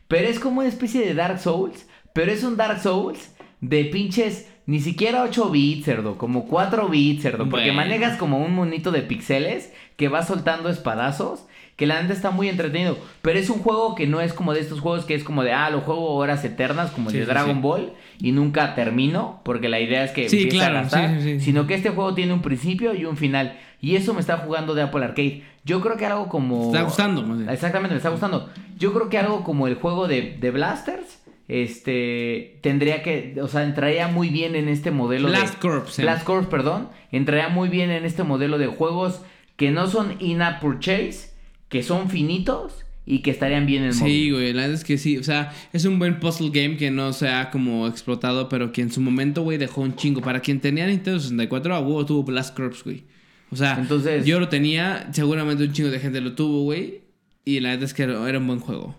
[0.08, 1.86] Pero es como una especie de Dark Souls.
[2.12, 6.16] Pero es un Dark Souls de pinches ni siquiera 8 bits, cerdo.
[6.18, 7.48] Como 4 bits, cerdo.
[7.48, 7.74] Porque Bueno.
[7.74, 11.46] manejas como un monito de pixeles que va soltando espadazos.
[11.76, 12.96] Que la neta está muy entretenido.
[13.20, 15.52] Pero es un juego que no es como de estos juegos que es como de,
[15.52, 17.60] ah, lo juego horas eternas, como el de sí, Dragon sí.
[17.60, 17.92] Ball.
[18.18, 19.42] Y nunca termino.
[19.44, 21.20] Porque la idea es que Sí, empiece claro, a gastar.
[21.38, 23.58] Sino que este juego tiene un principio y un final.
[23.82, 25.42] Y eso me está jugando de Apple Arcade.
[25.64, 26.66] Yo creo que algo como.
[26.66, 27.46] Está gustando, más.
[27.52, 28.48] Exactamente, me está gustando.
[28.78, 31.22] Yo creo que algo como el juego de, de Blasters.
[31.46, 32.58] Este.
[32.62, 33.36] Tendría que.
[33.42, 35.60] O sea, entraría muy bien en este modelo Blast de.
[35.60, 36.02] Corps, sí.
[36.02, 36.88] Blast Corps, perdón.
[37.12, 39.20] Entraría muy bien en este modelo de juegos
[39.56, 41.30] que no son in-app purchase.
[41.68, 42.84] Que son finitos.
[43.08, 45.16] Y que estarían bien en el Sí, güey, la verdad es que sí.
[45.16, 48.82] O sea, es un buen puzzle game que no se ha como explotado, pero que
[48.82, 50.20] en su momento, güey, dejó un chingo.
[50.20, 53.04] Para quien tenía Nintendo 64, a huevo tuvo Blast Corps, güey.
[53.52, 57.02] O sea, Entonces- yo lo tenía, seguramente un chingo de gente lo tuvo, güey.
[57.44, 58.96] Y la verdad es que era un buen juego.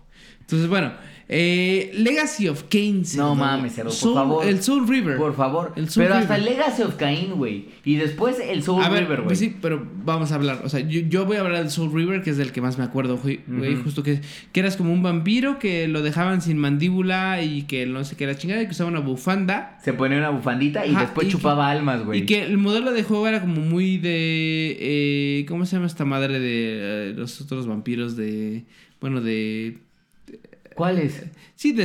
[0.48, 0.92] Entonces, bueno,
[1.30, 3.02] eh, Legacy of Kain.
[3.18, 4.46] No mames, cerdo, por Soul- favor.
[4.46, 5.18] El Soul River.
[5.18, 5.74] Por favor.
[5.76, 6.38] El Soul Pero hasta.
[6.38, 7.66] Legacy of Cain, güey.
[7.84, 9.26] Y después el Soul A ver, River, güey.
[9.26, 10.62] pues sí, pero vamos a hablar.
[10.64, 12.78] O sea, yo, yo voy a hablar del Soul River, que es del que más
[12.78, 13.40] me acuerdo, güey.
[13.46, 13.82] Ujú.
[13.84, 14.22] Justo que,
[14.52, 18.24] que eras como un vampiro que lo dejaban sin mandíbula y que no sé qué
[18.24, 19.76] era chingada y que usaba una bufanda.
[19.84, 22.20] Se ponía una bufandita y Ajá, después y que- chupaba almas, güey.
[22.22, 24.78] Y que el modelo de juego era como muy de.
[24.80, 28.64] eh, ¿Cómo se llama esta madre de eh, los otros vampiros de.
[28.98, 29.80] Bueno, de.
[30.78, 31.22] ¿Cuál es?
[31.56, 31.82] Sí, de-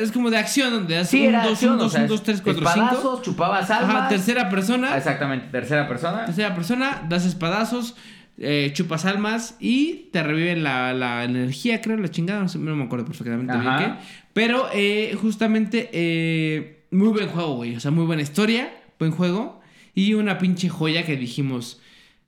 [0.00, 2.00] es como de acción, donde haces Sí, un, era 2, acción, 1, o 2, sea,
[2.02, 2.70] 1, 2, 3, 4, 5.
[2.70, 3.96] espadazos, chupabas almas.
[3.96, 4.88] Ajá, tercera persona.
[4.92, 6.24] Ah, Exactamente, tercera persona.
[6.26, 7.96] Tercera persona, das espadazos,
[8.38, 12.76] eh, chupas almas y te reviven la, la energía, creo, la chingada, no, sé, no
[12.76, 13.78] me acuerdo perfectamente Ajá.
[13.78, 13.98] bien qué.
[14.32, 17.74] Pero eh, justamente, eh, muy buen juego, güey.
[17.74, 19.60] O sea, muy buena historia, buen juego.
[19.94, 21.80] Y una pinche joya que dijimos,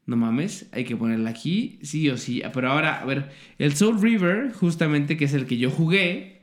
[0.09, 2.43] no mames, hay que ponerla aquí, sí o sí.
[2.55, 3.29] Pero ahora, a ver,
[3.59, 6.41] el Soul River, justamente, que es el que yo jugué,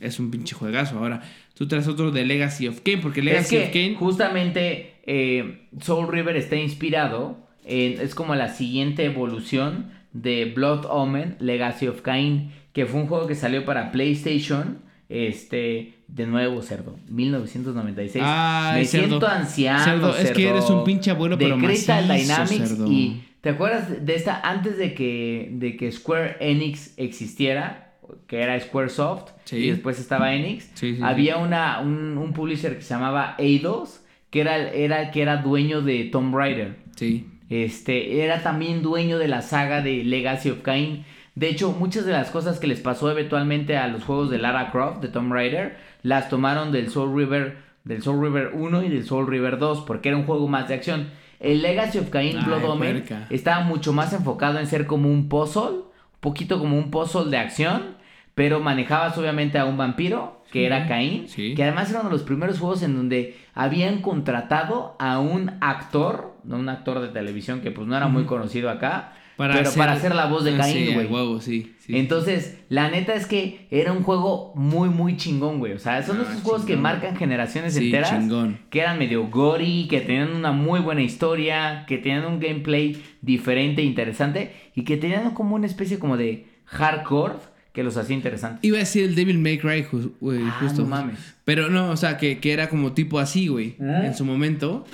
[0.00, 0.98] es un pinche juegazo.
[0.98, 1.20] Ahora,
[1.52, 3.96] tú traes otro de Legacy of Kane, porque Es Legacy of Kane...
[3.96, 11.36] justamente eh, Soul River está inspirado en, es como la siguiente evolución de Blood Omen
[11.38, 14.78] Legacy of Cain, que fue un juego que salió para PlayStation,
[15.08, 18.24] este, de nuevo, cerdo, 1996.
[18.26, 19.06] Ay, Me cerdo.
[19.08, 20.50] siento anciano, Cerdo, es que cerdo.
[20.58, 22.90] eres un pinche abuelo, pero Crystal Dynamics cerdo.
[22.90, 27.94] y ¿te acuerdas de esta antes de que de que Square Enix existiera,
[28.26, 29.56] que era Squaresoft Sí.
[29.58, 30.64] y después estaba Enix?
[30.74, 31.02] Sí, sí, sí.
[31.02, 34.00] había una un, un publisher que se llamaba Eidos,
[34.30, 36.76] que era era que era dueño de Tomb Raider.
[36.96, 37.26] Sí.
[37.48, 41.04] Este, era también dueño de la saga de Legacy of Kain.
[41.36, 44.72] De hecho, muchas de las cosas que les pasó eventualmente a los juegos de Lara
[44.72, 49.04] Croft, de Tomb Raider, las tomaron del Soul River del Soul River 1 y del
[49.04, 51.10] Soul River 2, porque era un juego más de acción.
[51.38, 55.28] El Legacy of Cain Ay, Blood Omen estaba mucho más enfocado en ser como un
[55.28, 55.84] puzzle, un
[56.20, 57.96] poquito como un puzzle de acción,
[58.34, 61.54] pero manejabas obviamente a un vampiro, que era Caín, Sí.
[61.54, 66.34] que además era uno de los primeros juegos en donde habían contratado a un actor,
[66.42, 70.14] no un actor de televisión que pues no era muy conocido acá, pero para hacer
[70.14, 71.06] la voz de Ah, Caín, sí, güey.
[71.06, 71.74] huevo, sí.
[71.80, 71.96] sí.
[71.96, 75.72] Entonces, la neta es que era un juego muy, muy chingón, güey.
[75.72, 78.10] O sea, son Ah, esos juegos que marcan generaciones Sí, enteras.
[78.10, 78.58] chingón.
[78.70, 83.82] Que eran medio gory, que tenían una muy buena historia, que tenían un gameplay diferente
[83.82, 84.52] e interesante.
[84.74, 87.34] Y que tenían como una especie como de hardcore
[87.72, 88.64] que los hacía interesantes.
[88.64, 89.84] Iba a decir el Devil May Cry,
[90.20, 90.82] güey, Ah, justo.
[90.82, 91.18] no mames.
[91.44, 94.02] Pero no, o sea, que, que era como tipo así, güey, ¿Eh?
[94.06, 94.86] en su momento.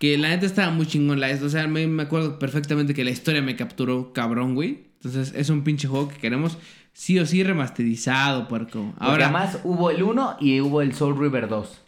[0.00, 1.20] Que la neta estaba muy chingón.
[1.20, 4.88] La, o sea, me, me acuerdo perfectamente que la historia me capturó cabrón, güey.
[4.96, 6.58] Entonces, es un pinche juego que queremos
[6.92, 8.92] sí o sí remasterizado, puerco.
[8.98, 11.82] Ahora, Ahora, además hubo el 1 y hubo el Soul River 2.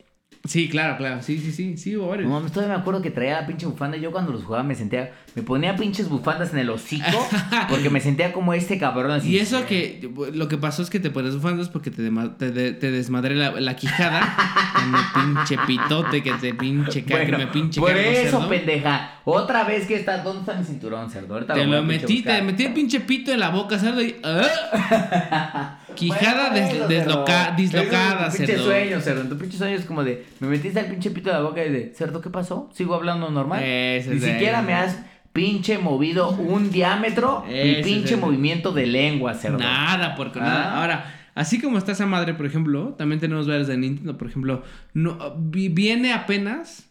[0.44, 1.22] Sí, claro, claro.
[1.22, 1.76] Sí, sí, sí.
[1.76, 2.28] Sí, hubo varios.
[2.28, 3.96] No mames, todavía me acuerdo que traía la pinche bufanda.
[3.96, 5.12] Yo cuando los jugaba me sentía.
[5.34, 7.28] Me ponía pinches bufandas en el hocico.
[7.70, 9.30] porque me sentía como este cabrón así.
[9.30, 12.72] Y eso que lo que pasó es que te pones bufandas porque te, te, de-
[12.72, 14.20] te desmadré la, la quijada
[14.74, 18.48] con el pinche pitote que te pinche ca- Bueno, que me pinche por eso, cerdo.
[18.48, 19.20] pendeja.
[19.24, 20.18] Otra vez que está.
[20.18, 21.34] ¿Dónde está mi cinturón, cerdo?
[21.34, 24.16] Ahorita Te lo pinche metí, te metí el pinche pito en la boca, cerdo, y...
[24.24, 25.78] ¡ah!
[25.94, 27.56] Quijada Bueno, des- desloca- cerdo.
[27.56, 28.64] dislocada, Es un pinche cerdo.
[28.64, 29.22] sueño, cerdo.
[29.28, 30.24] Tu pinche sueño es como de.
[30.40, 31.92] Me metiste el pinche pito en la boca y de.
[31.94, 32.68] Cerdo, ¿qué pasó?
[32.74, 33.62] ¿Sigo hablando normal?
[33.62, 34.98] Ese Ni de- siquiera me has
[35.32, 39.58] pinche movido un diámetro Ese pinche movimiento de lengua, cerdo.
[39.58, 40.42] Nada, porque Ah.
[40.44, 40.78] nada.
[40.80, 44.62] Ahora, así como está esa madre, por ejemplo, también tenemos varios de Nintendo, por ejemplo,
[44.92, 46.88] no, vi- viene apenas,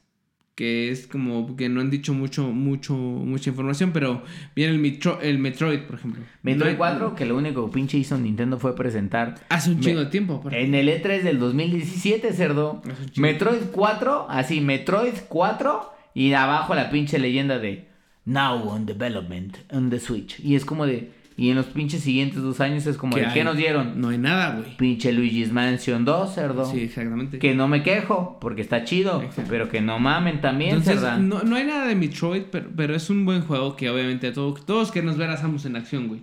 [0.55, 4.21] que es como que no han dicho mucho, mucho, mucha información, pero
[4.55, 6.23] viene el, Metro- el Metroid, por ejemplo.
[6.43, 10.01] Metroid No- 4, que lo único que pinche hizo Nintendo fue presentar Hace un chingo
[10.01, 10.35] de tiempo.
[10.35, 10.61] aparte.
[10.61, 12.81] En el E3 del 2017, cerdo.
[13.15, 17.87] Metroid 4, así, Metroid 4 y abajo la pinche leyenda de
[18.25, 20.39] Now on development on the Switch.
[20.41, 21.11] Y es como de.
[21.37, 23.25] Y en los pinches siguientes dos años es como hay?
[23.33, 23.99] ¿Qué nos dieron?
[24.01, 24.75] No hay nada, güey.
[24.77, 26.65] Pinche Luigi's Mansion 2, cerdo.
[26.65, 27.39] Sí, exactamente.
[27.39, 29.23] Que no me quejo, porque está chido.
[29.49, 33.09] Pero que no mamen también, Entonces, no, no hay nada de Metroid, pero, pero es
[33.09, 36.21] un buen juego que obviamente todo- todos queremos ver a Samus en acción, güey.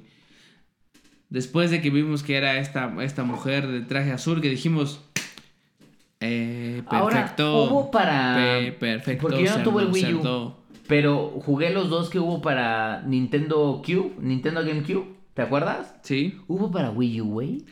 [1.30, 5.00] Después de que vimos que era esta, esta mujer de traje azul, que dijimos...
[6.20, 7.64] Eh, Ahora, perfecto.
[7.64, 9.22] hubo para- Pe- perfecto.
[9.28, 10.16] porque yo no tuve el Wii U.
[10.18, 10.57] cerdo.
[10.88, 15.04] Pero jugué los dos que hubo para Nintendo Cube, Nintendo GameCube.
[15.34, 15.94] ¿Te acuerdas?
[16.02, 16.36] Sí.
[16.48, 17.64] Hubo para Wii U, güey.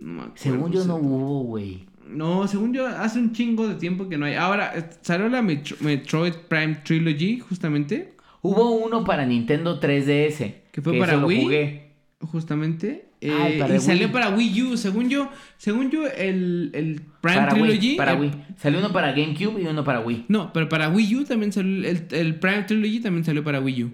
[0.00, 1.86] No me acuerdo, Según yo no hubo, güey.
[2.06, 4.34] No, según yo, hace un chingo de tiempo que no hay.
[4.34, 4.72] Ahora,
[5.02, 8.14] salió la Metro- Metroid Prime Trilogy, justamente.
[8.40, 10.54] Hubo uno para Nintendo 3DS.
[10.72, 11.42] Que fue para lo Wii.
[11.42, 11.92] jugué.
[12.20, 13.07] Justamente.
[13.20, 14.76] Eh, para y salió para Wii U.
[14.76, 17.88] Según yo, según yo, el, el Prime Para Trilogy.
[17.88, 18.30] Wii, para Wii.
[18.56, 20.26] Salió uno para GameCube y uno para Wii.
[20.28, 21.88] No, pero para Wii U también salió.
[21.88, 23.92] El, el Prime Trilogy también salió para Wii U.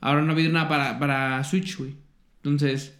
[0.00, 1.94] Ahora no ha habido nada para, para Switch, güey.
[2.42, 2.94] Entonces,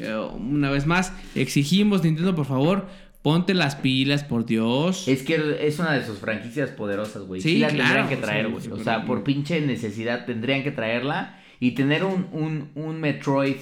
[0.00, 2.86] eh, una vez más, exigimos, Nintendo, por favor,
[3.22, 5.08] ponte las pilas, por Dios.
[5.08, 7.40] Es que es una de sus franquicias poderosas, güey.
[7.40, 8.62] Sí, Sí, la claro, tendrían que traer, güey.
[8.62, 11.38] sí, o sea, por pinche necesidad tendrían que traerla.
[11.60, 13.56] Y tener un, un, un Metroid.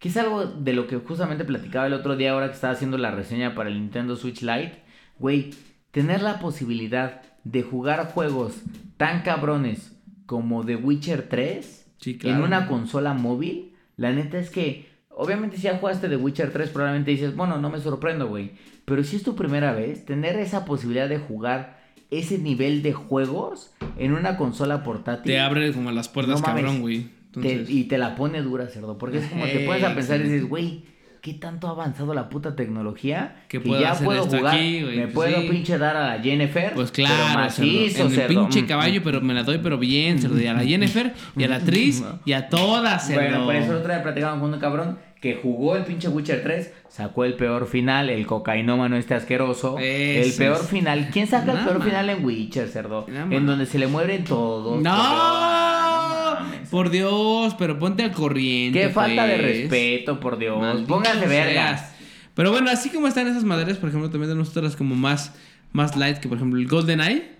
[0.00, 2.98] Que es algo de lo que justamente platicaba el otro día ahora que estaba haciendo
[2.98, 4.82] la reseña para el Nintendo Switch Lite.
[5.18, 5.50] Güey,
[5.92, 8.62] tener la posibilidad de jugar juegos
[8.96, 9.96] tan cabrones
[10.26, 12.38] como The Witcher 3 Sí, claro.
[12.38, 16.70] en una consola móvil, la neta es que, obviamente si ya jugaste The Witcher 3,
[16.70, 18.52] probablemente dices, bueno, no me sorprendo, güey.
[18.86, 21.78] Pero si es tu primera vez, tener esa posibilidad de jugar
[22.10, 25.30] ese nivel de juegos en una consola portátil.
[25.30, 27.19] Te abre como las puertas, No cabrón, güey.
[27.32, 28.98] Te- y te la pone dura, cerdo.
[28.98, 30.84] Porque es como te Eh, pones a pensar y dices, güey,
[31.20, 33.42] ¿qué tanto ha avanzado la puta tecnología?
[33.48, 35.48] Que ya puedo jugar, aquí, me pues puedo sí.
[35.50, 36.72] pinche dar a la Jennifer.
[36.74, 38.06] Pues pero claro, macizo, cerdo.
[38.06, 38.40] en el cerdo.
[38.48, 40.40] pinche caballo, pero me la doy, pero bien, cerdo.
[40.40, 43.20] Y a la Jennifer, y a la actriz, y a todas, cerdo.
[43.22, 46.42] Bueno, por eso el otro día platicábamos con un cabrón que jugó el pinche Witcher
[46.42, 49.76] 3, sacó el peor final, el cocainómano este asqueroso.
[49.78, 50.68] el peor es.
[50.68, 51.10] final.
[51.12, 53.04] ¿Quién saca el peor final en Witcher, cerdo?
[53.06, 54.80] Nada En donde se le mueren todos.
[54.80, 55.69] ¡No!
[56.70, 58.80] Por Dios, pero ponte al corriente.
[58.80, 59.46] Qué falta de pues.
[59.46, 60.60] respeto, por Dios.
[60.60, 61.92] Maldito Pónganse vergas.
[62.34, 65.34] Pero bueno, así como están esas madres, por ejemplo, también tenemos otras como más,
[65.72, 67.32] más light, que por ejemplo el GoldenEye,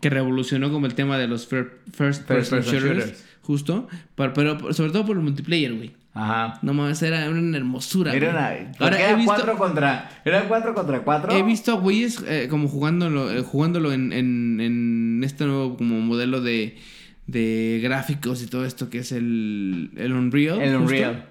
[0.00, 3.24] que revolucionó como el tema de los fir- first, person, person shooters, shooters.
[3.42, 5.92] justo, pero, pero sobre todo por el multiplayer, güey.
[6.16, 6.60] Ajá.
[6.62, 8.14] No mames, era una hermosura.
[8.14, 8.48] Era una.
[8.78, 10.10] Ahora era he visto, cuatro contra.
[10.24, 11.32] Era cuatro contra cuatro.
[11.32, 15.98] he visto a güeyes eh, como jugándolo, eh, jugándolo en, en, en este nuevo como
[16.00, 16.76] modelo de,
[17.26, 20.60] de gráficos y todo esto que es el, el Unreal.
[20.60, 20.84] El justo.
[20.84, 21.28] Unreal.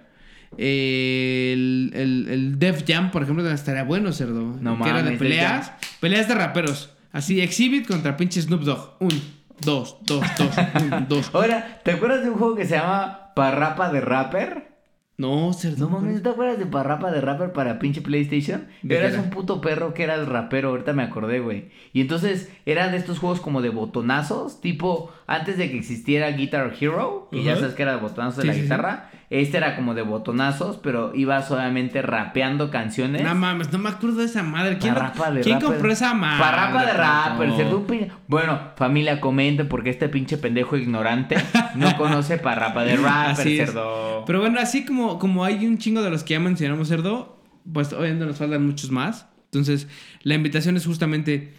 [0.58, 4.58] Eh, el, el, el Def Jam, por ejemplo, estaría bueno, cerdo.
[4.60, 5.72] No que era de peleas.
[6.00, 6.92] Peleas de raperos.
[7.12, 8.98] Así, Exhibit contra pinche Snoop Dogg.
[9.00, 9.22] Un,
[9.64, 10.50] dos, dos, dos,
[10.82, 11.30] un, dos.
[11.34, 14.74] Ahora, ¿te acuerdas de un juego que se llama Parrapa de Rapper?
[15.16, 15.90] No, cerdo.
[15.90, 18.68] No mames, ¿te acuerdas de Parrapa de Rapper para pinche PlayStation?
[18.82, 19.22] ¿De Eras era?
[19.22, 21.70] un puto perro que era el rapero, ahorita me acordé, güey.
[21.94, 26.74] Y entonces eran de estos juegos como de botonazos, tipo antes de que existiera Guitar
[26.80, 27.62] Hero, que ya Ajá.
[27.62, 28.64] sabes que era de botonazos de Sí, la sí, sí.
[28.66, 29.10] guitarra.
[29.30, 33.24] Este era como de botonazos, pero ibas obviamente rapeando canciones.
[33.24, 34.78] No mames, no me acuerdo de esa madre.
[34.78, 36.44] ¿Quién, Parrapa de ¿quién compró esa madre?
[36.44, 37.50] Parrapa de rapper,
[37.88, 41.36] pin- Bueno, familia, comenten porque este pinche pendejo ignorante
[41.74, 44.24] no conoce Parrapa de rapper, cerdo.
[44.28, 47.42] Pero bueno, así como, como hay un chingo de los que ya mencionamos, cerdo,
[47.72, 49.26] pues obviamente nos faltan muchos más.
[49.46, 49.88] Entonces,
[50.22, 51.54] la invitación es justamente,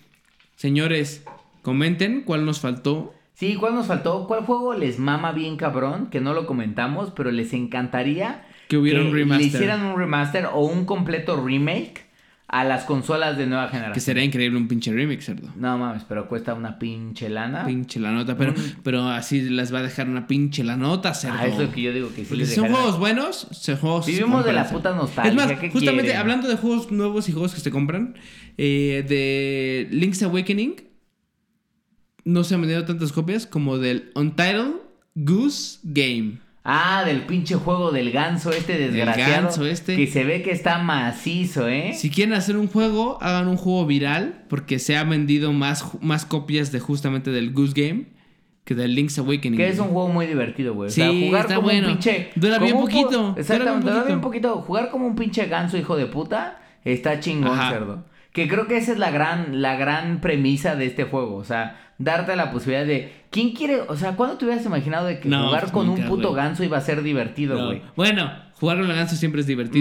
[0.55, 1.24] señores,
[1.62, 3.15] comenten cuál nos faltó.
[3.35, 4.27] Sí, ¿cuál nos faltó?
[4.27, 6.06] ¿Cuál juego les mama bien cabrón?
[6.11, 9.40] Que no lo comentamos, pero les encantaría Que hubiera un remaster.
[9.40, 12.05] le hicieran un remaster o un completo remake
[12.47, 13.94] a las consolas de nueva generación.
[13.94, 15.48] Que sería increíble un pinche remix, cerdo.
[15.56, 17.66] No mames, pero cuesta una pinche lana.
[17.66, 18.55] Pinche la nota, pero,
[18.85, 21.36] pero así les va a dejar una pinche la nota, cerdo.
[21.40, 24.06] ah, es lo que yo digo que sí si son juegos buenos, son juegos.
[24.06, 25.31] Vivimos de la puta nostalgia.
[25.31, 26.20] Es más, ¿qué justamente quieren?
[26.20, 28.15] hablando de juegos nuevos y juegos que se compran,
[28.56, 30.77] eh, de Link's Awakening,
[32.25, 34.73] no se han vendido tantas copias como del Untitled
[35.15, 36.39] Goose Game.
[36.67, 39.43] Ah, del pinche juego del ganso este desgraciado.
[39.43, 39.97] ganso este.
[39.97, 41.93] Que se ve que está macizo, ¿eh?
[41.95, 46.25] Si quieren hacer un juego, hagan un juego viral, porque se han vendido más, más
[46.25, 48.07] copias de justamente del Goose Game
[48.65, 49.59] que del Link's Awakening.
[49.59, 50.89] Que es un juego muy divertido, güey.
[50.89, 51.87] O sea, Sí, jugar está como bueno.
[51.89, 52.31] un pinche.
[52.35, 54.57] Dura bien poquito, Exactamente, dura bien poquito.
[54.63, 57.71] Jugar como un pinche ganso, hijo de puta, está chingón, Ajá.
[57.73, 58.05] cerdo.
[58.35, 61.36] Que creo que esa es la gran, la gran premisa de este juego.
[61.36, 63.12] O sea, darte la posibilidad de.
[63.31, 63.81] ¿Quién quiere?
[63.81, 66.32] O sea, ¿cuándo te hubieras imaginado de que No, jugar pues con nunca, un puto
[66.32, 67.66] ganso iba a ser divertido, No.
[67.66, 67.82] güey?
[67.94, 69.81] Bueno, jugar con la ganso siempre es divertido.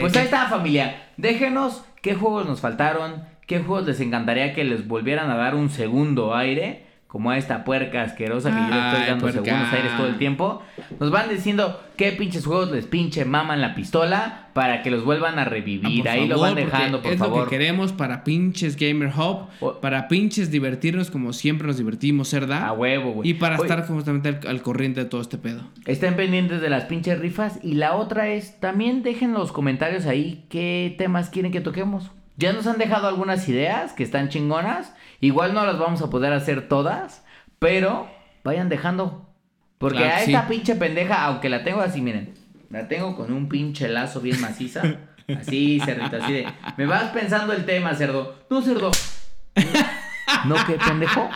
[0.00, 1.02] Pues ahí está familia.
[1.16, 5.70] Déjenos qué juegos nos faltaron, qué juegos les encantaría que les volvieran a dar un
[5.70, 10.06] segundo aire, como a esta puerca asquerosa que yo le estoy dando segundos aires todo
[10.08, 10.62] el tiempo.
[11.00, 15.38] Nos van diciendo qué pinches juegos les pinche maman la pistola para que los vuelvan
[15.38, 16.00] a Ah, revivir.
[16.00, 17.38] por ahí lo van dejando, por es favor.
[17.38, 22.64] lo que queremos para pinches Gamer Hub, para pinches divertirnos como siempre nos divertimos, ¿verdad?
[22.64, 23.30] A huevo, güey.
[23.30, 25.62] Y para Oye, estar justamente al, al corriente de todo este pedo.
[25.86, 27.58] Estén pendientes de las pinches rifas.
[27.62, 32.10] Y la otra es, también dejen los comentarios ahí qué temas quieren que toquemos.
[32.36, 34.94] Ya nos han dejado algunas ideas que están chingonas.
[35.20, 37.24] Igual no las vamos a poder hacer todas.
[37.58, 38.08] Pero
[38.44, 39.26] vayan dejando.
[39.78, 40.46] Porque Claro a esta sí.
[40.48, 42.34] pinche pendeja, aunque la tengo así, miren.
[42.70, 44.82] La tengo con un pinche lazo bien maciza.
[45.38, 46.48] Así, cerdito, así de.
[46.78, 48.34] Me vas pensando el tema, cerdo.
[48.48, 48.90] No, cerdo.
[50.46, 51.28] ¿No qué, pendejo?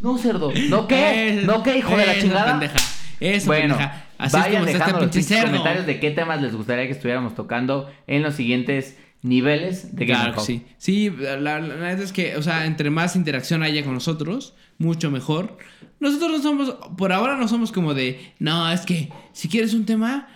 [0.00, 0.50] No, cerdo.
[0.68, 1.28] ¿No qué?
[1.38, 2.46] Es- ¿No qué, hijo de la chingada?
[2.58, 2.78] pendeja.
[3.20, 4.04] Eso, Bueno, pendeja.
[4.18, 5.46] Así es vayan como está dejando este los cerdo.
[5.46, 10.20] comentarios de qué temas les gustaría que estuviéramos tocando en los siguientes niveles de Game
[10.20, 10.46] Claro que Hub.
[10.46, 10.66] sí.
[10.78, 15.58] Sí, la, neta es que, o sea, entre más interacción haya con nosotros, mucho mejor.
[16.00, 19.86] Nosotros no somos, por ahora no somos como de, no, es que si quieres un
[19.86, 20.28] tema,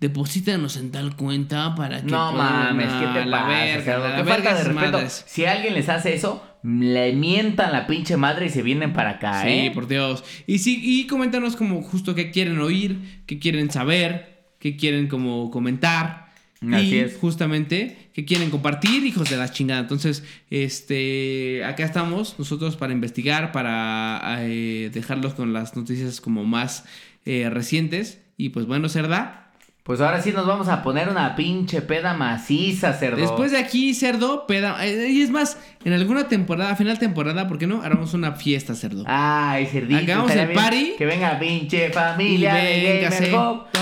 [0.00, 3.48] deposítanos en tal cuenta para que No mames, ¿qué te la pasa?
[3.48, 4.92] verga, la falta de respeto.
[4.92, 5.24] madres.
[5.26, 9.42] Si alguien les hace eso, le mientan la pinche madre y se vienen para acá,
[9.42, 9.70] Sí, ¿eh?
[9.72, 10.22] por Dios.
[10.46, 15.50] Y sí, y coméntanos como justo qué quieren oír, qué quieren saber, qué quieren como
[15.50, 16.23] comentar.
[16.72, 17.16] Así y es.
[17.16, 19.80] justamente qué quieren compartir, hijos de la chingada.
[19.80, 26.84] Entonces, este, acá estamos nosotros para investigar, para eh, dejarlos con las noticias como más
[27.24, 28.20] eh, recientes.
[28.36, 29.43] Y pues bueno, Cerda.
[29.84, 33.18] Pues ahora sí nos vamos a poner una pinche peda maciza, cerdo.
[33.18, 34.82] Después de aquí, cerdo, peda.
[34.86, 37.82] eh, y es más, en alguna temporada, final temporada, ¿por qué no?
[37.82, 39.04] Haremos una fiesta, cerdo.
[39.06, 40.00] Ay, cerdito.
[40.00, 40.92] Hagamos el bien party.
[40.96, 43.34] Que venga pinche familia Y de Gamer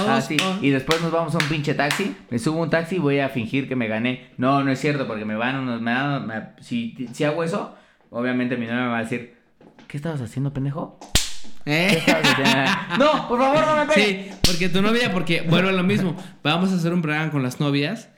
[0.09, 0.37] Así.
[0.39, 2.17] con- Y después nos vamos a un pinche taxi.
[2.31, 4.31] Me subo a un taxi y voy a fingir que me gané.
[4.39, 5.81] No, no es cierto, porque me van unos.
[5.81, 7.77] Me dan- me- si, si hago eso,
[8.11, 9.37] obviamente mi novia me va a decir:
[9.87, 10.99] ¿Qué estabas haciendo, pendejo?
[11.65, 12.03] ¿Qué ¿Eh?
[12.99, 14.27] no, por favor, no me pegues.
[14.27, 16.17] Sí, porque tu novia, porque vuelvo a lo mismo.
[16.43, 18.09] Vamos a hacer un programa con las novias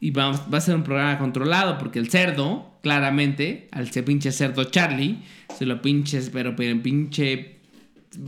[0.00, 4.32] y vamos, va a ser un programa controlado porque el cerdo, claramente, al se pinche
[4.32, 5.22] cerdo Charlie,
[5.56, 7.60] se lo pinches, pero, pero pinche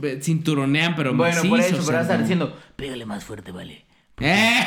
[0.03, 3.51] eh, cinturonean, pero Bueno, por macizo, eso, pero vas a estar diciendo: Pégale más fuerte,
[3.51, 3.84] vale.
[4.19, 4.59] ¡Eh!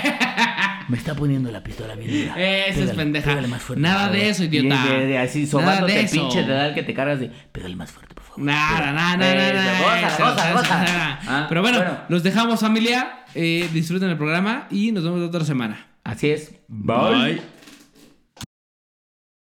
[0.88, 2.34] Me está poniendo la pistola bien dura.
[2.66, 3.28] Eso es pendeja.
[3.30, 4.84] pégale más fuerte, Nada de eso, idiota.
[4.86, 6.14] De- de así, Nada sobándote de el eso.
[6.14, 7.30] pinche que te cargas de.
[7.52, 8.40] Pégale más fuerte, por favor.
[8.42, 10.18] Nada, nada, nada, nada.
[10.64, 11.20] nada.
[11.26, 11.98] Ah, Pero bueno, bueno.
[12.08, 13.24] los dejamos familia.
[13.34, 15.86] Eh, disfruten el programa y nos vemos la otra semana.
[16.04, 16.54] Así es.
[16.68, 17.40] Bye.